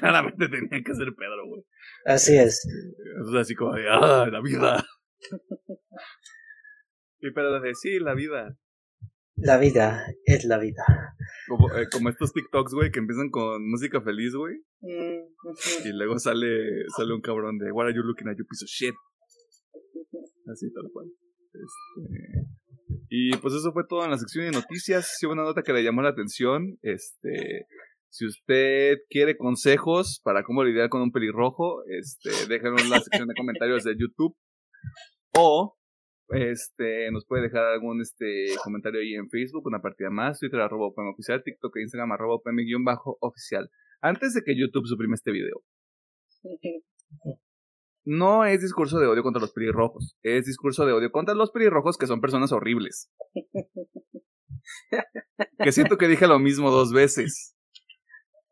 [0.00, 1.62] Claramente tenía que ser Pedro, güey.
[2.04, 2.66] Así es.
[2.66, 4.84] Es así como de, ah, la vida.
[7.20, 8.56] y Pedro de, sí, la vida.
[9.36, 10.84] La vida es la vida.
[11.48, 14.56] Como, eh, como estos TikToks, güey, que empiezan con música feliz, güey.
[14.80, 18.64] Mm, y luego sale, sale un cabrón de, What are you looking at, you piece
[18.64, 18.94] of shit?
[20.50, 21.06] Así, tal cual.
[21.52, 22.52] Este...
[23.14, 25.16] Y pues eso fue todo en la sección de noticias.
[25.18, 26.78] Si hubo una nota que le llamó la atención.
[26.80, 27.66] Este,
[28.08, 33.28] si usted quiere consejos para cómo lidiar con un pelirrojo, este, déjenlo en la sección
[33.28, 34.34] de comentarios de YouTube.
[35.36, 35.76] O
[36.32, 40.88] este, nos puede dejar algún este comentario ahí en Facebook, una partida más, Twitter arroba
[40.88, 42.40] oficial, TikTok e Instagram arroba
[42.84, 43.70] bajo oficial.
[44.00, 45.62] Antes de que YouTube suprime este video.
[48.04, 51.96] No es discurso de odio contra los pelirrojos, es discurso de odio contra los pelirrojos
[51.96, 53.12] que son personas horribles.
[55.58, 57.56] que siento que dije lo mismo dos veces.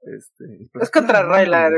[0.03, 1.75] Este, pues, es contra Royland,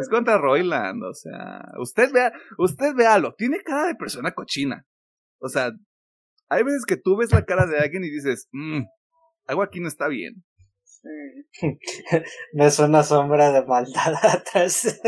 [0.00, 4.86] Es contra Royland, o sea, usted vea, usted véalo, tiene cara de persona cochina.
[5.38, 5.72] O sea,
[6.48, 8.82] hay veces que tú ves la cara de alguien y dices, mmm,
[9.46, 10.44] algo aquí no está bien.
[12.52, 15.00] Me suena sombra de maldad atrás.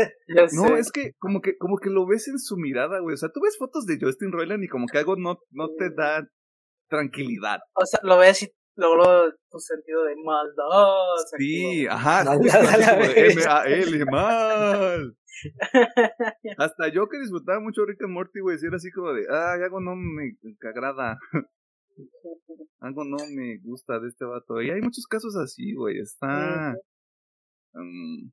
[0.53, 3.13] no, es que como que como que lo ves en su mirada, güey.
[3.13, 5.89] O sea, tú ves fotos de Justin Roiland y como que algo no, no te
[5.89, 6.25] da
[6.89, 7.59] tranquilidad.
[7.75, 10.95] O sea, lo ves y luego tu sentido de maldad.
[11.37, 12.23] Sí, ajá.
[13.15, 15.15] M-A-L, mal.
[16.57, 19.79] Hasta yo que disfrutaba mucho Rick and Morty, güey, era así como de, ah, algo
[19.79, 21.19] no me agrada.
[22.79, 24.61] algo no me gusta de este vato.
[24.61, 25.99] Y hay muchos casos así, güey.
[25.99, 26.75] Está.
[27.73, 28.29] Mm,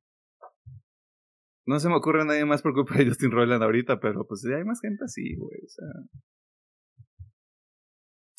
[1.66, 4.57] no se me ocurre nadie más por culpa de Justin Roiland ahorita, pero pues ya
[4.57, 5.59] hay más gente así, güey.
[5.64, 5.86] O sea.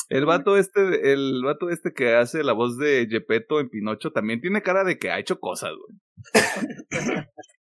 [0.10, 4.39] El vato este, el vato este que hace la voz de Gepetto en Pinocho también
[4.39, 5.99] tiene cara de que ha hecho cosas, güey.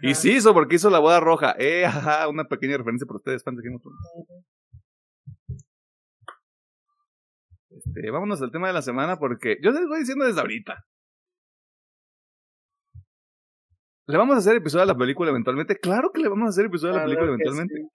[0.00, 1.54] Y sí hizo porque hizo la boda roja.
[1.58, 3.82] Eh, ajá, una pequeña referencia para ustedes, fans de Game of
[7.70, 10.84] Este, vámonos al tema de la semana porque yo les voy diciendo desde ahorita.
[14.06, 15.78] ¿Le vamos a hacer episodio a la película eventualmente?
[15.78, 17.88] Claro que le vamos a hacer episodio a la película eventualmente.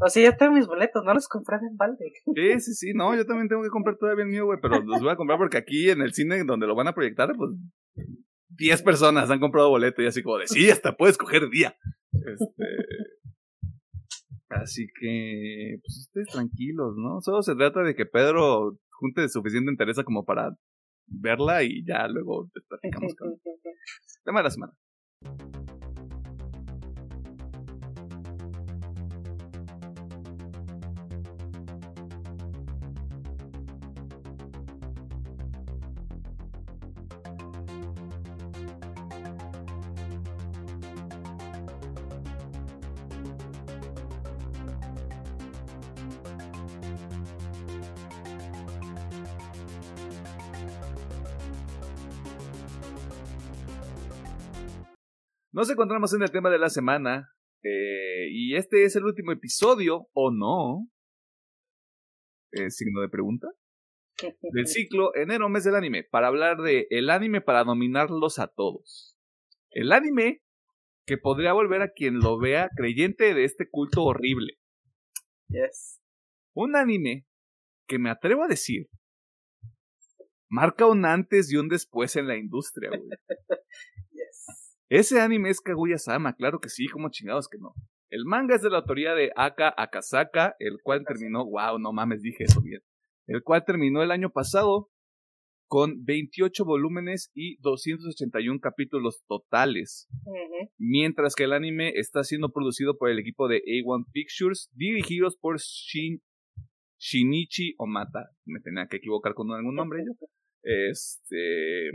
[0.00, 2.12] O sea, ya tengo mis boletos, no los compré en balde.
[2.34, 5.00] Sí, sí, sí, no, yo también tengo que comprar todavía el mío, güey, pero los
[5.00, 7.50] voy a comprar porque aquí en el cine donde lo van a proyectar, pues
[8.56, 11.76] 10 personas han comprado boleto y así como de, sí, hasta puedes coger día.
[12.12, 12.64] Este,
[14.48, 17.20] así que, pues ustedes tranquilos, ¿no?
[17.20, 20.56] Solo se trata de que Pedro junte suficiente interés como para
[21.06, 23.40] verla y ya luego platicamos con
[24.24, 24.72] tema de la semana.
[55.62, 57.30] Nos encontramos en el tema de la semana.
[57.62, 60.88] Eh, y este es el último episodio, ¿o no?
[62.50, 63.46] Eh, signo de pregunta.
[64.40, 66.02] Del ciclo enero mes del anime.
[66.02, 69.16] Para hablar de el anime para dominarlos a todos.
[69.70, 70.42] El anime
[71.06, 74.58] que podría volver a quien lo vea creyente de este culto horrible.
[75.46, 76.02] Yes.
[76.54, 77.24] Un anime
[77.86, 78.88] que me atrevo a decir
[80.48, 83.10] marca un antes y un después en la industria, güey.
[84.92, 87.72] Ese anime es Kaguya-sama, claro que sí, como chingados que no.
[88.10, 92.20] El manga es de la autoría de Aka Akasaka, el cual terminó, wow, no mames,
[92.20, 92.82] dije eso bien.
[93.26, 94.90] El cual terminó el año pasado
[95.66, 100.10] con 28 volúmenes y 281 capítulos totales.
[100.76, 105.58] Mientras que el anime está siendo producido por el equipo de A1 Pictures, dirigidos por
[105.58, 106.20] Shin,
[106.98, 108.28] Shinichi Omata.
[108.44, 110.12] Me tenía que equivocar con algún nombre yo.
[110.62, 111.92] Este.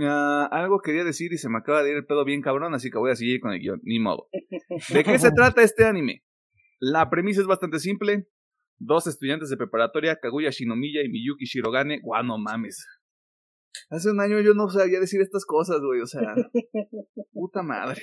[0.00, 2.90] Ah, algo quería decir y se me acaba de ir el pedo bien cabrón, así
[2.90, 4.28] que voy a seguir con el guion, ni modo.
[4.92, 6.24] ¿De qué se trata este anime?
[6.80, 8.26] La premisa es bastante simple.
[8.78, 12.00] Dos estudiantes de preparatoria, Kaguya Shinomiya y Miyuki Shirogane.
[12.00, 12.84] Guau, no mames.
[13.90, 16.34] Hace un año yo no sabía decir estas cosas, güey, o sea,
[17.32, 18.02] puta madre.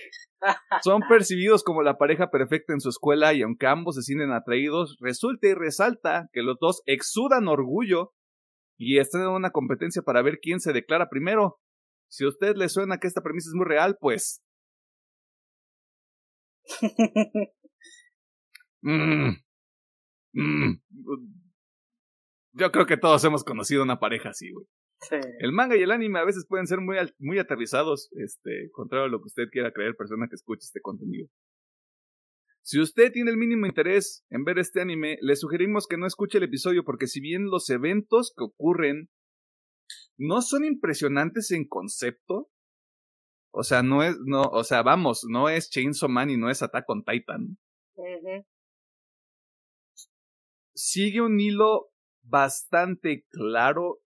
[0.83, 4.97] Son percibidos como la pareja perfecta en su escuela y aunque ambos se sienten atraídos,
[4.99, 8.13] resulta y resalta que los dos exudan orgullo
[8.77, 11.59] y están en una competencia para ver quién se declara primero.
[12.09, 14.41] Si a usted le suena que esta premisa es muy real, pues...
[18.81, 19.35] Mm,
[20.31, 20.81] mm,
[22.53, 24.65] yo creo que todos hemos conocido una pareja así, güey.
[25.39, 29.09] El manga y el anime a veces pueden ser muy, muy aterrizados, este, contrario a
[29.09, 31.27] lo que usted quiera creer, persona que escuche este contenido.
[32.61, 36.37] Si usted tiene el mínimo interés en ver este anime, le sugerimos que no escuche
[36.37, 39.09] el episodio porque si bien los eventos que ocurren
[40.19, 42.49] no son impresionantes en concepto.
[43.51, 46.61] O sea, no es, no, o sea, vamos, no es Chainsaw Man y no es
[46.61, 47.57] Attack on Titan.
[50.75, 51.89] Sigue un hilo
[52.21, 53.99] bastante claro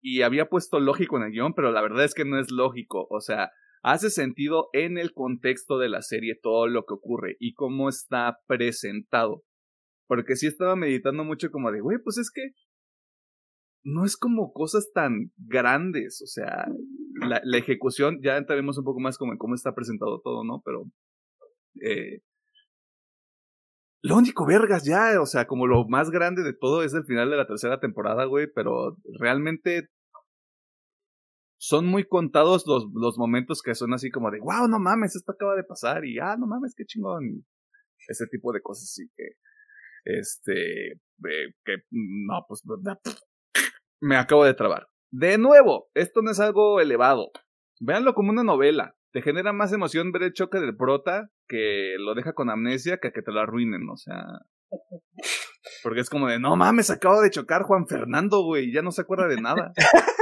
[0.00, 3.06] y había puesto lógico en el guion, pero la verdad es que no es lógico.
[3.10, 3.50] O sea,
[3.82, 8.38] hace sentido en el contexto de la serie todo lo que ocurre y cómo está
[8.46, 9.44] presentado.
[10.06, 12.52] Porque sí estaba meditando mucho como de, güey, pues es que
[13.82, 16.66] no es como cosas tan grandes, o sea,
[17.14, 20.62] la, ejecución, ya entraremos un poco más como en cómo está presentado todo, ¿no?
[20.64, 20.84] Pero,
[21.82, 22.20] eh,
[24.02, 27.30] lo único vergas ya, o sea, como lo más grande de todo es el final
[27.30, 29.88] de la tercera temporada, güey, pero realmente
[31.58, 35.32] son muy contados los, los momentos que son así como de, wow, no mames, esto
[35.32, 37.44] acaba de pasar y, ah, no mames, qué chingón.
[38.08, 39.24] Ese tipo de cosas así que,
[40.04, 42.62] este, eh, que, no, pues,
[44.00, 44.88] me acabo de trabar.
[45.10, 47.30] De nuevo, esto no es algo elevado.
[47.80, 48.96] Véanlo como una novela.
[49.12, 53.12] Te genera más emoción ver el choque del prota que lo deja con amnesia que
[53.12, 54.24] que te lo arruinen, o sea.
[55.82, 59.02] Porque es como de, no mames, acabo de chocar Juan Fernando, güey, ya no se
[59.02, 59.72] acuerda de nada.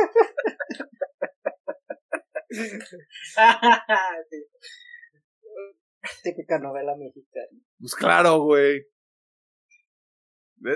[6.22, 7.60] Típica novela mexicana.
[7.78, 8.86] Pues claro, güey.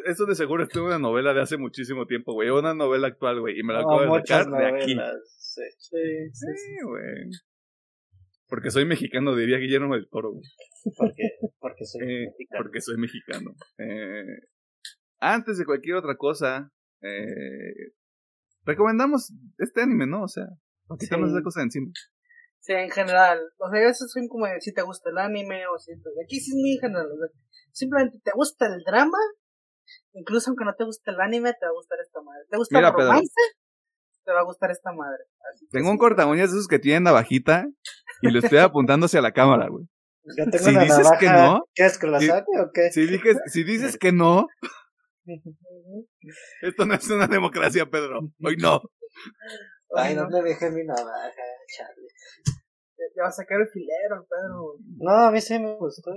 [0.05, 2.51] Eso de seguro es una novela de hace muchísimo tiempo, güey.
[2.51, 3.59] Una novela actual, güey.
[3.59, 4.97] Y me la acabo de sacar de aquí.
[5.39, 7.30] Sí, sí, sí, güey.
[8.49, 10.45] Porque soy mexicano, diría Guillermo del Toro, güey.
[10.97, 11.22] Porque,
[11.59, 12.62] porque soy eh, mexicano.
[12.62, 13.51] Porque soy mexicano.
[13.78, 14.47] Eh,
[15.18, 16.70] antes de cualquier otra cosa,
[17.01, 17.95] eh,
[18.64, 20.24] recomendamos este anime, ¿no?
[20.24, 20.45] O sea,
[20.99, 21.35] quitamos sí.
[21.35, 21.91] esa cosa de encima.
[22.61, 23.41] Sí, en general.
[23.59, 25.93] O sea, eso son como si te gusta el anime o si...
[25.93, 27.07] Aquí sí es muy en general.
[27.07, 27.28] O sea,
[27.72, 29.18] simplemente te gusta el drama
[30.14, 32.43] Incluso aunque no te guste el anime, te va a gustar esta madre.
[32.51, 33.33] ¿Te gusta Mira, el romance?
[34.24, 35.24] te va a gustar esta madre.
[35.53, 36.01] Así que Tengo un sí.
[36.01, 37.66] corta uñas de esos que tienen navajita
[38.22, 39.85] y lo estoy apuntando hacia la cámara, güey.
[40.39, 41.18] Yo tengo Si una dices navaja.
[41.18, 42.91] que no, ¿Qué es con la si- sangre o qué?
[42.93, 44.47] Si, dices, si dices que no,
[46.62, 48.20] esto no es una democracia, Pedro.
[48.43, 48.80] Hoy no.
[49.97, 50.22] Ay, no.
[50.22, 51.33] ¿dónde dejé mi navaja,
[51.76, 52.09] Charlie?
[52.47, 54.76] Ya- Ya va a sacar el filero, Pedro.
[54.99, 56.12] No, a mí sí me gustó.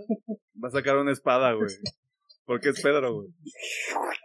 [0.63, 1.67] Va a sacar una espada, güey.
[2.45, 3.29] Porque es Pedro, güey.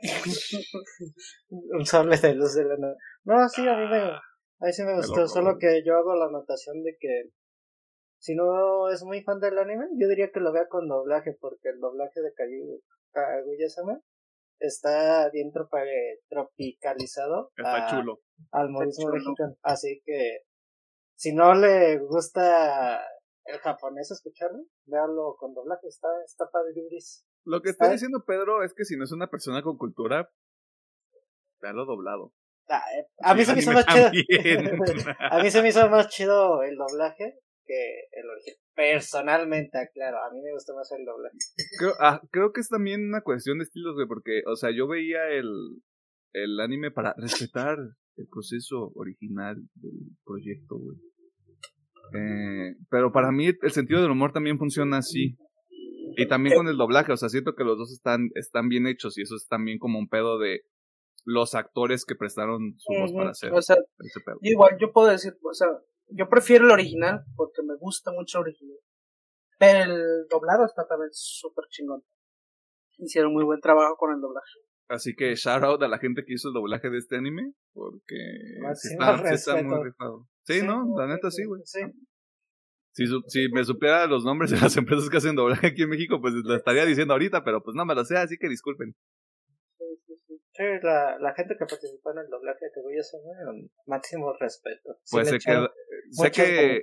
[1.51, 2.97] Un sable de luz de la nada.
[3.25, 4.21] No, sí, a mí me, a
[4.61, 5.16] mí sí me gustó.
[5.16, 7.31] loco, Solo que yo hago la anotación de que
[8.18, 11.71] si no es muy fan del anime, yo diría que lo vea con doblaje, porque
[11.71, 14.01] el doblaje de Kaguya- Kaguya-sama
[14.59, 15.81] está bien tropa-
[16.29, 18.21] tropicalizado Está a- chulo.
[18.53, 19.14] al modismo chulo.
[19.14, 19.57] mexicano.
[19.62, 20.41] Así que
[21.16, 23.03] si no le gusta
[23.45, 26.73] el japonés escucharlo, véalo con doblaje, está, está padre.
[26.91, 27.25] Gris.
[27.45, 30.30] Lo que está diciendo Pedro es que si no es una persona con cultura,
[31.61, 32.32] véalo doblado.
[32.68, 34.05] Ah, eh, a mí se me hizo más chido.
[34.05, 34.26] también.
[35.18, 38.59] A mí se me hizo más chido el doblaje que el original.
[38.74, 41.36] Personalmente, aclaro, a mí me gustó más el doblaje.
[41.78, 44.88] creo, ah, creo que es también una cuestión de estilos, güey, porque, o sea, yo
[44.88, 45.49] veía el,
[46.32, 47.76] el anime para respetar
[48.16, 50.97] el proceso original del proyecto, güey.
[52.12, 55.36] Eh, pero para mí el sentido del humor también funciona así.
[56.16, 59.18] Y también con el doblaje, o sea, siento que los dos están, están bien hechos
[59.18, 60.62] y eso es también como un pedo de
[61.24, 64.38] los actores que prestaron su voz para hacer O sea, ese pedo.
[64.42, 65.68] igual, yo puedo decir, o sea,
[66.08, 68.78] yo prefiero el original porque me gusta mucho el original.
[69.58, 72.02] Pero el doblado está también súper chingón.
[72.98, 74.61] Hicieron muy buen trabajo con el doblaje.
[74.88, 78.16] Así que shout out a la gente que hizo el doblaje de este anime, porque
[78.74, 80.26] sí está, sí está muy rifado.
[80.42, 80.84] Sí, ¿no?
[80.98, 81.62] La neta sí, güey.
[81.64, 81.80] Sí.
[82.93, 86.20] Si, si me supiera los nombres de las empresas que hacen doblaje aquí en México,
[86.20, 88.95] pues lo estaría diciendo ahorita, pero pues no me lo sé, así que disculpen.
[89.78, 90.41] Sí, sí, sí.
[90.53, 94.99] Sí, la, la gente que participó en el doblaje de Kaguya-sama, um, máximo respeto.
[95.05, 95.68] Sí Pues sé que,
[96.11, 96.82] sé que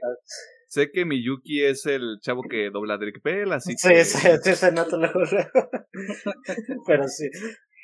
[0.67, 4.27] sé que Miyuki es el chavo que dobla a Drake Bell, así Sí, que sí,
[4.41, 5.69] sí, se nota luego, luego.
[6.87, 7.29] Pero sí,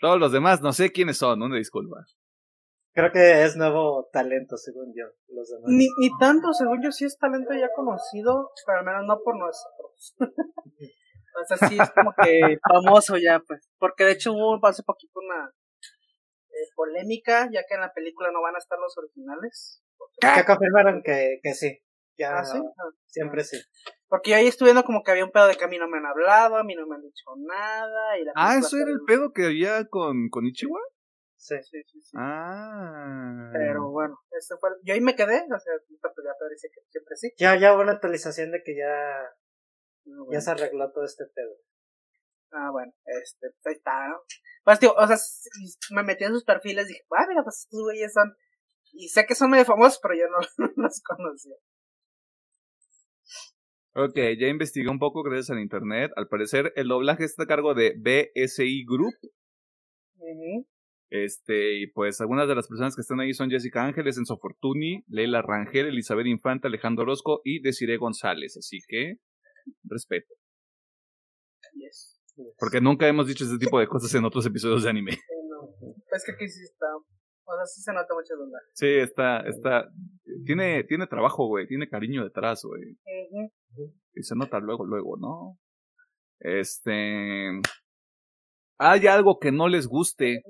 [0.01, 2.05] todos los demás no sé quiénes son, una disculpa.
[2.93, 5.65] Creo que es nuevo talento, según yo, los demás.
[5.67, 9.37] Ni, ni tanto, según yo, sí es talento ya conocido, pero al menos no por
[9.37, 10.15] nosotros.
[10.19, 13.69] o sea, sí es como que famoso ya, pues.
[13.79, 15.51] Porque de hecho hubo hace poquito una
[16.49, 19.83] eh, polémica, ya que en la película no van a estar los originales.
[20.19, 21.79] Que confirmaron que, que sí.
[22.15, 22.59] Ya, ¿Ah, sí?
[22.59, 22.91] Ah.
[23.07, 23.57] siempre sí.
[24.07, 25.87] Porque yo ahí estuve viendo como que había un pedo de que a mí no
[25.87, 28.19] me han hablado, a mí no me han dicho nada.
[28.19, 30.79] Y la Ah, eso era el pedo que había con, con Ichiwa.
[31.43, 31.55] Sí.
[31.61, 32.11] Sí, sí, sí.
[32.15, 33.49] Ah.
[33.51, 37.17] Pero bueno, ese fue, yo ahí me quedé, o sea, pues ya dice que siempre
[37.17, 37.33] sí.
[37.37, 38.87] Ya, ya hubo una actualización de que ya,
[40.05, 41.55] Ah, ya se arregló todo este pedo.
[42.51, 44.21] Ah, bueno, este, pues ahí está, ¿no?
[44.63, 45.17] Pues, tío, o sea,
[45.91, 48.33] me metí en sus perfiles, dije, ah, mira, pues estos güeyes son,
[48.93, 50.37] y sé que son medio famosos, pero yo no,
[50.77, 51.55] no los conocía.
[53.95, 56.11] Ok, ya investigué un poco gracias al internet.
[56.15, 59.13] Al parecer, el doblaje está a cargo de BSI Group.
[60.17, 60.67] Ujú.
[61.13, 65.03] Este, y pues algunas de las personas que están ahí son Jessica Ángeles, Enzo Fortuny,
[65.07, 68.57] Leila Rangel, Elizabeth Infante, Alejandro Orozco y Desiree González.
[68.57, 69.17] Así que,
[69.83, 70.33] respeto.
[71.75, 72.19] Yes.
[72.57, 75.11] Porque nunca hemos dicho este tipo de cosas en otros episodios de anime.
[75.49, 78.65] No, es que aquí sí está, o sea, sí se nota mucho doblaje.
[78.73, 79.87] Sí, está, está,
[80.47, 82.97] tiene, tiene trabajo, güey, tiene cariño detrás, güey.
[84.15, 85.59] Y se nota luego, luego, ¿no?
[86.39, 87.61] Este.
[88.79, 90.41] ¿Hay algo que no les guste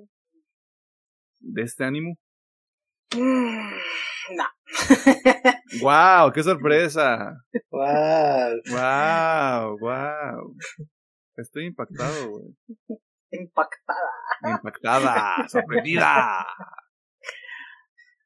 [1.44, 2.18] de este anime?
[3.16, 3.70] Mm,
[4.36, 4.46] No.
[5.82, 6.32] ¡Wow!
[6.34, 7.38] ¡Qué sorpresa!
[7.70, 8.62] Wow.
[8.70, 9.78] ¡Wow!
[9.80, 10.56] ¡Wow!
[11.36, 12.56] Estoy impactado, güey.
[13.32, 14.12] Impactada.
[14.44, 16.46] Impactada, sorprendida.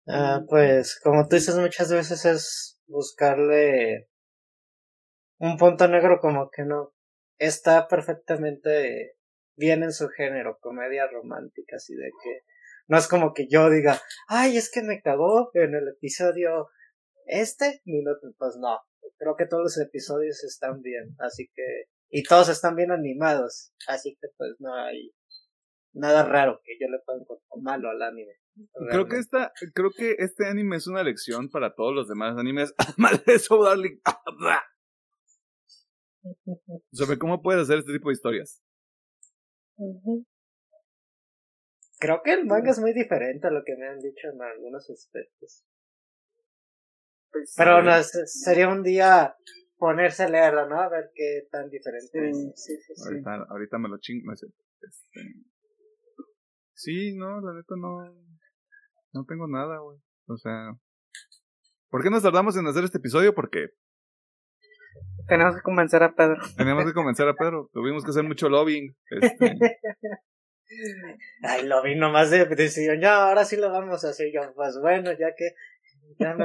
[0.10, 4.08] Ah, pues, como tú dices muchas veces es buscarle
[5.40, 6.94] un punto negro como que no
[7.38, 9.14] está perfectamente
[9.56, 12.42] bien en su género, comedia romántica, así de que
[12.88, 16.70] no es como que yo diga, ay, es que me cagó en el episodio
[17.26, 18.80] este minuto, pues no,
[19.18, 24.18] creo que todos los episodios están bien, así que, y todos están bien animados, así
[24.20, 25.14] que pues no hay
[25.94, 28.34] nada raro que yo le pueda encontrar malo al anime.
[28.90, 32.74] Creo que esta, creo que este anime es una lección para todos los demás animes.
[32.98, 34.00] Mal eso, darling.
[36.92, 38.64] Sobre cómo puedes hacer este tipo de historias.
[42.00, 44.90] Creo que el manga es muy diferente a lo que me han dicho en algunos
[44.90, 45.66] aspectos.
[47.32, 47.86] Pues, Pero Sí.
[47.86, 49.36] no, se- sería un día
[49.78, 50.80] ponerse a leerlo, ¿no?
[50.80, 52.64] A ver qué tan diferente sí, es.
[52.64, 53.04] sí, sí, sí.
[53.06, 54.26] Ahorita, ahorita me lo chingo.
[54.28, 54.58] no es cierto.
[54.82, 55.22] Este...
[56.74, 58.04] Sí, no, la neta no.
[59.14, 59.98] No tengo nada, güey.
[60.28, 60.74] O sea,
[61.90, 63.34] ¿por qué nos tardamos en hacer este episodio?
[63.34, 63.70] Porque
[65.28, 66.38] tenemos que convencer a Pedro.
[66.58, 67.70] Tenemos que convencer a Pedro.
[67.74, 68.96] Tuvimos que hacer mucho lobbying.
[69.22, 69.58] Este.
[71.44, 73.00] Ay, lobbying nomás de decisión.
[73.00, 74.32] Ya, ahora sí lo vamos a hacer.
[74.34, 75.52] Yo, pues bueno, ya que.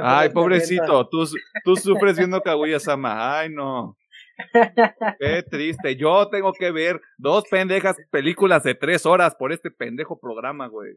[0.01, 1.25] Ay, pobrecito, tú,
[1.63, 3.39] tú sufres viendo Kaguya-sama.
[3.39, 3.97] Ay, no.
[5.19, 5.95] Qué triste.
[5.95, 10.93] Yo tengo que ver dos pendejas películas de tres horas por este pendejo programa, güey.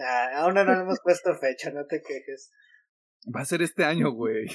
[0.00, 2.52] Ah, aún no le hemos puesto fecha, no te quejes.
[3.34, 4.46] Va a ser este año, güey.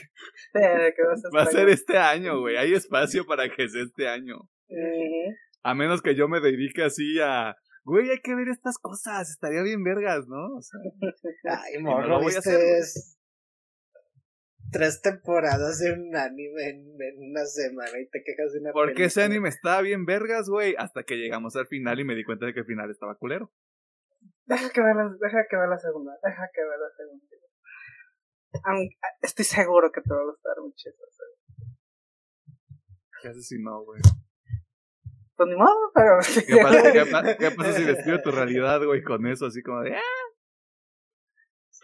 [1.35, 2.57] va a ser este año, güey.
[2.57, 4.37] Hay espacio para que sea este año.
[5.63, 7.55] A menos que yo me dedique así a.
[7.85, 9.29] Güey, hay que ver estas cosas.
[9.29, 10.55] Estaría bien vergas, ¿no?
[10.55, 10.79] O sea,
[11.63, 12.83] Ay, morro, voy a hacer,
[14.71, 16.85] tres temporadas de un anime en,
[17.17, 21.03] una semana y te quejas de una Porque ese anime estaba bien vergas, güey, hasta
[21.03, 23.51] que llegamos al final y me di cuenta de que el final estaba culero.
[24.45, 27.25] Deja que vea la, deja que vea la segunda, deja que vea la segunda.
[29.21, 30.89] estoy seguro que te va a gustar mucho.
[33.21, 34.01] ¿Qué haces si no, güey?
[35.39, 36.19] Pues ni modo, pero...
[36.47, 39.95] ¿Qué pasa, qué, pasa, si despido tu realidad, güey, con eso, así como de...
[39.95, 40.01] ¡Ah!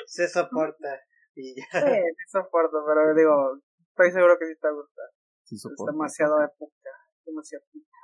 [0.08, 1.00] Se soporta.
[1.36, 1.64] Y ya.
[1.72, 3.62] Sí, sí soporto, pero digo,
[3.92, 5.02] estoy seguro que sí te gusta.
[5.46, 6.90] Sí Es demasiado época,
[7.26, 7.98] demasiado época.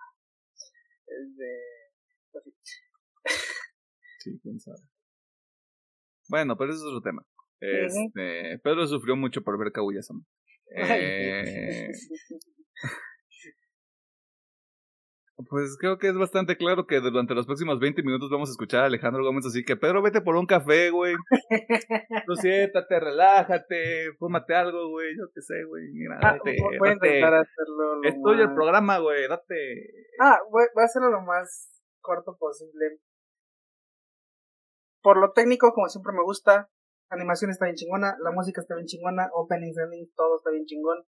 [1.07, 1.60] Es de...
[2.32, 2.45] Pues
[4.19, 4.80] sí, quién sabe.
[6.30, 7.28] Bueno, pero eso es otro tema.
[7.60, 10.22] Este, Pedro sufrió mucho por ver Kaguya-sama.
[10.78, 11.90] Eh,
[15.49, 18.81] Pues creo que es bastante claro que durante los próximos 20 minutos vamos a escuchar
[18.81, 21.15] a Alejandro Gómez, así que Pedro, vete por un café, güey.
[22.27, 25.89] Tú siéntate, relájate, fúmate algo, güey, yo qué sé, güey.
[25.93, 27.95] Mira, ah, date, voy a intentar hacerlo.
[27.95, 30.07] Lo el programa, güey, date.
[30.19, 32.99] Ah, voy, voy a hacerlo lo más corto posible.
[35.01, 36.69] Por lo técnico, como siempre me gusta,
[37.09, 41.05] animación está bien chingona, la música está bien chingona, openings, endings, todo está bien chingón.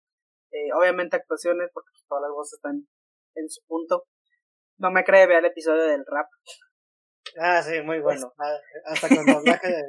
[0.53, 2.87] Eh, obviamente actuaciones, porque todas las voces están
[3.35, 4.05] en su punto.
[4.81, 6.27] No me cree, vea el episodio del rap.
[7.39, 8.33] Ah, sí, muy bueno.
[8.39, 9.81] Ah, hasta con doblaje de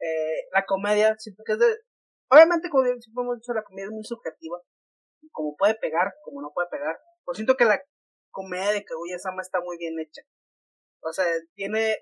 [0.00, 1.74] eh, La comedia, siento que es de.
[2.30, 4.60] Obviamente, como siempre hemos dicho, la comedia es muy subjetiva.
[5.32, 7.00] Como puede pegar, como no puede pegar.
[7.24, 7.80] Pero siento que la
[8.30, 10.20] comedia de Kaguya-sama está muy bien hecha.
[11.02, 11.96] O sea, tiene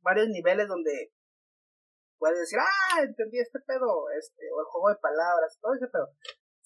[0.00, 1.12] varios niveles donde
[2.18, 6.08] puedes decir, ah, entendí este pedo, este, o el juego de palabras, todo ese pedo.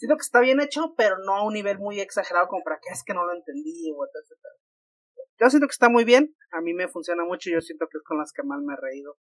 [0.03, 2.93] Siento que está bien hecho, pero no a un nivel muy exagerado como para que
[2.93, 4.37] es que no lo entendí o etc.
[5.39, 8.03] Yo siento que está muy bien, a mí me funciona mucho, yo siento que es
[8.03, 9.17] con las que más me he reído.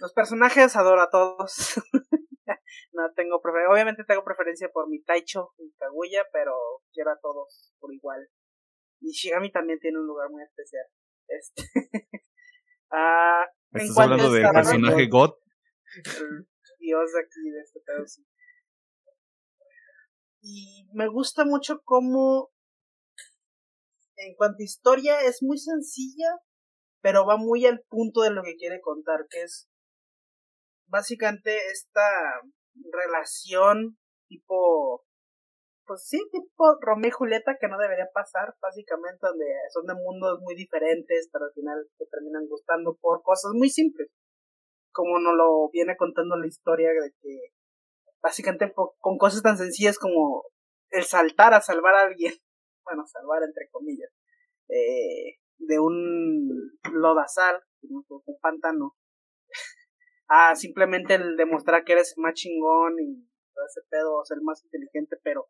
[0.00, 1.80] Los personajes adoro a todos.
[2.90, 6.52] no tengo preferencia, obviamente tengo preferencia por mi Taicho y Kaguya, pero
[6.92, 8.28] quiero a todos por igual.
[9.00, 10.86] Y Shigami también tiene un lugar muy especial.
[11.28, 11.62] Este.
[12.90, 15.34] ah, ¿Estás hablando del personaje God?
[16.04, 16.48] El
[16.80, 18.04] dios aquí de este pedo,
[20.40, 22.50] y me gusta mucho cómo
[24.16, 26.38] en cuanto a historia es muy sencilla,
[27.00, 29.68] pero va muy al punto de lo que quiere contar, que es
[30.88, 32.08] básicamente esta
[32.92, 33.98] relación
[34.28, 35.06] tipo
[35.86, 40.40] pues sí, tipo Romeo y Julieta que no debería pasar, básicamente, donde son de mundos
[40.42, 44.08] muy diferentes, pero al final te terminan gustando por cosas muy simples.
[44.92, 47.54] Como nos lo viene contando la historia de que
[48.26, 50.42] básicamente con cosas tan sencillas como
[50.90, 52.32] el saltar a salvar a alguien,
[52.84, 54.10] bueno, salvar entre comillas,
[54.68, 58.04] eh, de un lodazal, un
[58.40, 58.96] pantano,
[60.28, 65.16] a simplemente el demostrar que eres más chingón y todo ese pedo, ser más inteligente,
[65.22, 65.46] pero,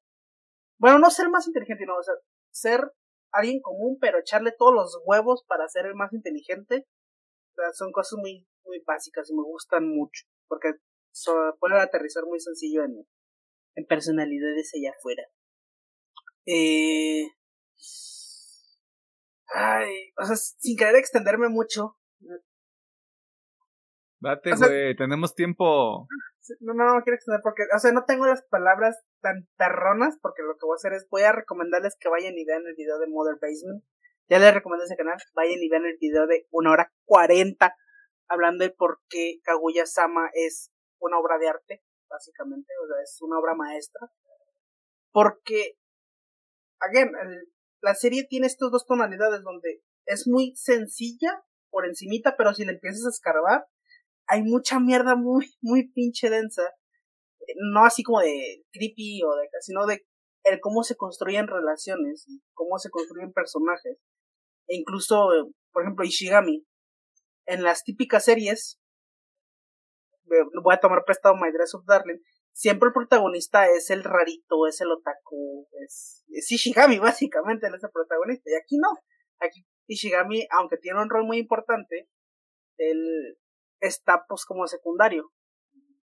[0.79, 2.15] bueno, no ser más inteligente, no, o sea,
[2.51, 2.93] ser
[3.33, 6.87] alguien común, pero echarle todos los huevos para ser el más inteligente,
[7.73, 10.75] son cosas muy, muy básicas y me gustan mucho, porque
[11.17, 13.09] So, pueden aterrizar muy sencillo en,
[13.75, 15.23] en personalidades allá afuera.
[16.45, 17.27] Eh,
[19.55, 21.97] ay, o sea, sin querer extenderme mucho.
[24.21, 26.07] Date, güey, tenemos tiempo.
[26.61, 30.43] No, no, no quiero extender porque, o sea, no tengo las palabras tan perronas porque
[30.43, 32.99] lo que voy a hacer es, voy a recomendarles que vayan y vean el video
[32.99, 33.83] de Mother Basement.
[34.29, 37.75] Ya les recomendé ese canal, vayan y vean el video de una hora cuarenta
[38.29, 43.19] hablando de por qué Kaguya Sama es una obra de arte, básicamente, o sea, es
[43.21, 44.11] una obra maestra.
[45.13, 45.79] Porque,
[46.81, 47.11] again,
[47.83, 52.73] la serie tiene estas dos tonalidades donde es muy sencilla por encimita, pero si le
[52.73, 53.67] empiezas a escarbar,
[54.27, 56.63] hay mucha mierda muy, muy pinche densa.
[57.73, 60.05] No así como de creepy o de, sino de
[60.45, 63.99] el cómo se construyen relaciones, cómo se construyen personajes.
[64.69, 65.29] E incluso,
[65.73, 66.67] por ejemplo, Ishigami.
[67.47, 68.81] En las típicas series,
[70.63, 72.19] voy a tomar prestado My Dress of Darling,
[72.53, 77.85] siempre el protagonista es el rarito, es el otaku, es, es Ishigami básicamente, él es
[77.85, 78.89] el protagonista, y aquí no,
[79.41, 82.09] aquí Ishigami, aunque tiene un rol muy importante,
[82.79, 83.39] él
[83.81, 85.33] está pues como secundario.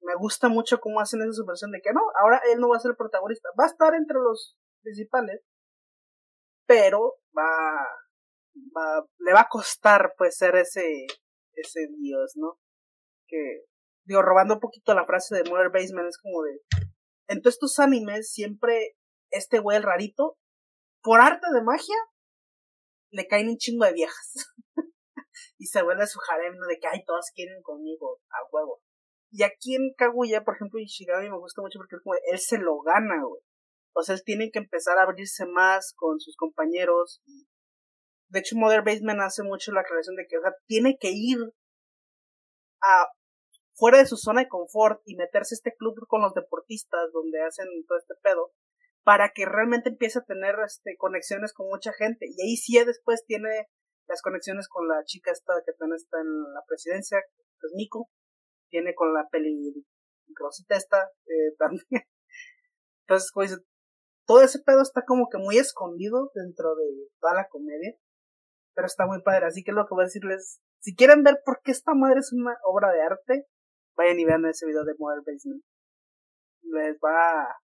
[0.02, 2.80] Me gusta mucho cómo hacen esa subversión de que no, ahora él no va a
[2.80, 5.42] ser el protagonista, va a estar entre los principales,
[6.66, 7.88] pero va,
[8.76, 11.06] va, le va a costar pues ser ese,
[11.54, 12.60] ese dios, ¿no?
[13.28, 13.66] Que,
[14.06, 16.62] digo, robando un poquito la frase de Mother Basement, es como de,
[17.28, 18.96] en todos estos animes siempre
[19.32, 20.38] este güey el rarito,
[21.02, 21.96] por arte de magia,
[23.12, 24.34] le caen un chingo de viejas.
[25.58, 28.82] y se vuelve su harem de que, ay, todas quieren conmigo, a huevo.
[29.32, 32.82] Y aquí en Kaguya, por ejemplo, Ishigami me gusta mucho porque como, él se lo
[32.82, 33.42] gana, güey.
[33.94, 37.22] O sea, él tiene que empezar a abrirse más con sus compañeros.
[38.30, 41.38] De hecho, Mother Basement hace mucho la aclaración de que, o sea, tiene que ir
[42.82, 43.08] a
[43.82, 47.66] fuera de su zona de confort y meterse este club con los deportistas donde hacen
[47.88, 48.52] todo este pedo
[49.04, 52.28] para que realmente empiece a tener este conexiones con mucha gente.
[52.30, 53.70] Y ahí sí después tiene
[54.08, 57.18] las conexiones con la chica esta que también está en la presidencia
[57.60, 58.08] que es Nico.
[58.70, 59.74] Tiene con la peli
[60.36, 62.04] Rosita esta eh, también.
[63.08, 63.60] Entonces pues
[64.28, 67.96] todo ese pedo está como que muy escondido dentro de toda la comedia
[68.76, 69.48] pero está muy padre.
[69.48, 72.32] Así que lo que voy a decirles si quieren ver por qué esta madre es
[72.32, 73.48] una obra de arte
[73.96, 75.64] vayan y vean ese video de Modern Basement
[76.64, 77.62] les va a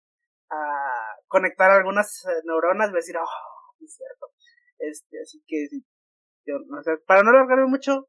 [0.53, 4.31] a conectar algunas eh, neuronas y decir, oh, es cierto.
[4.79, 5.67] Este, así que,
[6.45, 6.55] yo,
[7.05, 8.07] para no alargarme mucho,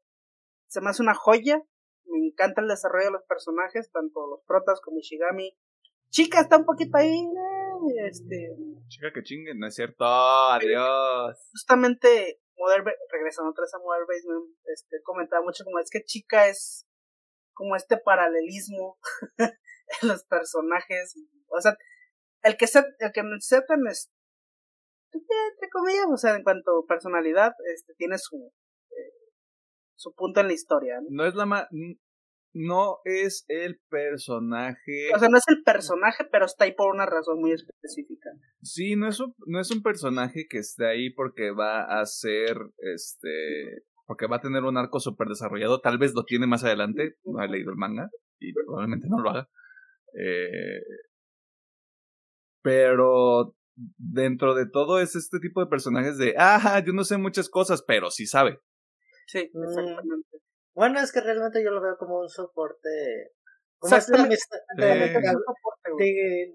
[0.67, 1.61] se me hace una joya.
[2.05, 5.57] Me encanta el desarrollo de los personajes, tanto los protas como Ishigami.
[6.09, 8.55] Chica está un poquito ahí, eh, este.
[8.87, 11.49] Chica que chingue, no es cierto, adiós.
[11.51, 16.47] Justamente, Modern, regresando otra vez a Modern Basement, este, comentaba mucho como es que Chica
[16.47, 16.87] es
[17.55, 18.99] como este paralelismo
[19.37, 21.15] en los personajes.
[21.47, 21.75] O sea,
[22.43, 24.11] el que sea, el que sea tan es,
[25.11, 28.51] entre comillas, o sea, en cuanto a personalidad, este, tiene su,
[28.91, 29.11] eh,
[29.95, 30.99] su punto en la historia.
[31.01, 31.07] ¿no?
[31.09, 31.67] no es la ma
[32.55, 35.09] no es el personaje.
[35.13, 38.29] O sea, no es el personaje, pero está ahí por una razón muy específica.
[38.61, 42.57] Sí, no es un, no es un personaje que esté ahí porque va a ser,
[42.77, 45.81] este, porque va a tener un arco súper desarrollado.
[45.81, 47.17] Tal vez lo tiene más adelante.
[47.23, 48.09] No he leído el manga
[48.39, 49.49] y probablemente no lo haga.
[50.17, 50.81] Eh,
[52.61, 53.55] pero
[53.97, 57.83] dentro de todo es este tipo de personajes de, ah, yo no sé muchas cosas,
[57.83, 58.59] pero sí sabe.
[59.27, 59.63] Sí, mm.
[59.63, 60.37] exactamente.
[60.73, 63.33] Bueno, es que realmente yo lo veo como un soporte.
[63.77, 64.07] Como es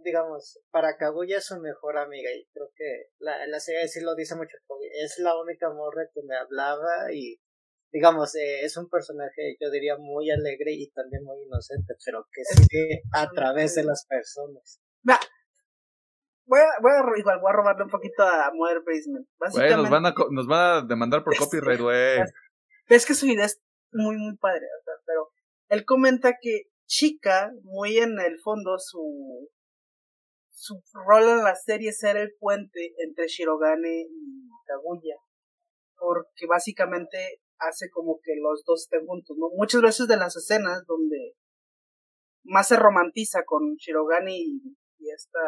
[0.05, 4.15] digamos, para Kaguya es su mejor amiga y creo que la, la serie sí lo
[4.15, 4.57] dice mucho.
[5.03, 7.41] Es la única morra que me hablaba y,
[7.93, 12.43] digamos, eh, es un personaje, yo diría, muy alegre y también muy inocente, pero que
[12.45, 14.81] sigue a través de las personas
[16.51, 19.27] voy a, voy a, igual voy a robarle un poquito a Mother Basement.
[19.39, 22.21] Básicamente, nos van a, nos van a demandar por copyright, güey.
[22.89, 25.31] Es que su idea es muy, muy padre, o sea, pero
[25.69, 29.49] él comenta que Chica, muy en el fondo, su,
[30.51, 35.15] su rol en la serie es ser el puente entre Shirogane y Kaguya.
[35.97, 39.51] Porque básicamente hace como que los dos estén juntos, ¿no?
[39.57, 41.37] Muchas veces de las escenas donde
[42.43, 45.39] más se romantiza con Shirogane y esta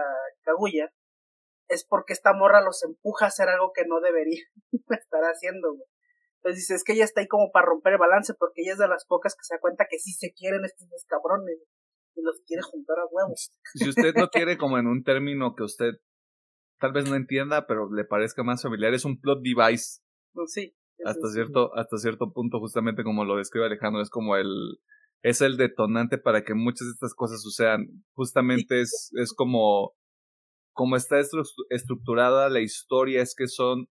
[0.43, 0.93] Kaguya,
[1.66, 4.44] es porque esta morra los empuja a hacer algo que no debería
[4.90, 5.74] estar haciendo,
[6.43, 8.78] Entonces dice, es que ella está ahí como para romper el balance, porque ella es
[8.78, 11.59] de las pocas que se da cuenta que sí se quieren estos dos cabrones,
[12.16, 13.52] y los quiere juntar a huevos.
[13.74, 15.94] Si usted no quiere como en un término que usted
[16.81, 20.01] tal vez no entienda, pero le parezca más familiar, es un plot device.
[20.32, 20.74] Pues sí.
[21.05, 24.81] Hasta cierto, hasta cierto punto, justamente como lo describe Alejandro, es como el,
[25.23, 27.86] es el detonante para que muchas de estas cosas sucedan.
[28.14, 29.94] Justamente es, es como,
[30.73, 31.20] como está
[31.70, 33.86] estructurada la historia, es que son,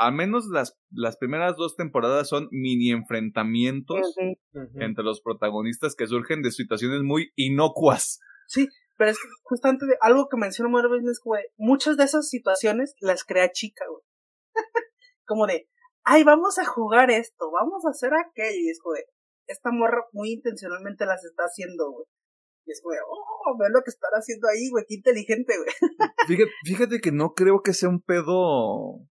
[0.00, 4.14] al menos las, las primeras dos temporadas son mini enfrentamientos
[4.76, 8.18] entre los protagonistas que surgen de situaciones muy inocuas.
[8.48, 8.66] Sí,
[8.96, 12.94] pero es que justamente algo que menciono muchas veces es que muchas de esas situaciones
[13.00, 14.02] las crea chica, güey.
[15.26, 15.68] como de,
[16.04, 19.04] ay, vamos a jugar esto, vamos a hacer aquello, y es como de,
[19.48, 22.06] esta morra muy intencionalmente las está haciendo, güey.
[22.64, 26.08] Y es güey, oh, ve lo que están haciendo ahí, güey, qué inteligente, güey.
[26.26, 29.09] Fíjate, fíjate que no creo que sea un pedo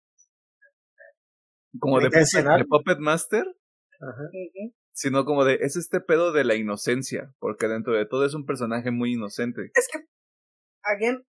[1.80, 2.10] como de
[2.68, 3.46] puppet, Master,
[4.00, 4.24] Ajá.
[4.92, 8.46] sino como de, es este pedo de la inocencia, porque dentro de todo es un
[8.46, 9.72] personaje muy inocente.
[9.76, 10.00] Es que,
[10.84, 11.26] again,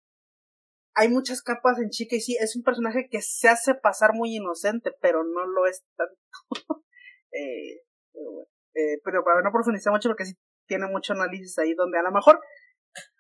[0.94, 4.36] hay muchas capas en Chica y sí, es un personaje que se hace pasar muy
[4.36, 6.18] inocente, pero no lo es tanto.
[7.32, 7.82] eh,
[8.12, 8.48] pero bueno.
[8.74, 10.34] Eh, pero para no profundizar mucho, porque sí,
[10.68, 12.40] tiene mucho análisis ahí donde a lo mejor,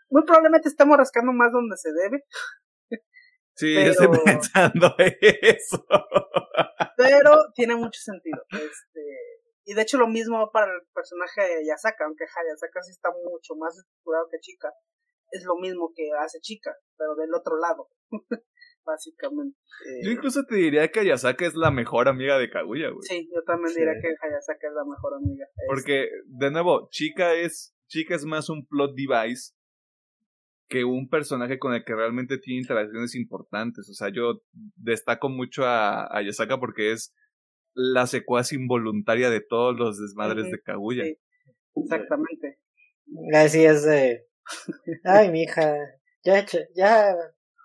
[0.09, 2.23] muy probablemente estamos rascando más donde se debe.
[3.57, 4.93] Sí, yo estoy pensando
[5.41, 5.83] eso.
[6.95, 8.37] pero tiene mucho sentido.
[8.51, 9.01] Este,
[9.65, 13.55] y de hecho lo mismo para el personaje de Yasaka, aunque Hayasaka sí está mucho
[13.55, 14.71] más estructurado que Chica.
[15.31, 17.89] Es lo mismo que hace Chica, pero del otro lado.
[18.85, 19.57] Básicamente.
[20.03, 23.01] Yo incluso te diría que Hayasaka es la mejor amiga de Kaguya, güey.
[23.01, 25.45] Sí, yo también diría que Hayasaka es la mejor amiga.
[25.67, 29.56] Porque, de nuevo, Chica es, Chica es más un plot device
[30.67, 33.89] que un personaje con el que realmente tiene interacciones importantes.
[33.89, 34.41] O sea, yo
[34.75, 37.13] destaco mucho a, a Yasaka porque es
[37.73, 41.03] la secuaz involuntaria de todos los desmadres de Kaguya.
[41.03, 41.17] Sí,
[41.75, 42.57] exactamente.
[43.33, 44.25] Así es de.
[45.03, 45.77] Ay, mija,
[46.23, 46.45] ya,
[46.75, 47.15] ya,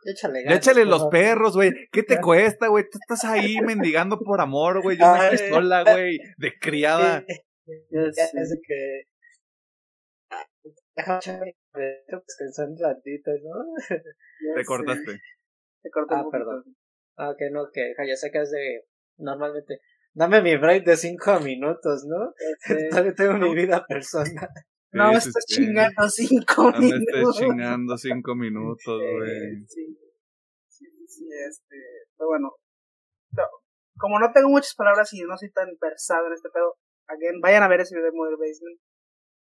[0.05, 1.73] échale Ya échale los perros, güey.
[1.91, 2.85] ¿Qué te cuesta, güey?
[2.91, 4.99] Tú estás ahí mendigando por amor, güey.
[4.99, 7.25] Yo una pistola, güey, de criada.
[7.91, 9.12] Es que.
[10.95, 13.65] Déjame descansar un ratito, ¿no?
[14.55, 15.21] Te cortaste.
[15.83, 16.27] Te cortaste.
[16.27, 16.77] Ah, perdón.
[17.17, 18.85] Ah, que no, que Hayasaka es de.
[19.19, 19.81] Normalmente.
[20.15, 22.35] Dame mi break de cinco minutos, ¿no?
[22.91, 24.49] Todavía tengo mi vida personal.
[24.93, 27.07] no me estás chingando cinco no minutos.
[27.07, 29.65] No me estés chingando cinco minutos, güey.
[29.67, 29.99] Sí,
[30.69, 31.77] sí, sí, este.
[32.19, 32.51] Pero bueno.
[33.97, 37.63] como no tengo muchas palabras y no soy tan versado en este pedo, again, vayan
[37.63, 38.79] a ver ese video de Mother Basement.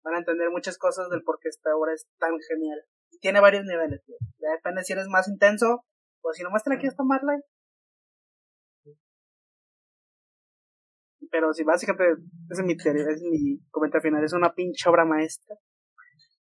[0.03, 2.80] Van a entender muchas cosas del por qué esta obra es tan genial.
[3.11, 4.17] Y tiene varios niveles, tío.
[4.39, 5.85] Ya depende si eres más intenso
[6.21, 7.41] o si no muestra aquí esta Marley.
[11.31, 12.21] Pero sí, básicamente,
[12.51, 14.23] ese es mi teoría, es mi comentario final.
[14.23, 15.55] Es una pinche obra maestra.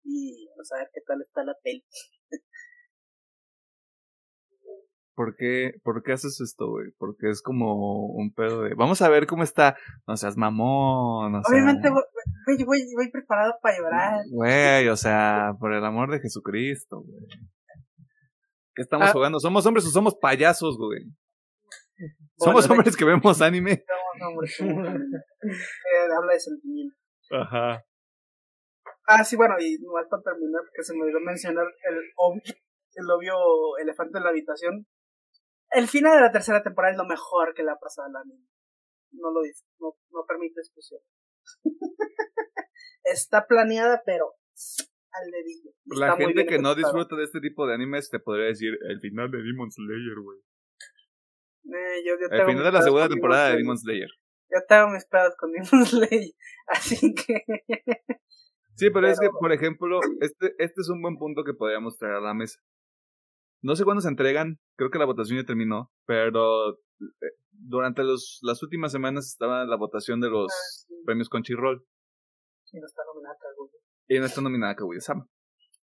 [0.03, 1.83] Y vamos a ver qué tal está la peli.
[5.15, 6.91] ¿Por qué, ¿Por qué haces esto, güey?
[6.97, 8.75] Porque es como un pedo de.
[8.75, 9.77] Vamos a ver cómo está.
[10.05, 11.35] No seas mamón.
[11.35, 11.89] O Obviamente,
[12.45, 14.21] voy, voy, voy preparado para llorar.
[14.29, 17.27] Güey, o sea, por el amor de Jesucristo, güey.
[18.75, 19.13] ¿Qué estamos ah.
[19.13, 19.39] jugando?
[19.39, 21.03] ¿Somos hombres o somos payasos, güey?
[22.37, 23.85] Somos hombres que vemos anime.
[24.19, 26.95] Somos hombres eh, habla de sentimiento.
[27.31, 27.83] Ajá.
[29.07, 32.41] Ah, sí, bueno, y no para terminar, porque se me olvidó mencionar el obvio,
[32.95, 34.87] el obvio elefante en la habitación.
[35.71, 38.47] El final de la tercera temporada es lo mejor que le ha pasado al anime.
[39.11, 41.01] No lo dice, no, no permite discusión.
[43.03, 44.33] Está planeada, pero
[45.11, 45.71] al dedillo.
[45.85, 49.31] La gente que no disfruta de este tipo de animes te podría decir el final
[49.31, 50.39] de Demon Slayer, güey.
[51.65, 54.09] Eh, yo, yo el final de la segunda temporada de Demon Slayer.
[54.49, 56.31] Yo tengo mis pedos con Demon Slayer,
[56.67, 57.43] así que...
[58.75, 62.15] sí, pero, es que, por ejemplo, este, este es un buen punto que podríamos traer
[62.15, 62.59] a la mesa.
[63.61, 66.77] No sé cuándo se entregan, creo que la votación ya terminó, pero
[67.51, 71.85] durante los, las últimas semanas estaba la votación de los ah, premios Conchirroll.
[72.71, 73.79] Y no está nominada Kaguya.
[74.07, 75.27] Y no está nominada Kaguya-sama.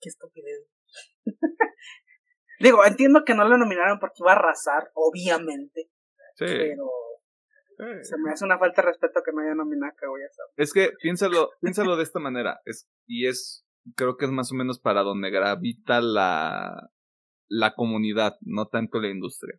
[0.00, 0.66] Qué estupidez.
[2.60, 5.90] Digo, entiendo que no la nominaron porque iba a arrasar, obviamente.
[6.36, 6.46] Sí.
[6.46, 6.88] Pero
[8.02, 10.48] se me hace una falta de respeto que no haya nominado a Kaguya-sama.
[10.56, 12.60] Es que piénsalo, piénsalo de esta manera.
[12.64, 13.64] Es, y es,
[13.94, 16.90] creo que es más o menos para donde gravita la,
[17.48, 19.58] la comunidad, no tanto la industria.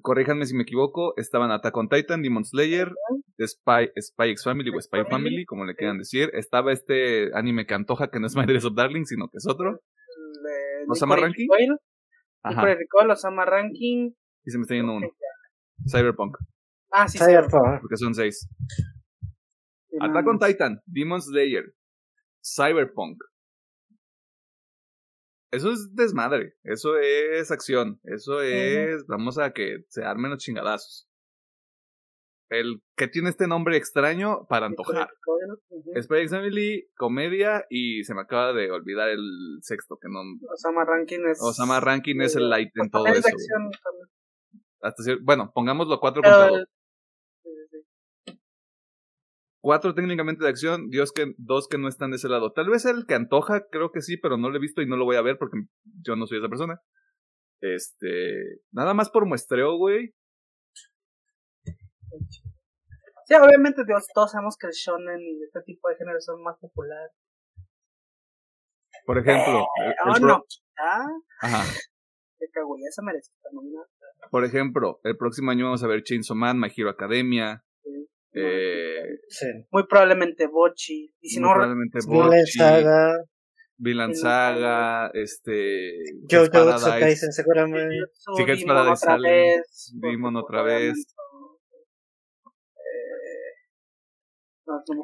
[0.00, 2.92] Corríjanme si me equivoco, estaban Attack on Titan, Demon Slayer,
[3.38, 6.30] Spy, Spy X Family o Spy Family, como le quieran decir.
[6.32, 9.46] Estaba este anime que antoja que no es My Dress of Darling, sino que es
[9.46, 9.80] otro.
[10.88, 11.48] ¿Osama Ranking?
[12.42, 12.76] Ajá.
[13.10, 14.12] Osama Ranking.
[14.44, 15.08] Y se me está yendo uno.
[15.86, 16.36] Cyberpunk.
[16.90, 17.80] Ah, sí, Cyberpunk.
[17.80, 18.48] Porque son seis.
[20.00, 21.64] Attack on Titan, Demon Slayer,
[22.42, 23.18] Cyberpunk,
[25.52, 31.08] eso es desmadre, eso es acción, eso es, vamos a que se armen los chingadazos.
[32.48, 35.08] El que tiene este nombre extraño para antojar.
[35.94, 40.20] Space Family, comedia y se me acaba de olvidar el sexto que no.
[40.52, 41.38] Osama Rankin es.
[41.40, 43.28] Osama Rankin es el light en todo eso.
[44.80, 46.66] Hasta, bueno, pongámoslo cuatro contra dos
[49.62, 52.52] cuatro técnicamente de acción, Dios que, dos que no están de ese lado.
[52.52, 54.96] Tal vez el que antoja, creo que sí, pero no lo he visto y no
[54.96, 55.56] lo voy a ver porque
[56.02, 56.80] yo no soy esa persona.
[57.60, 60.12] Este, nada más por muestreo, güey.
[63.24, 63.82] Sí, obviamente
[64.14, 67.12] todos sabemos que el shonen y este tipo de género son más populares.
[69.06, 70.44] Por ejemplo, eh, el, oh, no.
[70.78, 71.06] ¿Ah?
[71.40, 71.64] Ajá.
[73.02, 73.86] merece estar nominada.
[74.30, 77.64] Por ejemplo, el próximo año vamos a ver Chainsaw Man, My Hero Academia,
[78.32, 79.18] eh,
[79.70, 81.14] Muy probablemente Bochi.
[81.20, 82.50] Y si muy no, probablemente Bochi.
[82.52, 83.18] Saga.
[83.78, 85.92] Villain Saga, este.
[86.30, 86.50] Jojo
[87.00, 87.96] Kaisen seguramente.
[88.36, 89.62] Secrets Paradise sale.
[89.94, 91.14] Demon otra vez.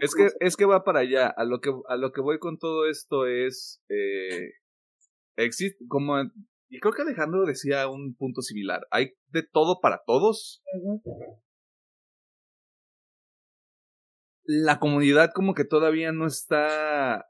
[0.01, 1.27] es que es que va para allá.
[1.29, 4.53] A lo que a lo que voy con todo esto es eh,
[5.37, 6.17] existe como
[6.71, 8.87] y creo que Alejandro decía un punto similar.
[8.91, 10.63] Hay de todo para todos.
[14.51, 17.27] La comunidad como que todavía no está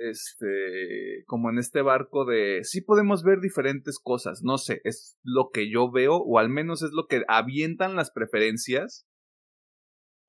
[0.00, 5.50] este como en este barco de sí podemos ver diferentes cosas, no sé, es lo
[5.52, 9.06] que yo veo o al menos es lo que avientan las preferencias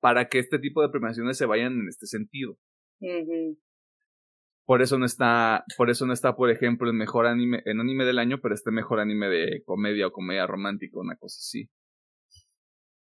[0.00, 2.58] para que este tipo de premiaciones se vayan en este sentido.
[4.66, 8.04] Por eso no está, por eso no está, por ejemplo, el mejor anime, en anime
[8.04, 11.70] del año, pero este mejor anime de comedia o comedia romántica, una cosa así.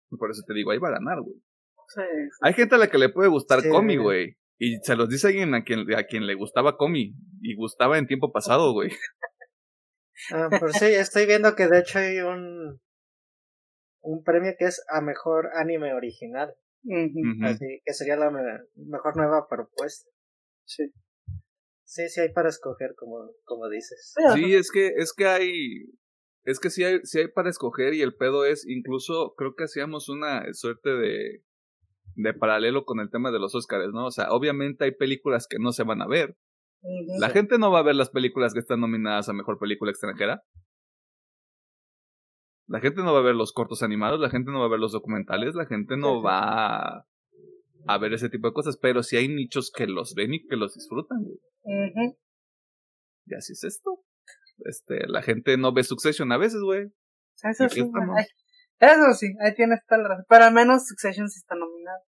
[0.10, 1.42] Por eso te digo, ahí va a ganar, güey.
[2.42, 4.38] Hay gente a la que le puede gustar Comi, güey.
[4.60, 7.14] Y se los dice alguien a quien, a quien le gustaba Comi.
[7.42, 8.92] Y gustaba en tiempo pasado, güey.
[10.32, 12.80] Ah, pues sí, estoy viendo que de hecho hay un,
[14.02, 16.54] un premio que es a mejor anime original.
[17.44, 18.32] Así que sería la
[18.76, 20.10] mejor nueva propuesta.
[20.66, 20.92] Sí.
[21.86, 24.14] Sí, sí hay para escoger, como, como dices.
[24.34, 25.86] Sí, es que, es que hay,
[26.44, 29.66] es que sí hay, sí hay para escoger y el pedo es, incluso creo que
[29.66, 31.44] hacíamos una suerte de,
[32.16, 34.08] de paralelo con el tema de los Oscars, ¿no?
[34.08, 36.36] O sea, obviamente hay películas que no se van a ver.
[37.20, 40.44] La gente no va a ver las películas que están nominadas a Mejor Película Extranjera.
[42.68, 44.80] La gente no va a ver los cortos animados, la gente no va a ver
[44.80, 47.06] los documentales, la gente no va
[47.86, 50.56] a ver ese tipo de cosas, pero sí hay nichos que los ven y que
[50.56, 51.20] los disfrutan.
[53.26, 54.04] Y así es esto.
[54.60, 56.92] Este, la gente no ve Succession a veces, güey.
[57.44, 57.82] Eso sí,
[58.88, 60.26] eso sí, ahí tienes tal razón.
[60.28, 62.02] Pero al menos Succession sí está nominado.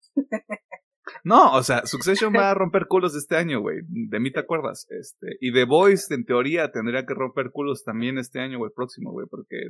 [1.23, 3.79] no, o sea, Succession va a romper culos este año, güey.
[3.87, 4.85] De mí te acuerdas.
[4.89, 8.71] Este, y The Voice, en teoría, tendría que romper culos también este año o el
[8.71, 9.69] próximo, güey, porque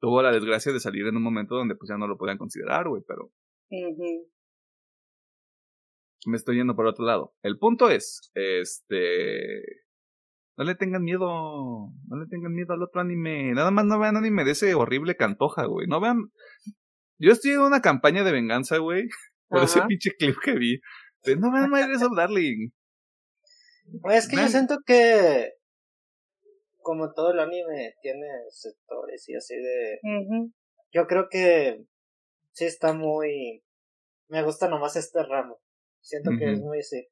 [0.00, 2.88] tuvo la desgracia de salir en un momento donde pues ya no lo podían considerar,
[2.88, 3.30] güey, pero
[6.26, 7.34] me estoy yendo por otro lado.
[7.42, 9.83] El punto es, este,
[10.56, 11.26] no le tengan miedo,
[12.08, 13.52] no le tengan miedo al otro anime.
[13.54, 15.86] Nada más no vean anime de ese horrible cantoja, güey.
[15.86, 16.30] No vean.
[17.18, 19.08] Yo estoy en una campaña de venganza, güey,
[19.48, 20.80] por ese pinche clip que vi.
[21.38, 22.70] no vean My of Darling.
[24.10, 25.52] es que yo siento que
[26.84, 29.98] como todo el anime tiene sectores y así de
[30.92, 31.82] yo creo que
[32.52, 33.64] sí está muy
[34.28, 35.58] me gusta nomás este ramo
[36.00, 37.08] siento que es muy sí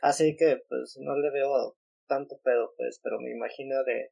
[0.00, 1.76] así que pues no le veo
[2.10, 4.10] tanto pedo pues pero me imagino de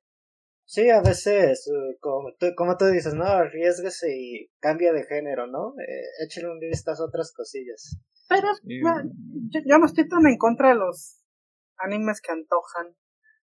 [0.65, 5.49] sí a veces eh, como tú, como tú dices no arriesguese y cambia de género
[5.49, 7.99] no eh, échale un estas otras cosillas
[8.29, 11.25] pero yo, no estoy tan en contra de los
[11.79, 12.95] animes que antojan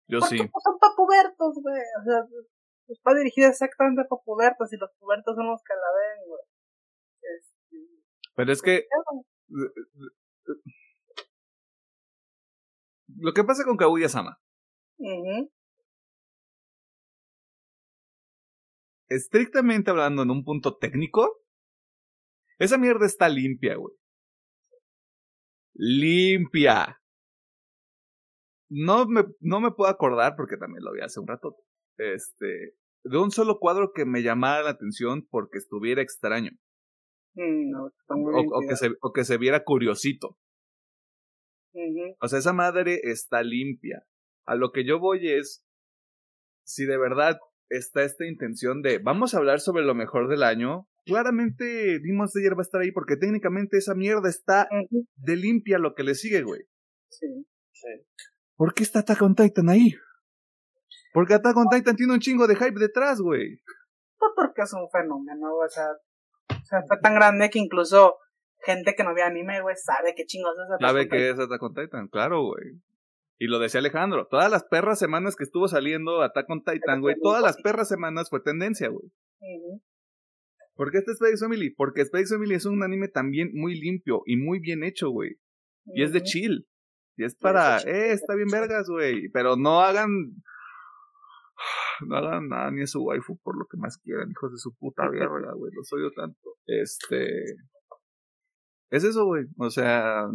[0.07, 0.37] yo sí.
[0.37, 1.81] Pues, son para pubertos, güey.
[1.99, 2.25] O sea,
[2.85, 6.41] pues va dirigido exactamente para pubertos y los pubertos son los que la ven, güey.
[7.37, 7.77] Este,
[8.35, 8.87] Pero es que.
[13.17, 13.77] Lo que pasa con
[19.07, 21.41] Estrictamente hablando, en un punto técnico,
[22.57, 23.93] esa mierda está limpia, güey.
[25.73, 26.99] Limpia
[28.69, 31.55] no me, no me puedo acordar, porque también lo vi hace un rato,
[31.97, 36.51] este, de un solo cuadro que me llamara la atención porque estuviera extraño.
[37.35, 40.37] Mm, o, que se, o que se viera curiosito.
[42.21, 44.03] O sea, esa madre está limpia.
[44.45, 45.65] A lo que yo voy es,
[46.63, 47.39] si de verdad
[47.69, 52.53] está esta intención de, vamos a hablar sobre lo mejor del año, claramente Demon Slayer
[52.53, 54.67] va a estar ahí porque técnicamente esa mierda está
[55.15, 56.61] de limpia lo que le sigue, güey.
[57.09, 57.27] Sí.
[57.71, 57.87] sí.
[58.55, 59.93] ¿Por qué está Attack on Titan ahí?
[61.13, 63.61] Porque Attack on Titan tiene un chingo de hype detrás, güey.
[64.17, 65.87] Pues porque es un fenómeno, o sea,
[66.49, 68.17] o sea, fue tan grande que incluso
[68.63, 71.63] gente que no ve anime, güey, sabe qué chingos es Attack Sabe que es Attack
[71.63, 72.81] on Titan, claro, güey.
[73.37, 77.15] Y lo decía Alejandro, todas las perras semanas que estuvo saliendo Attack on Titan, güey,
[77.21, 79.11] todas las perras semanas fue tendencia, güey.
[80.75, 81.69] ¿Por qué este Space Family?
[81.71, 85.37] Porque Space Family es un anime también muy limpio y muy bien hecho, güey.
[85.85, 86.67] Y es de chill.
[87.17, 89.29] Y es para, eh, está bien vergas, güey.
[89.29, 90.09] Pero no hagan.
[92.05, 94.75] No hagan nada ni a su waifu por lo que más quieran, hijos de su
[94.75, 95.71] puta verga, güey.
[95.73, 96.57] Los odio tanto.
[96.65, 97.55] Este.
[98.89, 99.45] Es eso, güey.
[99.57, 100.27] O sea.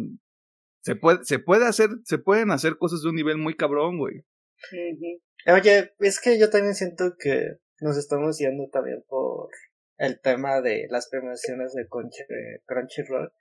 [0.81, 4.23] Se puede, se puede hacer, se pueden hacer cosas de un nivel muy cabrón, güey.
[5.47, 9.49] Oye, es que yo también siento que nos estamos yendo también por
[9.97, 13.31] el tema de las premiaciones de Crunchyroll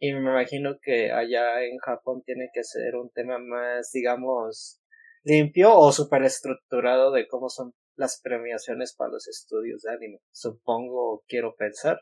[0.00, 4.80] y me imagino que allá en Japón tiene que ser un tema más, digamos,
[5.24, 10.20] limpio o super estructurado de cómo son las premiaciones para los estudios de anime.
[10.30, 12.00] Supongo, quiero pensar.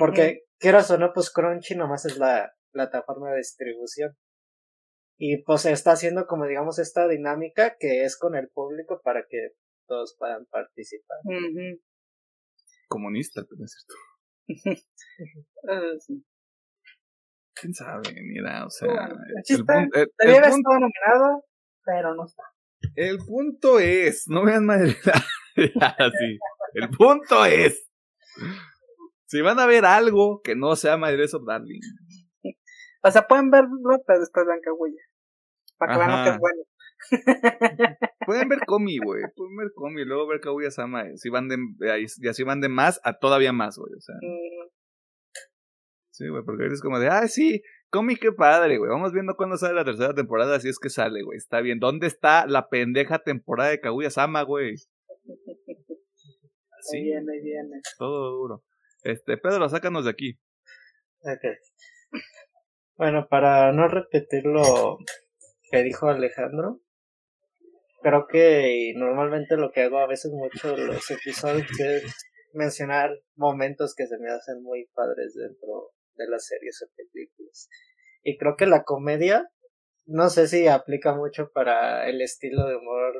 [0.00, 4.16] Porque, quieras o no, pues Crunchy nomás es la plataforma de distribución.
[5.18, 9.50] Y pues está haciendo como digamos esta dinámica que es con el público para que
[9.88, 11.18] todos puedan participar.
[12.86, 13.94] Comunista, pero es cierto.
[17.54, 18.14] ¿Quién sabe?
[18.22, 18.88] Mira, o sea...
[19.48, 20.08] el, punto, el,
[20.62, 21.44] nominado,
[21.84, 22.44] pero no está.
[22.94, 24.96] El punto es, no vean madre.
[25.98, 26.38] Así.
[26.74, 27.88] El punto es.
[29.26, 31.80] Si van a ver algo que no sea My of Darling.
[33.02, 35.02] O sea, pueden verlo, pero después vean Kaguya.
[35.78, 36.62] Para que vean que es bueno.
[38.26, 39.22] pueden ver Komi, güey.
[39.36, 41.04] Pueden ver Komi, luego ver Kaguya Sama.
[41.16, 41.56] Si van de,
[42.20, 43.92] y así van de más a todavía más, güey.
[43.94, 44.16] O sea.
[44.16, 44.68] Mm.
[46.10, 48.90] Sí, güey, porque es como de, ah, sí, Comi, qué padre, güey.
[48.90, 51.38] Vamos viendo cuándo sale la tercera temporada, si es que sale, güey.
[51.38, 51.78] Está bien.
[51.78, 54.74] ¿Dónde está la pendeja temporada de Kaguya Sama, güey?
[56.90, 57.82] Ahí viene, ahí viene.
[57.98, 58.64] Todo duro.
[59.02, 60.38] Este, Pedro, sácanos de aquí.
[61.20, 61.44] Ok.
[62.96, 64.98] Bueno, para no repetir lo
[65.70, 66.80] que dijo Alejandro,
[68.02, 72.14] creo que normalmente lo que hago a veces mucho los episodios es
[72.52, 77.68] mencionar momentos que se me hacen muy padres dentro de las series o películas.
[78.22, 79.48] Y creo que la comedia,
[80.06, 83.14] no sé si aplica mucho para el estilo de humor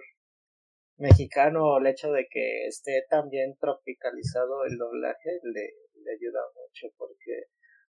[0.97, 6.41] mexicano o el hecho de que esté tan bien tropicalizado el doblaje le, le ayuda
[6.55, 7.45] mucho porque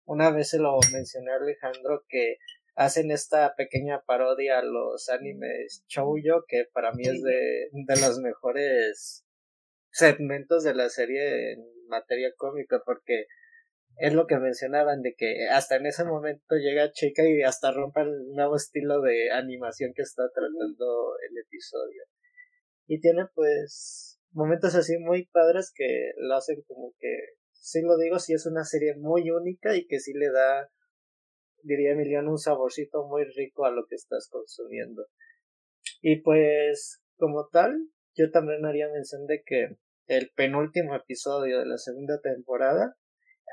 [0.06, 2.38] una vez se lo mencioné a Alejandro que
[2.76, 8.20] hacen esta pequeña parodia a los animes Chouyo que para mí es de, de los
[8.20, 9.26] mejores
[9.92, 13.26] segmentos de la serie en materia cómica porque
[14.00, 18.02] es lo que mencionaban de que hasta en ese momento llega Chica y hasta rompe
[18.02, 22.04] el nuevo estilo de animación que está tratando el episodio.
[22.88, 27.14] Y tiene pues momentos así muy padres que lo hacen como que,
[27.52, 30.72] sí lo digo, sí es una serie muy única y que sí le da,
[31.64, 35.06] diría Emiliano, un saborcito muy rico a lo que estás consumiendo.
[36.02, 37.78] Y pues, como tal,
[38.16, 39.78] yo también haría mención de que
[40.08, 42.96] el penúltimo episodio de la segunda temporada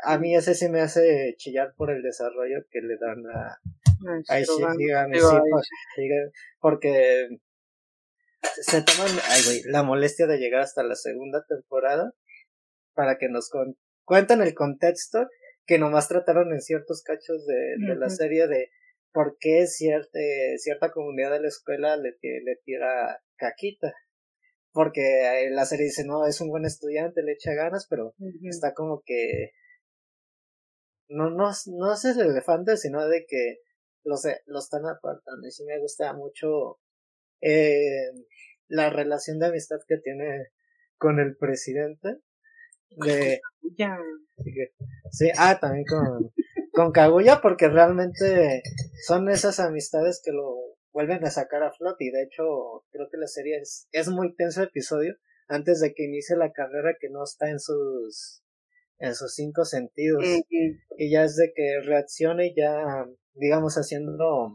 [0.02, 3.58] a mí ese sí me hace chillar por el desarrollo que le dan a,
[4.28, 4.40] a
[6.60, 7.28] porque
[8.40, 9.10] se toman
[9.66, 12.12] la molestia de llegar hasta la segunda temporada
[12.94, 15.26] para que nos con, cuenten el contexto
[15.66, 18.70] que nomás trataron en ciertos cachos de, de la serie de
[19.12, 20.18] por qué cierta,
[20.58, 23.94] cierta comunidad de la escuela le, le tira caquita.
[24.72, 29.02] Porque la serie dice, no, es un buen estudiante, le echa ganas, pero está como
[29.06, 29.52] que
[31.08, 33.60] no, no, no es el elefante, sino de que
[34.04, 35.46] los, los están apartando.
[35.46, 36.78] Y sí me gusta mucho
[37.40, 38.10] eh,
[38.68, 40.48] la relación de amistad que tiene
[40.98, 42.18] con el presidente.
[42.90, 43.40] De,
[45.10, 46.32] sí, ah, también con,
[46.72, 48.62] con Kaguya, porque realmente
[49.06, 50.54] son esas amistades que lo
[50.92, 52.04] vuelven a sacar a flote.
[52.04, 55.14] Y de hecho, creo que la serie es, es muy tenso el episodio
[55.48, 58.42] antes de que inicie la carrera que no está en sus
[58.98, 60.24] en sus cinco sentidos.
[60.96, 64.50] Y ya es de que reaccione ya, digamos, haciendo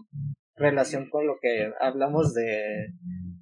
[0.56, 2.88] relación con lo que hablamos de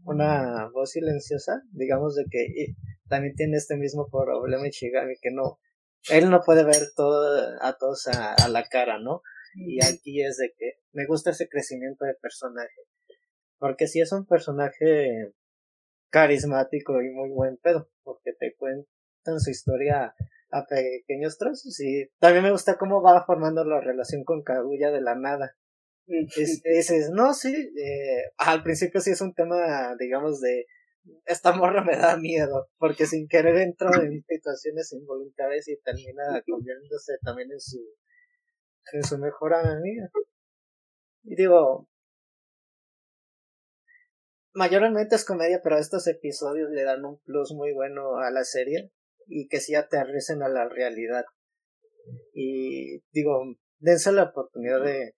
[0.03, 2.74] una voz silenciosa, digamos de que
[3.10, 5.60] también tiene este mismo problema Ichigami que no,
[6.10, 9.22] él no puede ver todo a todos a, a la cara, ¿no?
[9.56, 12.81] Y aquí es de que me gusta ese crecimiento de personaje.
[13.57, 15.34] Porque si es un personaje
[16.10, 20.14] carismático y muy buen pedo, porque te cuentan su historia
[20.52, 25.02] a pequeños trozos y también me gusta cómo va formando la relación con Kaguya de
[25.02, 25.56] la nada.
[26.07, 30.65] dices, no, sí, eh, al principio sí es un tema, digamos, de
[31.26, 37.18] esta morra me da miedo, porque sin querer entro en situaciones involuntarias y termina convirtiéndose
[37.23, 37.80] también en su,
[38.94, 40.10] en su mejor amiga.
[41.23, 41.88] Y digo,
[44.53, 48.91] mayormente es comedia, pero estos episodios le dan un plus muy bueno a la serie
[49.27, 51.26] y que sí aterricen a la realidad.
[52.34, 55.14] Y digo, dense la oportunidad de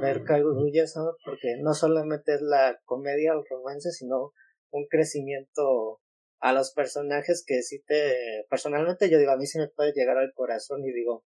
[0.00, 1.16] ver Kaguya ¿no?
[1.24, 4.32] porque no solamente es la comedia o romance, sino
[4.70, 6.00] un crecimiento
[6.40, 10.16] a los personajes que sí te, personalmente yo digo, a mí sí me puede llegar
[10.16, 11.24] al corazón y digo,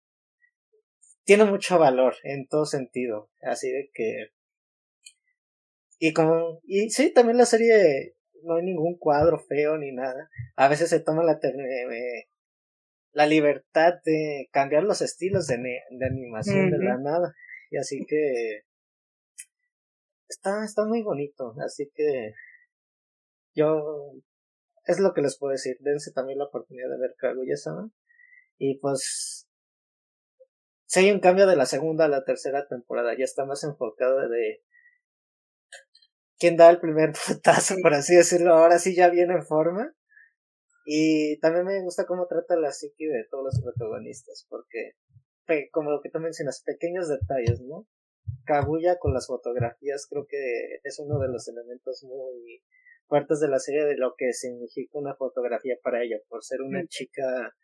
[1.23, 4.31] tiene mucho valor en todo sentido, así de que,
[5.99, 10.29] y como, y sí, también la serie no hay ningún cuadro feo ni nada.
[10.55, 12.27] A veces se toma la, eh,
[13.13, 17.33] la libertad de cambiar los estilos de, de animación de la nada.
[17.71, 18.63] Y así que
[20.27, 21.55] está, está muy bonito.
[21.65, 22.33] Así que
[23.55, 24.13] yo
[24.85, 25.77] es lo que les puedo decir.
[25.79, 27.91] Dense también la oportunidad de ver Kaguya-sama.
[28.57, 29.47] Y pues
[30.85, 34.29] si hay un cambio de la segunda a la tercera temporada, ya está más enfocado
[34.29, 34.61] de
[36.37, 39.95] quién da el primer putazo, por así decirlo, ahora sí ya viene en forma.
[40.85, 44.91] Y también me gusta cómo trata la psique de todos los protagonistas, porque,
[45.71, 47.87] como lo que tú mencionas, pequeños detalles, ¿no?
[48.45, 52.61] Kaguya con las fotografías creo que es uno de los elementos muy
[53.07, 56.85] fuertes de la serie de lo que significa una fotografía para ella, por ser una
[56.87, 57.55] chica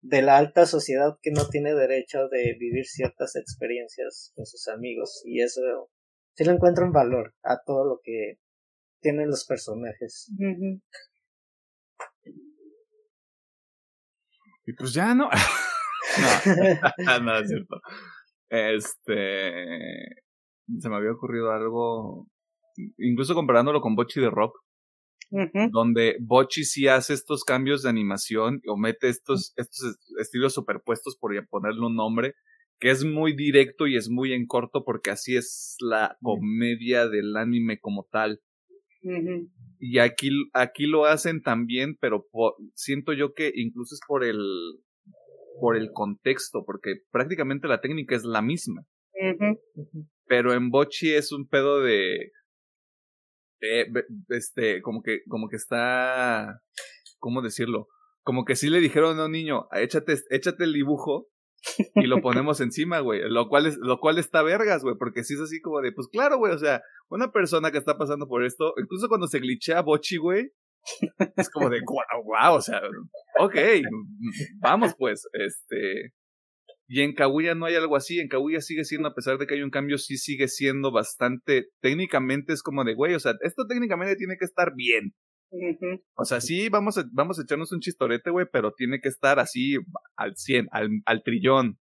[0.00, 5.22] de la alta sociedad que no tiene derecho de vivir ciertas experiencias con sus amigos
[5.24, 5.60] y eso
[6.34, 8.38] sí le encuentra un valor a todo lo que
[9.00, 10.30] tienen los personajes.
[14.66, 15.30] Y pues ya no.
[16.98, 17.80] no, no es cierto.
[18.48, 20.04] Este.
[20.78, 22.28] Se me había ocurrido algo.
[22.98, 24.58] Incluso comparándolo con Bochi de Rock.
[25.72, 31.32] Donde Bochi sí hace estos cambios de animación o mete estos, estos estilos superpuestos por
[31.48, 32.34] ponerle un nombre
[32.78, 37.36] que es muy directo y es muy en corto porque así es la comedia del
[37.36, 38.40] anime como tal.
[39.78, 42.26] Y aquí, aquí lo hacen también, pero
[42.74, 44.38] siento yo que incluso es por el,
[45.60, 48.84] por el contexto, porque prácticamente la técnica es la misma.
[50.26, 52.30] Pero en Bochi es un pedo de,
[54.28, 56.60] este, como que, como que está,
[57.18, 57.88] ¿cómo decirlo?
[58.22, 61.28] Como que sí le dijeron a un niño, échate, échate el dibujo
[61.94, 63.20] y lo ponemos encima, güey.
[63.28, 66.08] Lo cual es, lo cual está vergas, güey, porque si es así como de, pues
[66.08, 69.82] claro, güey, o sea, una persona que está pasando por esto, incluso cuando se glitchea
[69.82, 70.52] Bochi, güey,
[71.36, 72.80] es como de, wow, wow, o sea,
[73.40, 73.56] ok,
[74.60, 76.12] vamos pues, este.
[76.88, 79.54] Y en Kaguya no hay algo así, en Kaguya sigue siendo, a pesar de que
[79.54, 83.66] hay un cambio, sí sigue siendo bastante, técnicamente es como de, güey, o sea, esto
[83.66, 85.12] técnicamente tiene que estar bien.
[86.14, 89.38] O sea, sí, vamos a, vamos a echarnos un chistorete, güey, pero tiene que estar
[89.38, 89.76] así
[90.16, 91.78] al 100, al, al trillón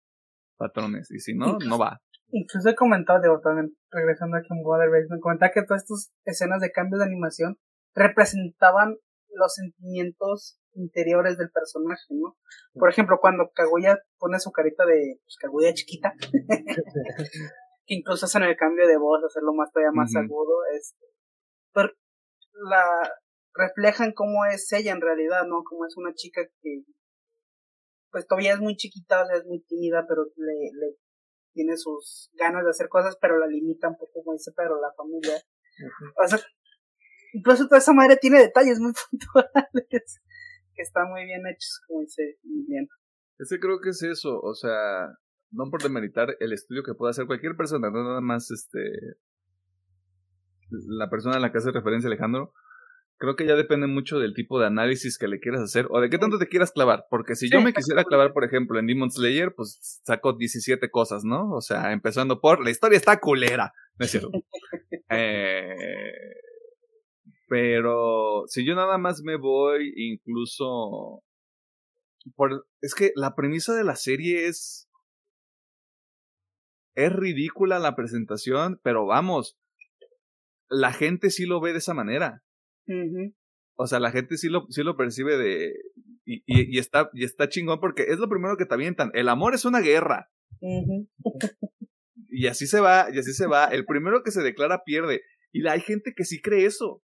[0.57, 1.09] patrones.
[1.11, 1.99] Y si no, no va.
[2.31, 6.61] Incluso he comentado, digo, también regresando aquí en Water me comentaba que todas estas escenas
[6.61, 7.57] de cambios de animación
[7.93, 8.95] representaban
[9.33, 12.37] los sentimientos interiores del personaje, ¿no?
[12.73, 16.13] Por ejemplo, cuando Kaguya pone su carita de pues, Kaguya chiquita,
[17.85, 21.05] que incluso hacen el cambio de voz, hacerlo más todavía más agudo, este,
[21.73, 21.89] pero
[22.53, 22.83] la,
[23.53, 25.63] reflejan cómo es ella en realidad, ¿no?
[25.63, 26.83] Como es una chica que
[28.11, 30.97] pues todavía es muy chiquita, o sea, es muy tímida, pero le, le
[31.53, 34.91] tiene sus ganas de hacer cosas, pero la limita un poco, como dice pero la
[34.95, 35.35] familia.
[36.21, 36.39] O sea,
[37.33, 40.19] incluso toda esa madre tiene detalles muy puntuales
[40.73, 42.87] que están muy bien hechos, como dice bien.
[43.39, 45.07] Ese creo que es eso, o sea,
[45.51, 48.79] no por demeritar el estudio que pueda hacer cualquier persona, no nada más este
[50.87, 52.53] la persona a la que hace referencia Alejandro,
[53.21, 56.09] creo que ya depende mucho del tipo de análisis que le quieras hacer o de
[56.09, 57.05] qué tanto te quieras clavar.
[57.09, 61.23] Porque si yo me quisiera clavar, por ejemplo, en Demon Slayer, pues saco 17 cosas,
[61.23, 61.51] ¿no?
[61.51, 63.73] O sea, empezando por la historia está culera.
[63.99, 64.31] No es cierto.
[65.11, 66.15] eh,
[67.51, 71.21] pero si yo nada más me voy, incluso.
[72.37, 74.87] Por, es que la premisa de la serie es.
[76.95, 79.57] Es ridícula la presentación, pero vamos.
[80.69, 82.41] La gente sí lo ve de esa manera.
[83.75, 85.73] O sea, la gente sí lo, sí lo percibe de.
[86.23, 89.11] Y, y, está, y está chingón porque es lo primero que te avientan.
[89.13, 90.31] El amor es una guerra.
[92.29, 93.65] y así se va, y así se va.
[93.65, 95.21] El primero que se declara pierde.
[95.51, 97.03] Y hay gente que sí cree eso.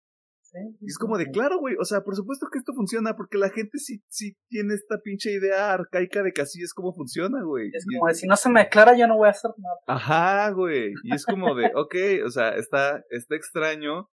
[0.81, 3.51] Y es como de, claro, güey, o sea, por supuesto que esto funciona, porque la
[3.51, 7.71] gente sí, sí tiene esta pinche idea arcaica de que así es como funciona, güey.
[7.73, 9.77] Es como de, si no se me declara, yo no voy a hacer nada.
[9.87, 10.93] Ajá, güey.
[11.03, 11.95] Y es como de, ok,
[12.25, 14.09] o sea, está, está extraño,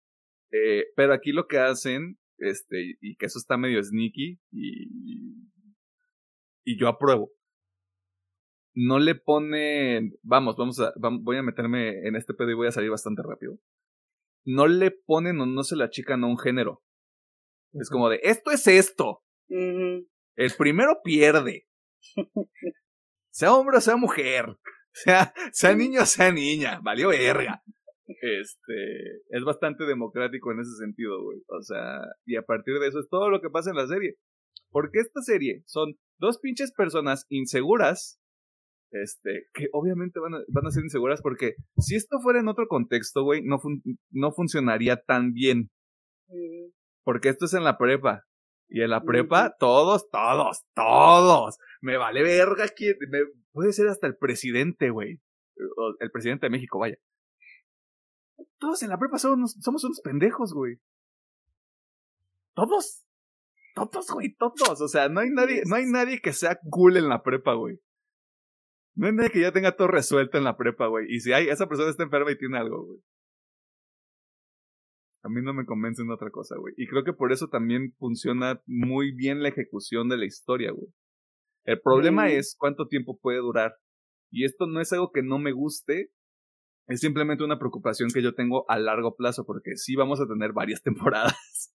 [0.53, 5.51] eh, pero aquí lo que hacen, este, y que eso está medio sneaky, y,
[6.65, 7.33] y yo apruebo.
[8.75, 12.73] No le ponen, vamos, vamos a, voy a meterme en este pedo y voy a
[12.73, 13.59] salir bastante rápido.
[14.45, 16.83] No le ponen o no se le achican a un género.
[17.73, 19.23] Es como de, esto es esto.
[19.49, 21.67] El primero pierde.
[23.31, 24.47] sea hombre o sea mujer.
[24.93, 26.81] Sea, sea niño o sea niña.
[26.83, 27.63] Valió verga.
[28.07, 31.39] Este, es bastante democrático en ese sentido, güey.
[31.47, 34.17] O sea, y a partir de eso es todo lo que pasa en la serie.
[34.71, 38.20] Porque esta serie son dos pinches personas inseguras,
[38.91, 42.67] este, que obviamente van a, van a ser inseguras porque si esto fuera en otro
[42.67, 43.61] contexto, güey, no,
[44.11, 45.71] no funcionaría tan bien.
[47.05, 48.25] Porque esto es en la prepa.
[48.69, 51.59] Y en la prepa, todos, todos, todos.
[51.81, 52.95] Me vale verga quién.
[53.53, 55.21] puede ser hasta el presidente, güey.
[55.99, 56.97] El presidente de México, vaya.
[58.59, 60.77] Todos en la prepa somos, somos unos pendejos, güey.
[62.55, 63.05] Todos.
[63.75, 64.81] Todos, güey, todos.
[64.81, 67.81] O sea, no hay nadie, no hay nadie que sea cool en la prepa, güey.
[68.97, 71.07] No hay nadie que ya tenga todo resuelto en la prepa, güey.
[71.09, 73.01] Y si hay, esa persona está enferma y tiene algo, güey.
[75.23, 76.75] A mí no me convence en otra cosa, güey.
[76.77, 80.89] Y creo que por eso también funciona muy bien la ejecución de la historia, güey.
[81.65, 82.31] El problema Mm.
[82.31, 83.75] es cuánto tiempo puede durar.
[84.31, 86.11] Y esto no es algo que no me guste,
[86.87, 90.53] es simplemente una preocupación que yo tengo a largo plazo, porque sí vamos a tener
[90.53, 90.83] varias
[91.37, 91.75] temporadas.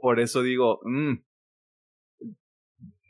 [0.00, 1.14] Por eso digo, mm,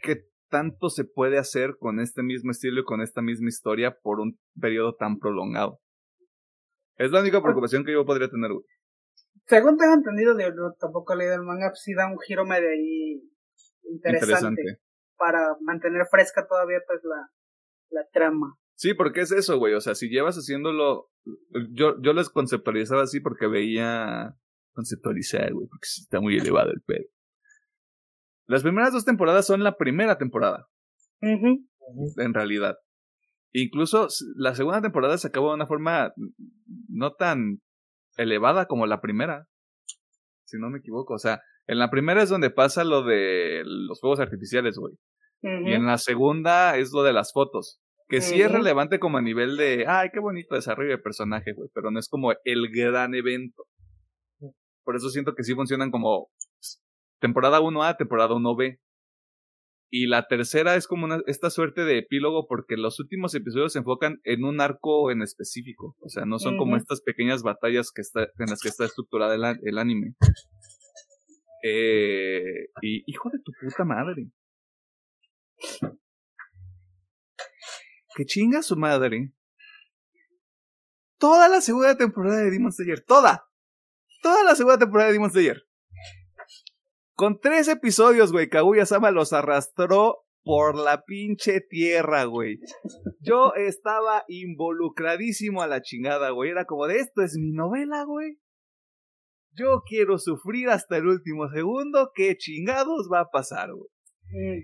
[0.02, 4.20] ¿qué tanto se puede hacer con este mismo estilo y con esta misma historia por
[4.20, 5.80] un periodo tan prolongado?
[6.96, 8.64] Es la única preocupación que yo podría tener, güey.
[9.46, 13.22] Según tengo entendido, no, tampoco he leído el manga, sí da un giro medio ahí
[13.84, 14.80] interesante, Interesante.
[15.16, 17.30] para mantener fresca todavía pues la,
[17.90, 18.56] la trama.
[18.74, 19.74] Sí, porque es eso, güey.
[19.74, 21.10] O sea, si llevas haciéndolo.
[21.70, 24.36] Yo, yo les conceptualizaba así porque veía.
[24.74, 27.04] Conceptualizar, güey, porque está muy elevado el pedo.
[28.52, 30.66] Las primeras dos temporadas son la primera temporada,
[31.22, 32.76] en realidad.
[33.54, 36.12] Incluso la segunda temporada se acabó de una forma
[36.90, 37.62] no tan
[38.18, 39.46] elevada como la primera.
[40.44, 41.14] Si no me equivoco.
[41.14, 44.96] O sea, en la primera es donde pasa lo de los fuegos artificiales, güey.
[45.40, 47.80] Y en la segunda es lo de las fotos.
[48.06, 51.70] Que sí es relevante como a nivel de, ay, qué bonito desarrollo de personaje, güey,
[51.72, 53.64] pero no es como el gran evento.
[54.84, 56.28] Por eso siento que sí funcionan como
[57.22, 58.78] temporada 1A, temporada 1B.
[59.94, 63.78] Y la tercera es como una, esta suerte de epílogo porque los últimos episodios se
[63.78, 65.96] enfocan en un arco en específico.
[66.00, 69.34] O sea, no son como estas pequeñas batallas que está, en las que está estructurada
[69.62, 70.14] el anime.
[71.62, 74.30] Eh, y hijo de tu puta madre.
[78.16, 79.32] Que chinga su madre.
[81.18, 83.04] Toda la segunda temporada de Demon Slayer.
[83.04, 83.46] Toda.
[84.22, 85.62] Toda la segunda temporada de Demon Slayer.
[87.14, 92.58] Con tres episodios, güey, Kaguya-sama los arrastró por la pinche tierra, güey.
[93.20, 96.50] Yo estaba involucradísimo a la chingada, güey.
[96.50, 98.38] Era como de esto es mi novela, güey.
[99.54, 102.10] Yo quiero sufrir hasta el último segundo.
[102.14, 103.88] ¿Qué chingados va a pasar, güey?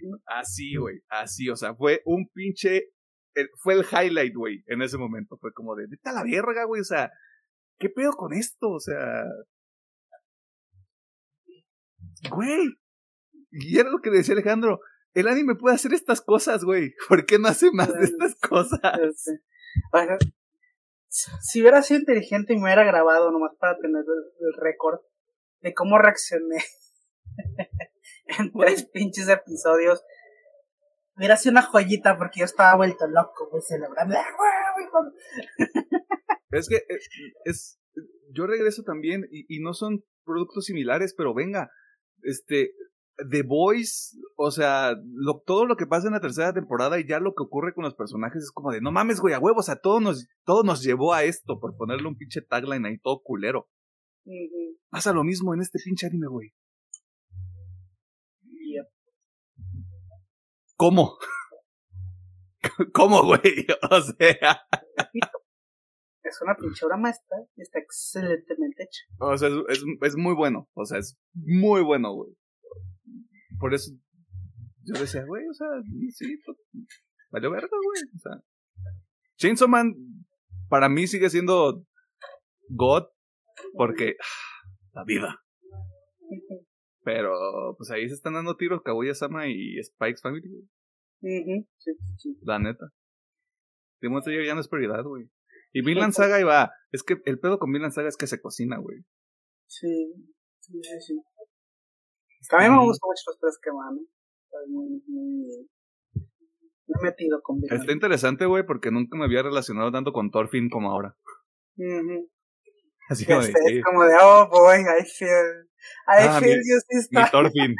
[0.00, 0.18] Ujú.
[0.26, 0.96] Así, güey.
[1.08, 2.90] Así, o sea, fue un pinche.
[3.34, 5.36] el- fue el highlight, güey, en ese momento.
[5.38, 6.80] Fue como de, vete a la verga, güey.
[6.80, 7.10] O sea,
[7.78, 8.70] ¿qué pedo con esto?
[8.70, 9.22] O sea.
[12.30, 12.78] Güey.
[13.50, 14.80] Y era lo que decía Alejandro.
[15.14, 16.94] El anime puede hacer estas cosas, güey.
[17.08, 19.24] ¿Por qué no hace más de estas cosas?
[21.40, 25.00] Si hubiera sido inteligente y me hubiera grabado nomás para tener el, el récord
[25.60, 26.58] de cómo reaccioné
[28.38, 30.04] en tres pinches episodios,
[31.16, 34.16] hubiera sido una joyita porque yo estaba vuelto loco, güey, celebrando.
[34.16, 34.68] ¡Ah!
[36.50, 36.98] Es que eh,
[37.44, 37.78] es,
[38.32, 41.70] yo regreso también y, y no son productos similares, pero venga,
[42.22, 42.72] este,
[43.30, 47.18] The Voice, o sea, lo, todo lo que pasa en la tercera temporada y ya
[47.18, 49.62] lo que ocurre con los personajes es como de, no mames, güey, a huevo, o
[49.62, 53.20] sea, todo nos, todo nos llevó a esto, por ponerle un pinche tagline ahí todo
[53.22, 53.68] culero.
[54.90, 56.52] Pasa lo mismo en este pinche anime, güey.
[60.76, 61.18] ¿Cómo?
[62.94, 63.66] ¿Cómo, güey?
[63.90, 64.62] O sea,
[66.28, 69.02] Es una pinche obra maestra y está excelentemente hecha.
[69.18, 72.36] o sea, es, es, es muy bueno, o sea, es muy bueno, güey.
[73.58, 73.92] Por eso
[74.84, 75.68] yo decía, güey, o sea,
[76.14, 76.56] sí, pues,
[77.30, 78.02] valió verga, güey.
[78.14, 78.42] O sea,
[79.36, 79.94] Chainsaw Man
[80.68, 81.84] para mí sigue siendo
[82.68, 83.04] God
[83.74, 85.40] porque ah, la vida.
[87.04, 90.68] Pero pues ahí se están dando tiros Kaguya-sama y Spike's Family, güey,
[91.20, 91.68] Ujú.
[91.78, 92.38] Sí, sí, sí.
[92.42, 92.86] la neta.
[94.00, 95.28] Demon Slayer ya no es prioridad, güey.
[95.72, 96.70] Y Vinland Saga ahí va.
[96.92, 98.98] Es que el pedo con Vinland Saga es que se cocina, güey.
[99.66, 100.12] Sí,
[100.60, 101.20] sí, sí.
[102.50, 103.98] A mí me gustan mucho los tres que van.
[104.44, 105.68] Estoy muy, muy,
[106.86, 107.80] muy metido con Vinland.
[107.82, 111.14] Está interesante, güey, porque nunca me había relacionado tanto con Thorfinn como ahora.
[113.10, 115.68] Así Ya como de, es como de, oh boy, I feel,
[116.06, 117.30] I Ah, feel mi- you mi sister.
[117.30, 117.74] Thorfinn.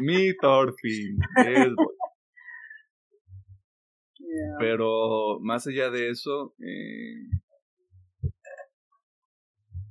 [0.00, 1.18] mi Thorfinn.
[1.38, 1.94] Yes, boy.
[4.30, 4.56] Yeah.
[4.60, 7.26] Pero más allá de eso, eh...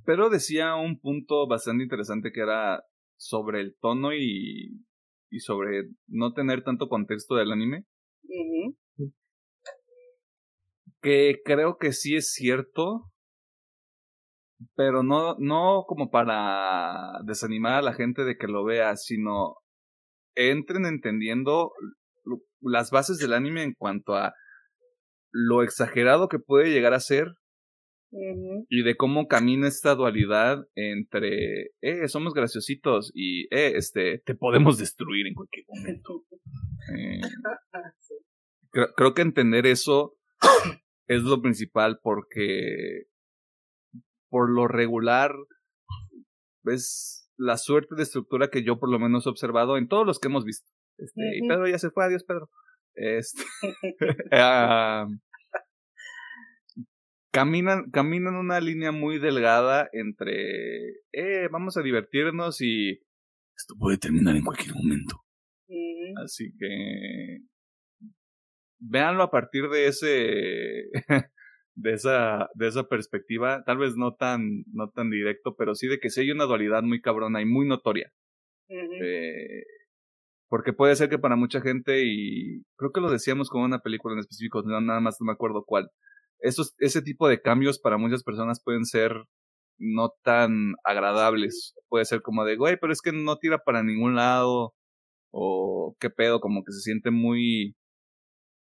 [0.05, 2.81] pero decía un punto bastante interesante que era
[3.17, 4.85] sobre el tono y,
[5.29, 7.85] y sobre no tener tanto contexto del anime,
[11.01, 13.11] que creo que sí es cierto,
[14.75, 19.57] pero no, no como para desanimar a la gente de que lo vea, sino
[20.35, 21.73] entren entendiendo
[22.61, 24.33] las bases del anime en cuanto a
[25.31, 27.33] lo exagerado que puede llegar a ser
[28.69, 34.77] y de cómo camina esta dualidad entre, eh, somos graciositos y, eh, este, te podemos
[34.79, 36.25] destruir en cualquier momento.
[36.97, 37.21] Eh,
[38.71, 40.17] creo, creo que entender eso
[41.07, 43.03] es lo principal porque
[44.29, 45.35] por lo regular
[46.65, 50.19] es la suerte de estructura que yo por lo menos he observado en todos los
[50.19, 50.69] que hemos visto.
[51.01, 51.47] Este, Y.
[51.47, 52.49] Pedro ya se fue, adiós Pedro.
[52.95, 53.43] Este,
[54.31, 55.07] ah,
[57.31, 63.01] caminan, caminan una línea muy delgada entre, eh, vamos a divertirnos y
[63.55, 65.23] esto puede terminar en cualquier momento.
[66.23, 67.41] Así que
[68.79, 70.89] véanlo a partir de ese
[71.75, 75.99] de esa de esa perspectiva, tal vez no tan no tan directo, pero sí de
[75.99, 78.11] que sí hay una dualidad muy cabrona y muy notoria.
[78.69, 79.63] Eh,
[80.49, 84.13] porque puede ser que para mucha gente y creo que lo decíamos con una película
[84.15, 85.89] en específico, no, nada más no me acuerdo cuál.
[86.39, 89.13] Esos, ese tipo de cambios para muchas personas pueden ser
[89.77, 91.75] no tan agradables.
[91.87, 94.73] Puede ser como de, güey, pero es que no tira para ningún lado
[95.31, 97.75] o qué pedo, como que se siente muy,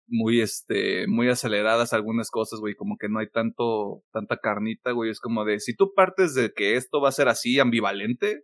[0.06, 5.10] muy, este, muy aceleradas algunas cosas, güey, como que no hay tanto, tanta carnita, güey,
[5.10, 8.42] es como de, si tú partes de que esto va a ser así ambivalente,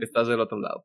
[0.00, 0.84] estás del otro lado,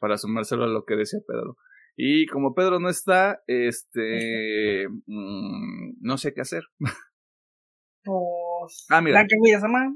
[0.00, 1.56] Para sumárselo a lo que decía Pedro.
[1.96, 6.62] Y como Pedro no está, este, mm, no sé qué hacer.
[8.02, 8.86] Pues.
[8.88, 9.18] Ah, mira.
[9.18, 9.92] Blanca Guillasama.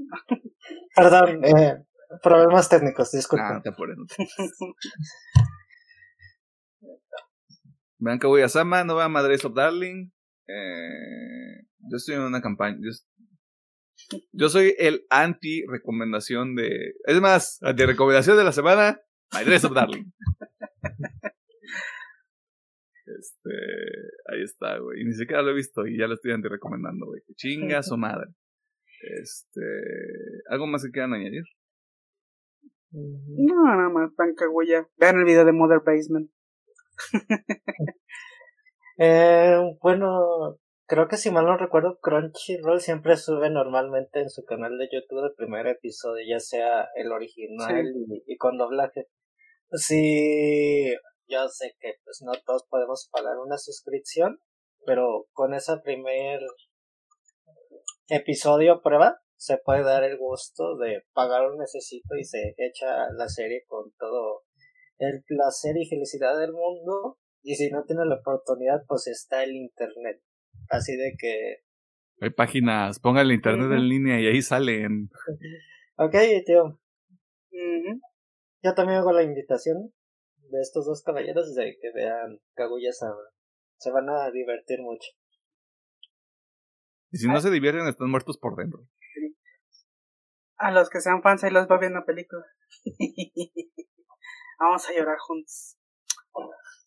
[0.94, 1.77] Perdón, eh,
[2.23, 3.48] problemas técnicos, Ah, disculpen.
[3.55, 4.27] no te apures, no te-
[7.98, 10.11] Vean que voy a Sama, no va a Madres of Darling.
[10.47, 12.77] Eh, yo estoy en una campaña.
[12.82, 16.94] Yo, yo soy el anti recomendación de.
[17.06, 19.01] Es más, anti recomendación de la semana:
[19.35, 20.11] Madres of Darling.
[23.06, 23.51] Este.
[24.32, 25.02] Ahí está, güey.
[25.02, 27.20] Y ni siquiera lo he visto y ya lo estoy anti recomendando, güey.
[27.27, 28.31] Que chinga su madre.
[29.20, 29.61] Este.
[30.48, 31.44] ¿Algo más que quieran añadir?
[32.93, 34.89] No, nada más, Blanca Guilla.
[34.97, 36.31] Vean el video de Mother Basement.
[38.97, 40.56] Eh, bueno,
[40.86, 45.24] creo que si mal no recuerdo, Crunchyroll siempre sube normalmente en su canal de YouTube
[45.24, 49.09] el primer episodio, ya sea el original y, y con doblaje.
[49.77, 50.95] Sí,
[51.27, 54.39] yo sé que pues no todos podemos pagar una suscripción,
[54.87, 56.41] pero con ese primer
[58.09, 63.29] episodio prueba se puede dar el gusto de pagar un necesito y se echa la
[63.29, 64.45] serie con todo
[64.99, 69.57] el placer y felicidad del mundo y si no tiene la oportunidad pues está el
[69.57, 70.23] internet
[70.69, 71.57] así de que
[72.21, 75.11] Hay páginas, pongan el internet en línea y ahí salen.
[75.97, 76.15] ok
[76.47, 76.65] tío
[77.51, 78.01] Ujú.
[78.65, 79.93] Yo también hago la invitación
[80.36, 83.20] de estos dos caballeros de que vean Kaguya Sama
[83.77, 85.11] se van a divertir mucho
[87.11, 88.89] Y si no se divierten, están muertos por dentro.
[90.57, 92.45] A los que sean fans, ahí los va viendo la película.
[94.59, 95.77] Vamos a llorar juntos.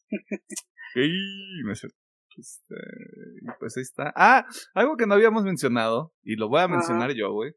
[0.96, 1.98] Es cierto.
[2.38, 2.76] Este,
[3.42, 4.14] y pues ahí está.
[4.16, 6.74] Ah, algo que no habíamos mencionado, y lo voy a Ajá.
[6.74, 7.54] mencionar yo, güey.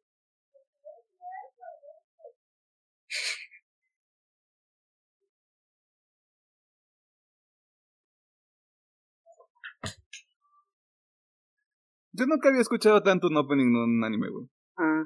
[12.13, 14.47] Yo nunca había escuchado tanto un opening de un anime, güey.
[14.77, 15.05] Ah.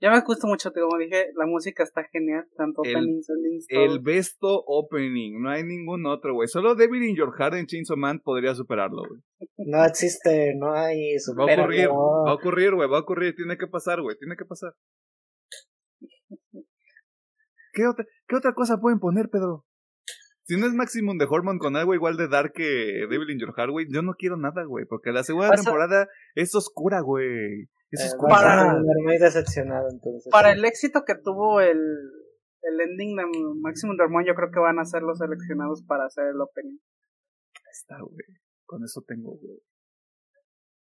[0.00, 4.00] Ya me gusta mucho, como dije, la música está genial, tanto El- openings, endings, El
[4.00, 6.48] besto opening, no hay ningún otro, güey.
[6.48, 9.20] Solo Devil in Your Heart en Chainsaw Man podría superarlo, güey.
[9.58, 13.58] no existe no hay Va a ocurrir, va a ocurrir, güey, va a ocurrir, tiene
[13.58, 14.72] que pasar, güey, tiene que pasar.
[17.72, 19.64] ¿Qué otra, ¿Qué otra cosa pueden poner, Pedro?
[20.50, 23.54] Si no es Maximum de Hormone con algo igual de dark que Devil in Your
[23.56, 27.68] Heart, güey, yo no quiero nada, güey, porque la segunda temporada es oscura, güey.
[27.92, 28.34] Es Eh, oscura.
[28.34, 28.74] Para-
[29.04, 31.78] muy decepcionado entonces Para el éxito que tuvo el,
[32.62, 33.22] el ending de
[33.60, 36.78] Maximum Dormón, yo creo que van a ser los seleccionados para hacer el opening.
[37.54, 38.40] Ahí está, güey.
[38.66, 39.60] Con eso tengo, güey.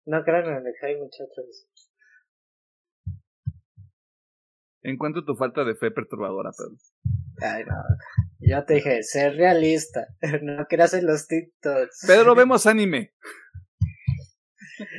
[0.07, 1.67] no crean en el hype muchachos
[4.83, 6.77] Encuentro tu falta de fe perturbadora, Pedro.
[7.43, 7.75] Ay, no.
[8.41, 10.07] Yo te dije, ser realista.
[10.43, 12.05] No creas en los TikToks.
[12.07, 13.13] Pedro, vemos anime.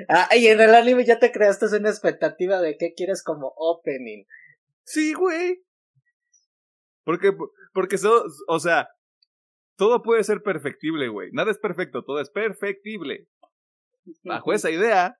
[0.07, 4.25] Ah, y en el anime ya te creaste una expectativa de qué quieres como opening.
[4.83, 5.63] Sí, güey.
[7.03, 7.31] Porque,
[7.73, 8.89] porque, so- o sea,
[9.77, 11.29] todo puede ser perfectible, güey.
[11.31, 13.27] Nada es perfecto, todo es perfectible.
[14.23, 15.17] Bajo esa idea,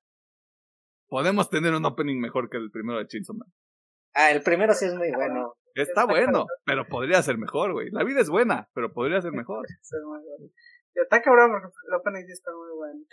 [1.08, 3.48] podemos tener un opening mejor que el primero de Chainsaw Man.
[4.14, 5.56] Ah, el primero sí es muy bueno.
[5.76, 7.90] Está bueno, pero podría ser mejor, güey.
[7.92, 9.66] La vida es buena, pero podría ser mejor.
[10.94, 13.06] Está cabrón porque el opening sí está muy bueno.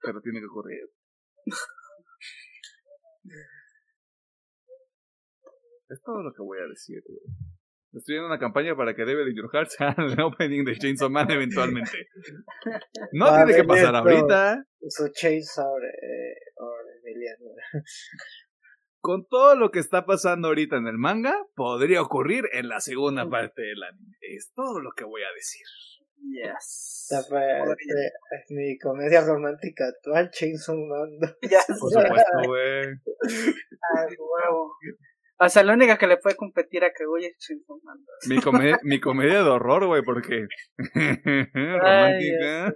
[0.00, 0.88] Pero tiene que ocurrir.
[5.88, 7.20] Es todo lo que voy a decir, güey.
[7.92, 11.08] Estoy en una campaña para que Devil in Your Heart sea el opening de Chainsaw
[11.08, 12.08] Man eventualmente.
[13.12, 13.96] No tiene que pasar esto.
[13.96, 14.64] ahorita.
[14.88, 17.46] Su Chainsaw eh, o Emiliano.
[19.06, 23.30] Con todo lo que está pasando ahorita en el manga, podría ocurrir en la segunda
[23.30, 24.16] parte del anime.
[24.20, 25.64] Es todo lo que voy a decir.
[26.28, 27.06] Yes.
[27.08, 31.08] Esta fue eh, mi comedia romántica actual, Chainsaw Man.
[31.48, 32.82] Ya, Por supuesto, güey.
[33.96, 34.72] Ay, huevo.
[35.38, 37.98] O sea, la única que le puede competir a Kaguya es Chainsaw Man.
[38.28, 40.48] Mi, come- mi comedia de horror, güey, porque.
[41.54, 42.74] Romántica.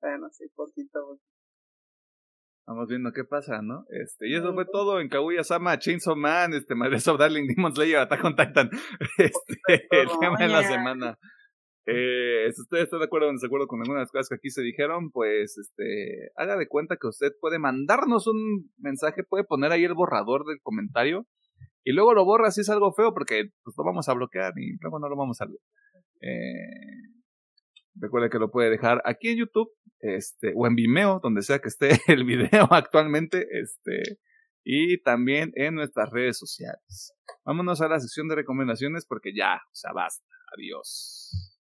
[0.00, 1.06] Bueno, sí, poquito.
[1.06, 1.18] güey.
[2.66, 3.84] Vamos viendo qué pasa, ¿no?
[3.90, 7.98] Este, y eso fue todo en Kaguya-sama, Chainsaw Man, este, Madres of Darling, Demon Slayer,
[7.98, 8.70] Attack on Titan.
[9.18, 11.18] Este, el tema de la semana.
[11.86, 14.36] Eh, si ustedes están de acuerdo o en desacuerdo con algunas de las cosas que
[14.36, 19.44] aquí se dijeron, pues, este, haga de cuenta que usted puede mandarnos un mensaje, puede
[19.44, 21.26] poner ahí el borrador del comentario,
[21.84, 24.78] y luego lo borra si es algo feo, porque pues lo vamos a bloquear y
[24.80, 25.60] luego no lo vamos a leer.
[26.22, 27.13] Eh,
[27.96, 31.68] recuerde que lo puede dejar aquí en YouTube, este, o en Vimeo, donde sea que
[31.68, 34.18] esté el video actualmente, este,
[34.64, 37.14] y también en nuestras redes sociales.
[37.44, 40.24] Vámonos a la sección de recomendaciones porque ya, o sea, basta.
[40.56, 41.60] Adiós.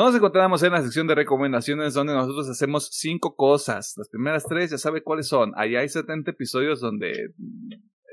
[0.00, 3.92] Nos encontramos en la sección de recomendaciones donde nosotros hacemos cinco cosas.
[3.98, 5.52] Las primeras tres ya sabe cuáles son.
[5.56, 7.34] Ahí hay 70 episodios donde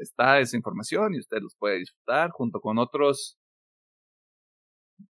[0.01, 3.39] está esa información y usted los puede disfrutar junto con otros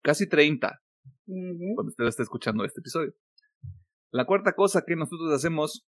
[0.01, 0.81] casi 30
[1.25, 1.75] Ujú.
[1.75, 3.13] cuando usted esté escuchando este episodio.
[4.11, 5.85] La cuarta cosa que nosotros hacemos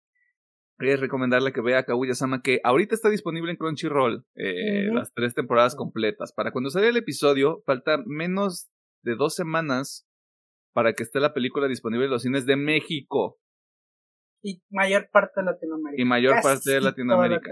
[0.78, 5.76] es recomendarle que vea Kaguya-sama, que ahorita está disponible en Crunchyroll, eh, las tres temporadas
[5.76, 6.32] completas.
[6.32, 8.70] Para cuando salga el episodio, falta menos
[9.04, 10.06] de dos semanas
[10.80, 13.38] para que esté la película disponible en los cines de México
[14.42, 16.02] Y mayor parte de Latinoamérica.
[16.02, 17.52] y mayor Casi parte de toda Latinoamérica.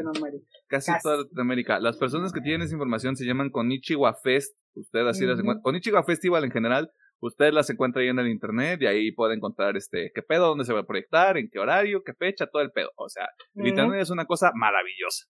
[0.68, 1.04] Casi, Casi.
[1.04, 1.80] toda Latinoamérica.
[1.82, 4.56] Las personas que tienen esa información se llaman Konichiwa Fest.
[4.76, 5.62] Usted así las encuentra.
[5.64, 6.90] Konichiwa Festival en general.
[7.20, 10.64] Usted las encuentra ahí en el internet y ahí puede encontrar este qué pedo, dónde
[10.64, 12.92] se va a proyectar, en qué horario, qué fecha, todo el pedo.
[12.96, 15.26] O sea, el internet es una cosa maravillosa.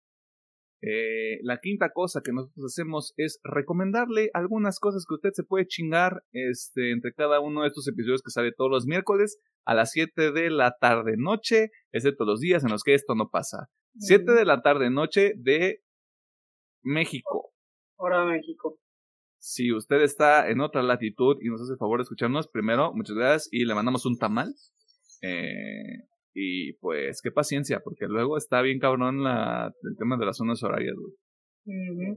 [0.81, 5.65] Eh, la quinta cosa que nosotros hacemos es recomendarle algunas cosas que usted se puede
[5.65, 9.91] chingar este, entre cada uno de estos episodios que sale todos los miércoles a las
[9.91, 13.69] 7 de la tarde noche, excepto los días en los que esto no pasa.
[13.95, 15.81] 7 de la tarde noche de
[16.83, 17.51] México.
[17.97, 18.79] Hora de México.
[19.39, 23.15] Si usted está en otra latitud y nos hace el favor de escucharnos, primero, muchas
[23.15, 24.53] gracias y le mandamos un tamal.
[25.21, 26.03] Eh,
[26.39, 30.61] y pues, qué paciencia, porque luego está bien cabrón la, el tema de las zonas
[30.61, 32.15] horarias, güey.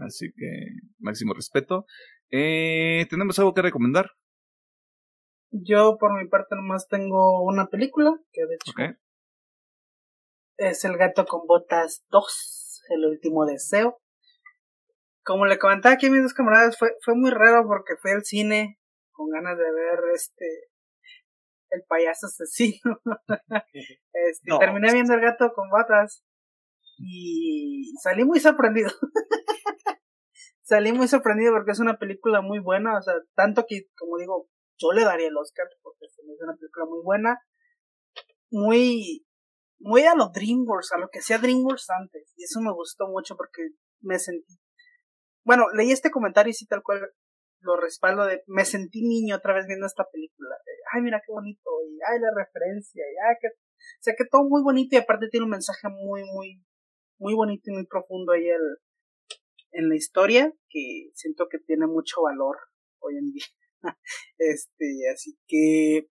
[0.00, 0.64] Así que,
[0.98, 1.84] máximo respeto.
[2.30, 4.12] Eh, ¿Tenemos algo que recomendar?
[5.50, 8.72] Yo, por mi parte, nomás tengo una película, que de hecho
[10.56, 13.98] es El gato con botas 2, El último deseo.
[15.22, 18.24] Como le comentaba aquí a mis dos camaradas, fue, fue muy raro porque fui al
[18.24, 18.78] cine
[19.10, 20.46] con ganas de ver este
[21.70, 23.00] el payaso asesino.
[24.12, 24.58] este, No.
[24.58, 26.24] Terminé viendo El gato con botas
[26.98, 28.90] y salí muy sorprendido.
[30.62, 34.48] salí muy sorprendido porque es una película muy buena, o sea, tanto que, como digo,
[34.78, 37.38] yo le daría el Oscar porque hace una película muy buena,
[38.50, 39.26] muy,
[39.78, 43.36] muy a los DreamWorks, a lo que sea DreamWorks antes, y eso me gustó mucho
[43.36, 43.68] porque
[44.00, 44.58] me sentí,
[45.44, 47.00] bueno, leí este comentario y sí tal cual
[47.60, 51.32] lo respaldo de, me sentí niño otra vez viendo esta película, de, ay mira qué
[51.32, 54.98] bonito, y ay la referencia, y ay que, o sea que todo muy bonito y
[54.98, 56.62] aparte tiene un mensaje muy, muy,
[57.18, 58.78] muy bonito y muy profundo ahí el,
[59.72, 62.56] en la historia que siento que tiene mucho valor
[63.00, 63.46] hoy en día.
[64.38, 66.08] este, así que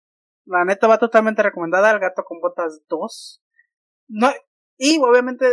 [0.45, 3.43] la neta va totalmente recomendada El gato con botas 2.
[4.07, 4.29] No,
[4.77, 5.47] y obviamente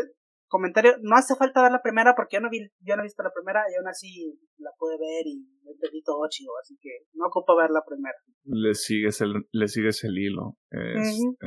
[0.52, 3.22] comentario, no hace falta ver la primera porque yo no vi, yo no he visto
[3.22, 7.26] la primera y aún así la pude ver y entendí todo chido, así que no
[7.26, 8.14] ocupo ver la primera.
[8.44, 10.58] Le sigues el, le sigues el hilo.
[10.70, 11.46] Este.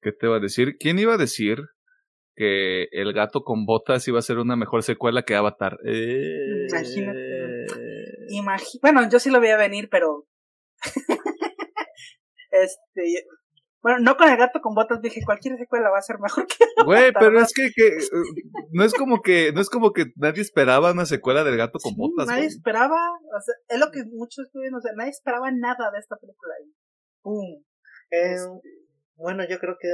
[0.00, 0.76] ¿Qué te iba a decir?
[0.78, 1.58] ¿Quién iba a decir
[2.34, 5.78] que El gato con botas iba a ser una mejor secuela que Avatar?
[5.84, 6.66] Eh,
[8.30, 8.78] Imagínate.
[8.80, 10.26] Bueno, yo sí lo veía venir, pero
[12.50, 13.26] este
[13.84, 16.64] Bueno, no con el gato con botas, dije, cualquier secuela va a ser mejor que
[16.86, 20.40] Güey, pero es que, que eh, no es como que no es como que nadie
[20.40, 22.26] esperaba una secuela del gato con Sí, botas.
[22.26, 25.98] Nadie esperaba, o sea, es lo que muchos estuvieron, o sea, nadie esperaba nada de
[25.98, 26.72] esta película ahí.
[27.20, 27.62] ¡Pum!
[28.10, 28.36] Eh,
[29.16, 29.90] bueno, yo creo que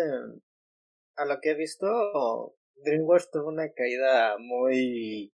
[1.16, 2.54] a lo que he visto,
[2.84, 5.32] DreamWorks tuvo una caída muy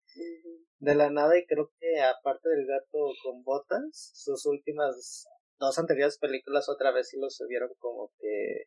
[0.80, 5.28] de la nada y creo que aparte del gato con botas, sus últimas
[5.60, 8.66] dos anteriores películas otra vez sí lo subieron como que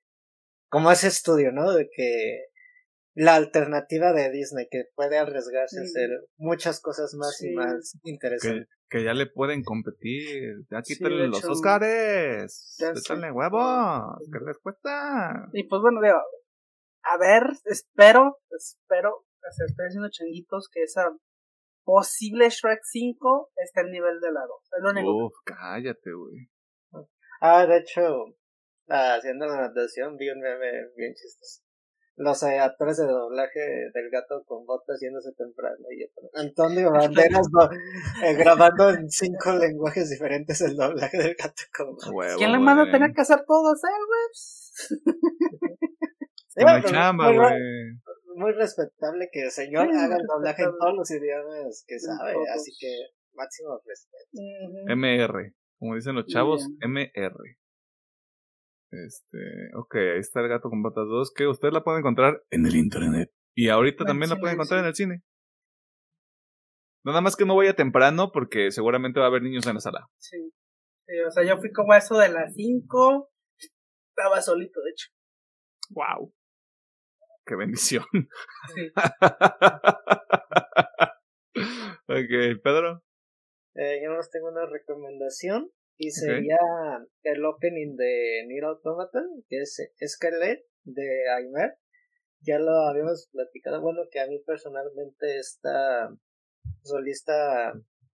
[0.70, 1.72] como ese estudio, ¿no?
[1.72, 2.46] De que
[3.14, 7.50] la alternativa de Disney que puede arriesgarse a hacer muchas cosas más Sí.
[7.50, 8.68] y más interesantes.
[8.90, 10.64] que ya le pueden competir.
[10.70, 12.78] Ya Sí, de los hecho, Oscars.
[12.96, 14.18] Échale huevos.
[14.32, 15.48] ¿Qué les cuesta?
[15.52, 16.16] Y pues bueno, digo,
[17.02, 21.10] a ver, espero, espero, o sea, estoy haciendo changuitos que esa
[21.84, 24.50] posible Shrek 5 esté al nivel de la 2.
[24.76, 25.26] Es lo único.
[25.26, 26.48] Uf, cállate, güey.
[27.40, 28.24] Ah, de hecho,
[28.88, 31.62] ah, haciendo la anotación, vi un meme bien chistoso.
[32.16, 33.60] Los eh, actores de doblaje
[33.94, 36.28] del gato con botas yéndose temprano y otro.
[36.34, 37.46] Antonio Banderas
[38.24, 42.10] eh, grabando en cinco lenguajes diferentes el doblaje del gato con botas.
[42.12, 42.92] Huevo, ¿Quién le manda a güey.
[42.92, 44.98] tener que hacer todo güey?
[46.56, 47.60] Que no hay Bueno, chamba, muy, güey.
[48.34, 52.34] muy respetable que el señor Sí, haga el doblaje en todos los idiomas que sabe,
[52.52, 52.90] así que
[53.34, 54.96] máximo respeto.
[54.96, 55.54] MR.
[55.78, 56.66] Como dicen los chavos.
[56.80, 57.58] MR.
[58.90, 59.38] Este,
[59.76, 62.76] ok, ahí está el gato con botas 2, que usted la puede encontrar en el
[62.76, 63.30] internet.
[63.54, 64.82] Y ahorita también la puede encontrar sí.
[64.82, 65.22] en el cine.
[67.04, 70.08] Nada más que no vaya temprano porque seguramente va a haber niños en la sala.
[70.18, 70.38] Sí.
[71.06, 73.30] Sí, o sea, yo fui como a eso de las 5.
[74.10, 75.08] Estaba solito, de hecho.
[75.90, 76.34] ¡Wow!
[77.46, 78.04] ¡Qué bendición!
[78.74, 78.92] Sí.
[82.08, 83.02] ok, Pedro.
[83.80, 86.58] Eh, yo nos tengo una recomendación y sería
[87.22, 91.76] el opening de Nier Automata, que es Scarlet de Aimer.
[92.40, 96.10] Ya lo habíamos platicado, bueno, que a mí personalmente esta
[96.82, 97.72] solista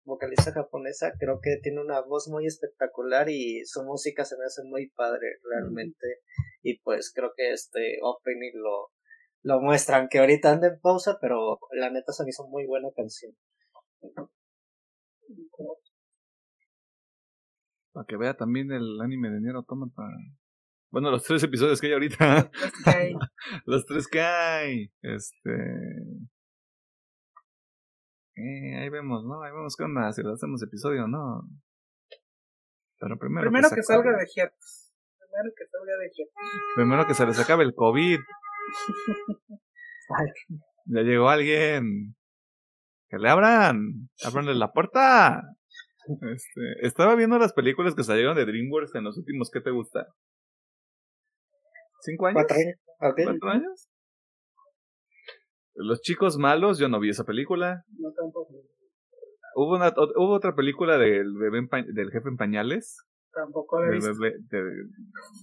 [0.04, 4.62] vocalista japonesa creo que tiene una voz muy espectacular y su música se me hace
[4.62, 6.20] muy padre realmente.
[6.62, 8.92] Y pues creo que este opening lo
[9.42, 12.88] lo muestran que ahorita anda en pausa pero la neta se me hizo muy buena
[12.94, 13.32] canción
[17.92, 20.02] Para que vea también el anime de Nier Automata.
[20.90, 22.50] Bueno, los tres episodios que hay ahorita.
[22.86, 23.14] Hay-
[23.66, 24.90] los tres que hay.
[25.02, 25.50] Este.
[28.36, 29.42] Eh, ahí vemos, ¿no?
[29.42, 31.42] Ahí vemos qué onda, si lo hacemos episodio o no.
[33.00, 34.94] Pero primero, Primero que salga de hiatus.
[35.18, 36.74] Primero que salga de hiatus.
[36.76, 38.18] Primero que se les acabe el COVID.
[40.90, 42.16] Ya llegó alguien.
[43.08, 44.08] Que le abran.
[44.24, 45.42] Abranle la puerta.
[46.32, 50.06] Este, estaba viendo las películas que salieron de DreamWorks en los últimos, ¿qué te gusta?
[52.00, 52.44] ¿Cinco años?
[52.46, 52.76] cuatro años.
[52.98, 53.88] ¿Cuatro años?
[55.74, 57.84] Los chicos malos, yo no vi esa película.
[57.98, 58.54] No tampoco.
[59.54, 62.96] Hubo, una, hubo otra película del bebé en pa- del jefe en pañales.
[63.32, 64.14] Tampoco lo he Del visto.
[64.14, 64.88] bebé- de-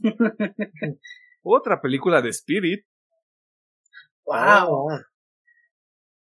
[1.43, 2.85] hubo otra película de Spirit.
[4.25, 4.35] Wow.
[4.37, 4.65] Ah,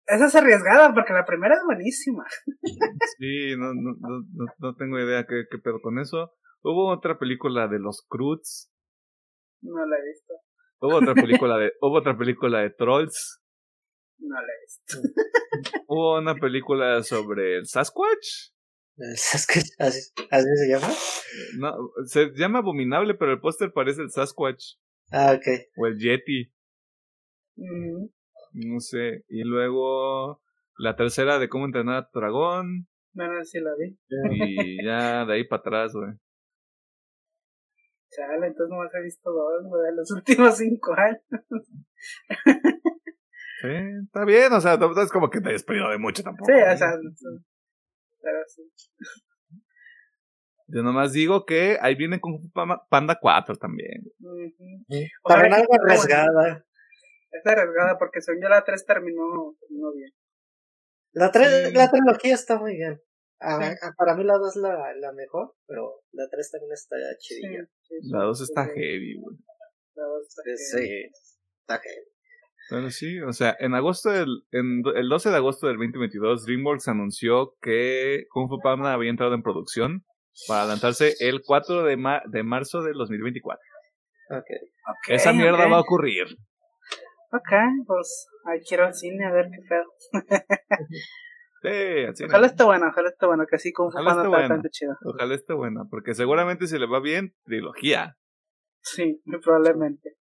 [0.07, 2.23] Esa es arriesgada porque la primera es buenísima.
[3.17, 6.33] Sí, no, no, no, no, tengo idea qué, qué pedo con eso.
[6.63, 8.71] Hubo otra película de los Croods.
[9.61, 10.33] No la he visto.
[10.79, 13.41] Hubo otra película de, hubo otra película de Trolls.
[14.19, 14.97] No la he visto.
[15.87, 18.51] Hubo una película sobre el Sasquatch.
[19.15, 19.59] ¿sabes qué?
[19.77, 20.87] ¿Así, así se llama
[21.59, 21.73] No,
[22.05, 24.75] se llama Abominable, pero el póster parece el Sasquatch.
[25.11, 25.47] ah ok
[25.77, 26.51] O el Yeti.
[27.57, 28.11] Ujú.
[28.65, 29.23] No sé.
[29.29, 30.41] Y luego
[30.77, 32.87] la tercera de cómo entrenar a tu dragón.
[33.13, 33.97] Bueno, sí la vi.
[34.31, 36.11] Y ya de ahí para atrás, güey.
[38.09, 41.21] Chale, entonces nomás he visto dos, güey, de los últimos cinco años.
[43.61, 43.69] Sí,
[44.05, 46.45] está bien, o sea, no no es como que te hayas perdido de mucho tampoco.
[46.51, 46.73] Sí, ¿eh?
[46.73, 46.91] o sea,
[48.21, 48.61] pero sí.
[50.67, 52.39] Yo nomás digo que ahí viene con
[52.89, 54.03] Panda 4 también.
[55.23, 56.65] Ojalá algo que- arriesgada
[57.43, 60.11] Es arriesgada porque según yo la 3 terminó, terminó bien.
[61.13, 61.73] la, tre- Sí.
[61.73, 63.01] la trilogía está muy bien
[63.39, 63.77] Ah, Sí.
[63.83, 67.95] ah, para mí la 2 la, la mejor pero la 3 también está chidilla sí,
[68.01, 69.37] sí, La 2 está sí, heavy, güey.
[69.95, 71.11] La dos está sí, bien.
[71.61, 72.07] está heavy.
[72.69, 76.87] Pero sí, o sea, en agosto del, en el 12 de agosto del 2022, DreamWorks
[76.89, 80.05] anunció que Kung Fu Panda había entrado en producción
[80.47, 83.59] para lanzarse el 4 de, ma- de marzo del 2024.
[84.31, 84.37] Ok.
[84.39, 85.71] Ok, Esa mierda ok.
[85.71, 86.25] va a ocurrir.
[87.31, 87.51] Ok,
[87.85, 89.83] pues ahí quiero al cine a ver qué pedo.
[91.61, 92.29] Sí, al cine.
[92.29, 94.47] Ojalá esté buena, ojalá esté buena, que así como Ojalá Panda esté está buena.
[94.47, 94.95] bastante chido.
[95.03, 98.15] Ojalá esté buena, porque seguramente si le va bien, trilogía.
[98.81, 100.15] Sí, probablemente.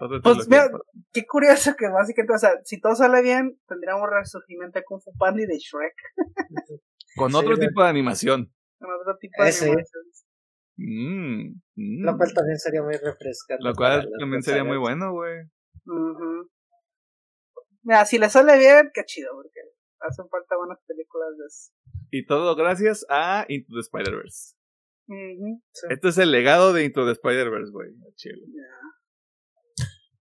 [0.00, 0.82] Otra Pues trilogía mira,
[1.12, 5.12] qué curioso que básicamente, o sea, si todo sale bien, tendríamos resurgimiento de Kung Fu
[5.16, 5.94] Panda y de Shrek.
[7.16, 8.52] Con Sí, otro tipo de animación.
[8.78, 9.64] Con otro tipo de sí.
[9.66, 10.26] animaciones.
[10.76, 12.04] Mm, mm.
[12.04, 13.62] Lo cual también sería muy refrescante.
[13.62, 15.44] Lo cual también sería muy bueno, güey.
[15.90, 16.50] Ujú.
[17.82, 19.60] Mira, si le sale bien, qué chido, porque
[20.00, 21.72] hacen falta buenas películas de eso.
[22.10, 24.54] Y todo gracias a Into the Spider-Verse.
[25.08, 25.62] Ujú.
[25.90, 27.90] Este es el legado de Into the Spider-Verse, güey.
[28.16, 28.42] Chile.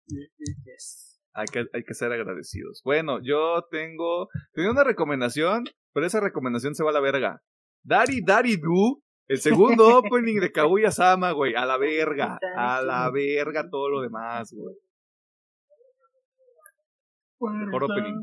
[0.07, 1.21] Yes.
[1.33, 2.81] Hay que, hay que ser agradecidos.
[2.83, 7.41] Bueno, yo tengo, tengo una recomendación, pero esa recomendación se va a la verga.
[7.83, 11.55] Daddy Daddy Do, el segundo opening de Kaguya Sama, güey.
[11.55, 12.39] A la verga.
[12.55, 14.75] A la verga todo lo demás, güey.
[17.39, 18.15] Mejor opening.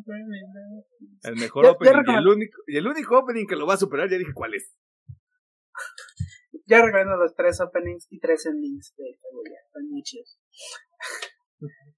[1.22, 2.05] El mejor Ya- ya opening.
[2.14, 4.55] y, el único, y el único opening que lo va a superar, ya dije cuál
[4.55, 4.74] es.
[6.66, 9.59] Ya recomiendo los tres openings y tres endings de Kaguya.
[9.66, 10.39] Están muy chidos.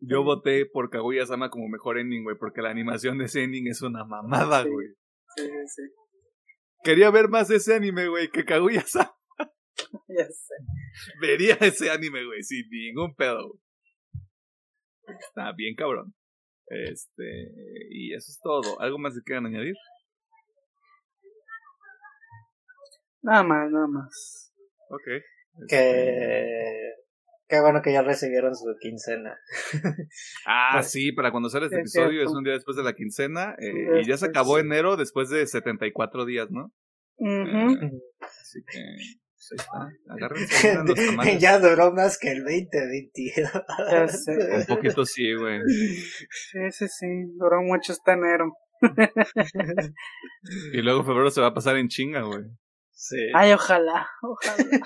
[0.00, 3.66] Yo voté por Kaguya Sama como mejor ending, güey, porque la animación de ese ending
[3.68, 4.86] es una mamada, güey.
[5.36, 5.82] Sí, sí, sí.
[6.84, 9.12] Quería ver más de ese anime, güey, que Kaguya Sama.
[10.08, 10.54] Ya sé.
[11.20, 13.48] Vería ese anime, güey, sin ningún pedo.
[13.48, 13.60] güey.
[15.18, 16.14] Está bien cabrón.
[16.66, 17.52] Este,
[17.90, 18.80] y eso es todo.
[18.80, 19.74] ¿Algo más que quieran añadir?
[23.22, 24.52] Nada más, nada más.
[24.88, 25.06] Ok.
[25.68, 26.92] Que.
[27.48, 29.36] Qué bueno que ya recibieron su quincena.
[30.46, 32.30] Ah, sí, para cuando sale este episodio cierto.
[32.30, 33.56] es un día después de la quincena.
[33.58, 36.72] eh, y ya se acabó enero después de 74 días, ¿no?
[37.16, 38.00] Ujú.
[38.20, 38.78] Así que,
[39.48, 39.92] pues ahí
[41.16, 41.38] está.
[41.38, 43.50] Ya duró más que el 2022.
[43.90, 44.32] Ya sé.
[44.32, 45.60] Un poquito sí, güey.
[45.68, 47.06] Sí, sí, sí.
[47.38, 48.52] Duró mucho este enero.
[50.72, 52.44] Y luego febrero se va a pasar en chinga, güey.
[52.92, 53.30] Sí.
[53.34, 54.80] Ay, ojalá, ojalá.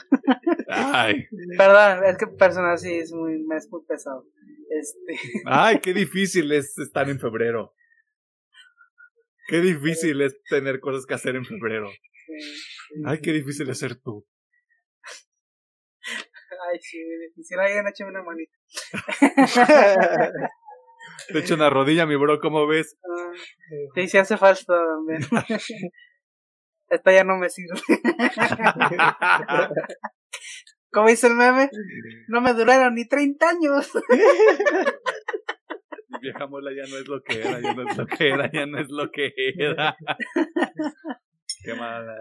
[0.69, 1.27] Ay,
[1.59, 4.25] Perdón, es que personal sí es muy, es muy pesado.
[4.71, 7.75] Este, ay, qué difícil es estar en febrero.
[9.49, 11.91] Qué difícil es tener cosas que hacer en febrero.
[13.05, 14.27] Ay, qué difícil es ser tú.
[16.71, 17.59] Ay, sí, muy difícil.
[17.59, 18.57] Alguien échame una manita.
[21.33, 22.99] Te echo una rodilla, mi bro, ¿cómo ves?
[23.05, 23.33] Ah,
[23.95, 25.23] sí, sí hace falta también.
[26.89, 27.81] Esta ya no me sirve.
[30.93, 31.71] ¿Cómo dice el meme?
[32.29, 33.91] No me duraron ni 30 años.
[36.21, 38.67] Vieja mola ya no es lo que era, ya no es lo que era, ya
[38.67, 39.97] no es lo que era.
[41.65, 42.15] Qué mala.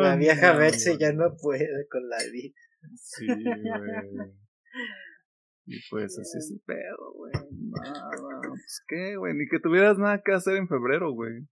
[0.00, 2.54] La vieja Betsy ya no puede con la vida.
[2.94, 4.30] Sí, güey.
[5.70, 7.32] Y pues así es el pedo, güey.
[7.60, 8.10] Nada.
[8.48, 9.34] Pues qué, güey.
[9.34, 11.46] Ni que tuvieras nada que hacer en febrero, güey.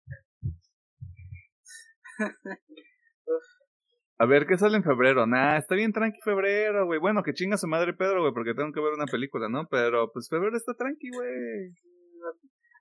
[4.19, 5.27] A ver, ¿qué sale en febrero?
[5.27, 6.99] Nah, está bien tranqui febrero, güey.
[6.99, 9.67] Bueno, que chinga su madre Pedro, güey, porque tengo que ver una película, ¿no?
[9.71, 11.75] Pero, pues febrero está tranqui, güey.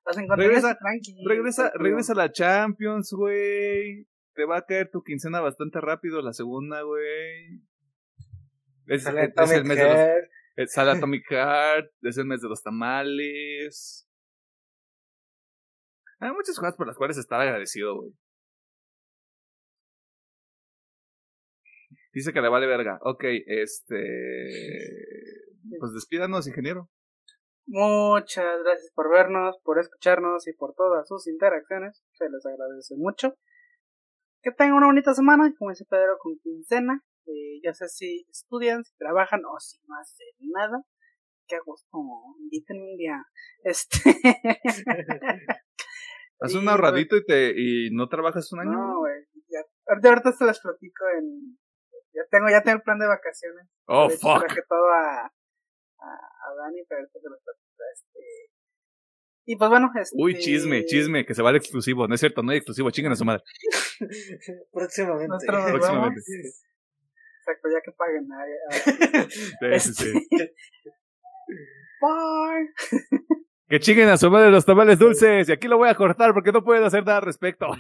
[0.05, 1.15] Las encontré Regresa- tranqui.
[1.27, 4.07] Regresa, regresa a la Champions, güey.
[4.35, 7.61] Te va a caer tu quincena bastante rápido la segunda, güey.
[8.87, 9.97] Es, Sale es- es el mes de los,
[10.57, 14.07] eh, Sale Atomic Heart, es el mes de los tamales.
[16.19, 18.13] Hay muchas cosas por las cuales estar agradecido, güey.
[22.13, 22.97] Dice que le vale verga.
[23.01, 23.97] Ok, este.
[25.79, 26.89] Pues despídanos, ingeniero.
[27.67, 32.03] Muchas gracias por vernos, por escucharnos y por todas sus interacciones.
[32.13, 33.35] Se les agradece mucho.
[34.41, 37.03] Que tengan una bonita semana, como dice Pedro, con quincena.
[37.27, 40.81] Eh, ya sé si estudian, si trabajan o si no hacen nada.
[41.47, 41.97] Qué gusto,
[42.39, 43.23] inviten un día.
[43.63, 43.99] Este.
[46.39, 48.71] Haz un ahorradito y, te, y no trabajas un año.
[48.71, 49.23] No, güey.
[49.49, 51.57] ya- Ahorita, ahorita se las platico en.
[52.13, 53.67] Ya tengo, ya tengo el plan de vacaciones.
[53.87, 54.45] oh, De hecho, fuck.
[54.45, 55.29] traje todo a, a,
[56.05, 57.83] a Dani, pero ahorita se los platico.
[57.93, 58.19] Este.
[59.47, 60.15] Y pues bueno, este.
[60.19, 62.07] Uy, chisme, chisme, que se va al exclusivo.
[62.07, 62.89] No es cierto, no hay exclusivo.
[62.91, 63.43] Chinguen a su madre.
[64.71, 65.45] Próximamente.
[65.45, 66.21] Próximamente.
[67.45, 68.27] Exacto, ya que paguen.
[69.29, 70.13] Sí, sí, sí.
[70.31, 70.53] este,
[72.01, 72.73] Bye.
[73.67, 75.49] Que chinguen a su madre los tamales dulces.
[75.49, 77.67] Y aquí lo voy a cortar porque no pueden hacer nada al respecto.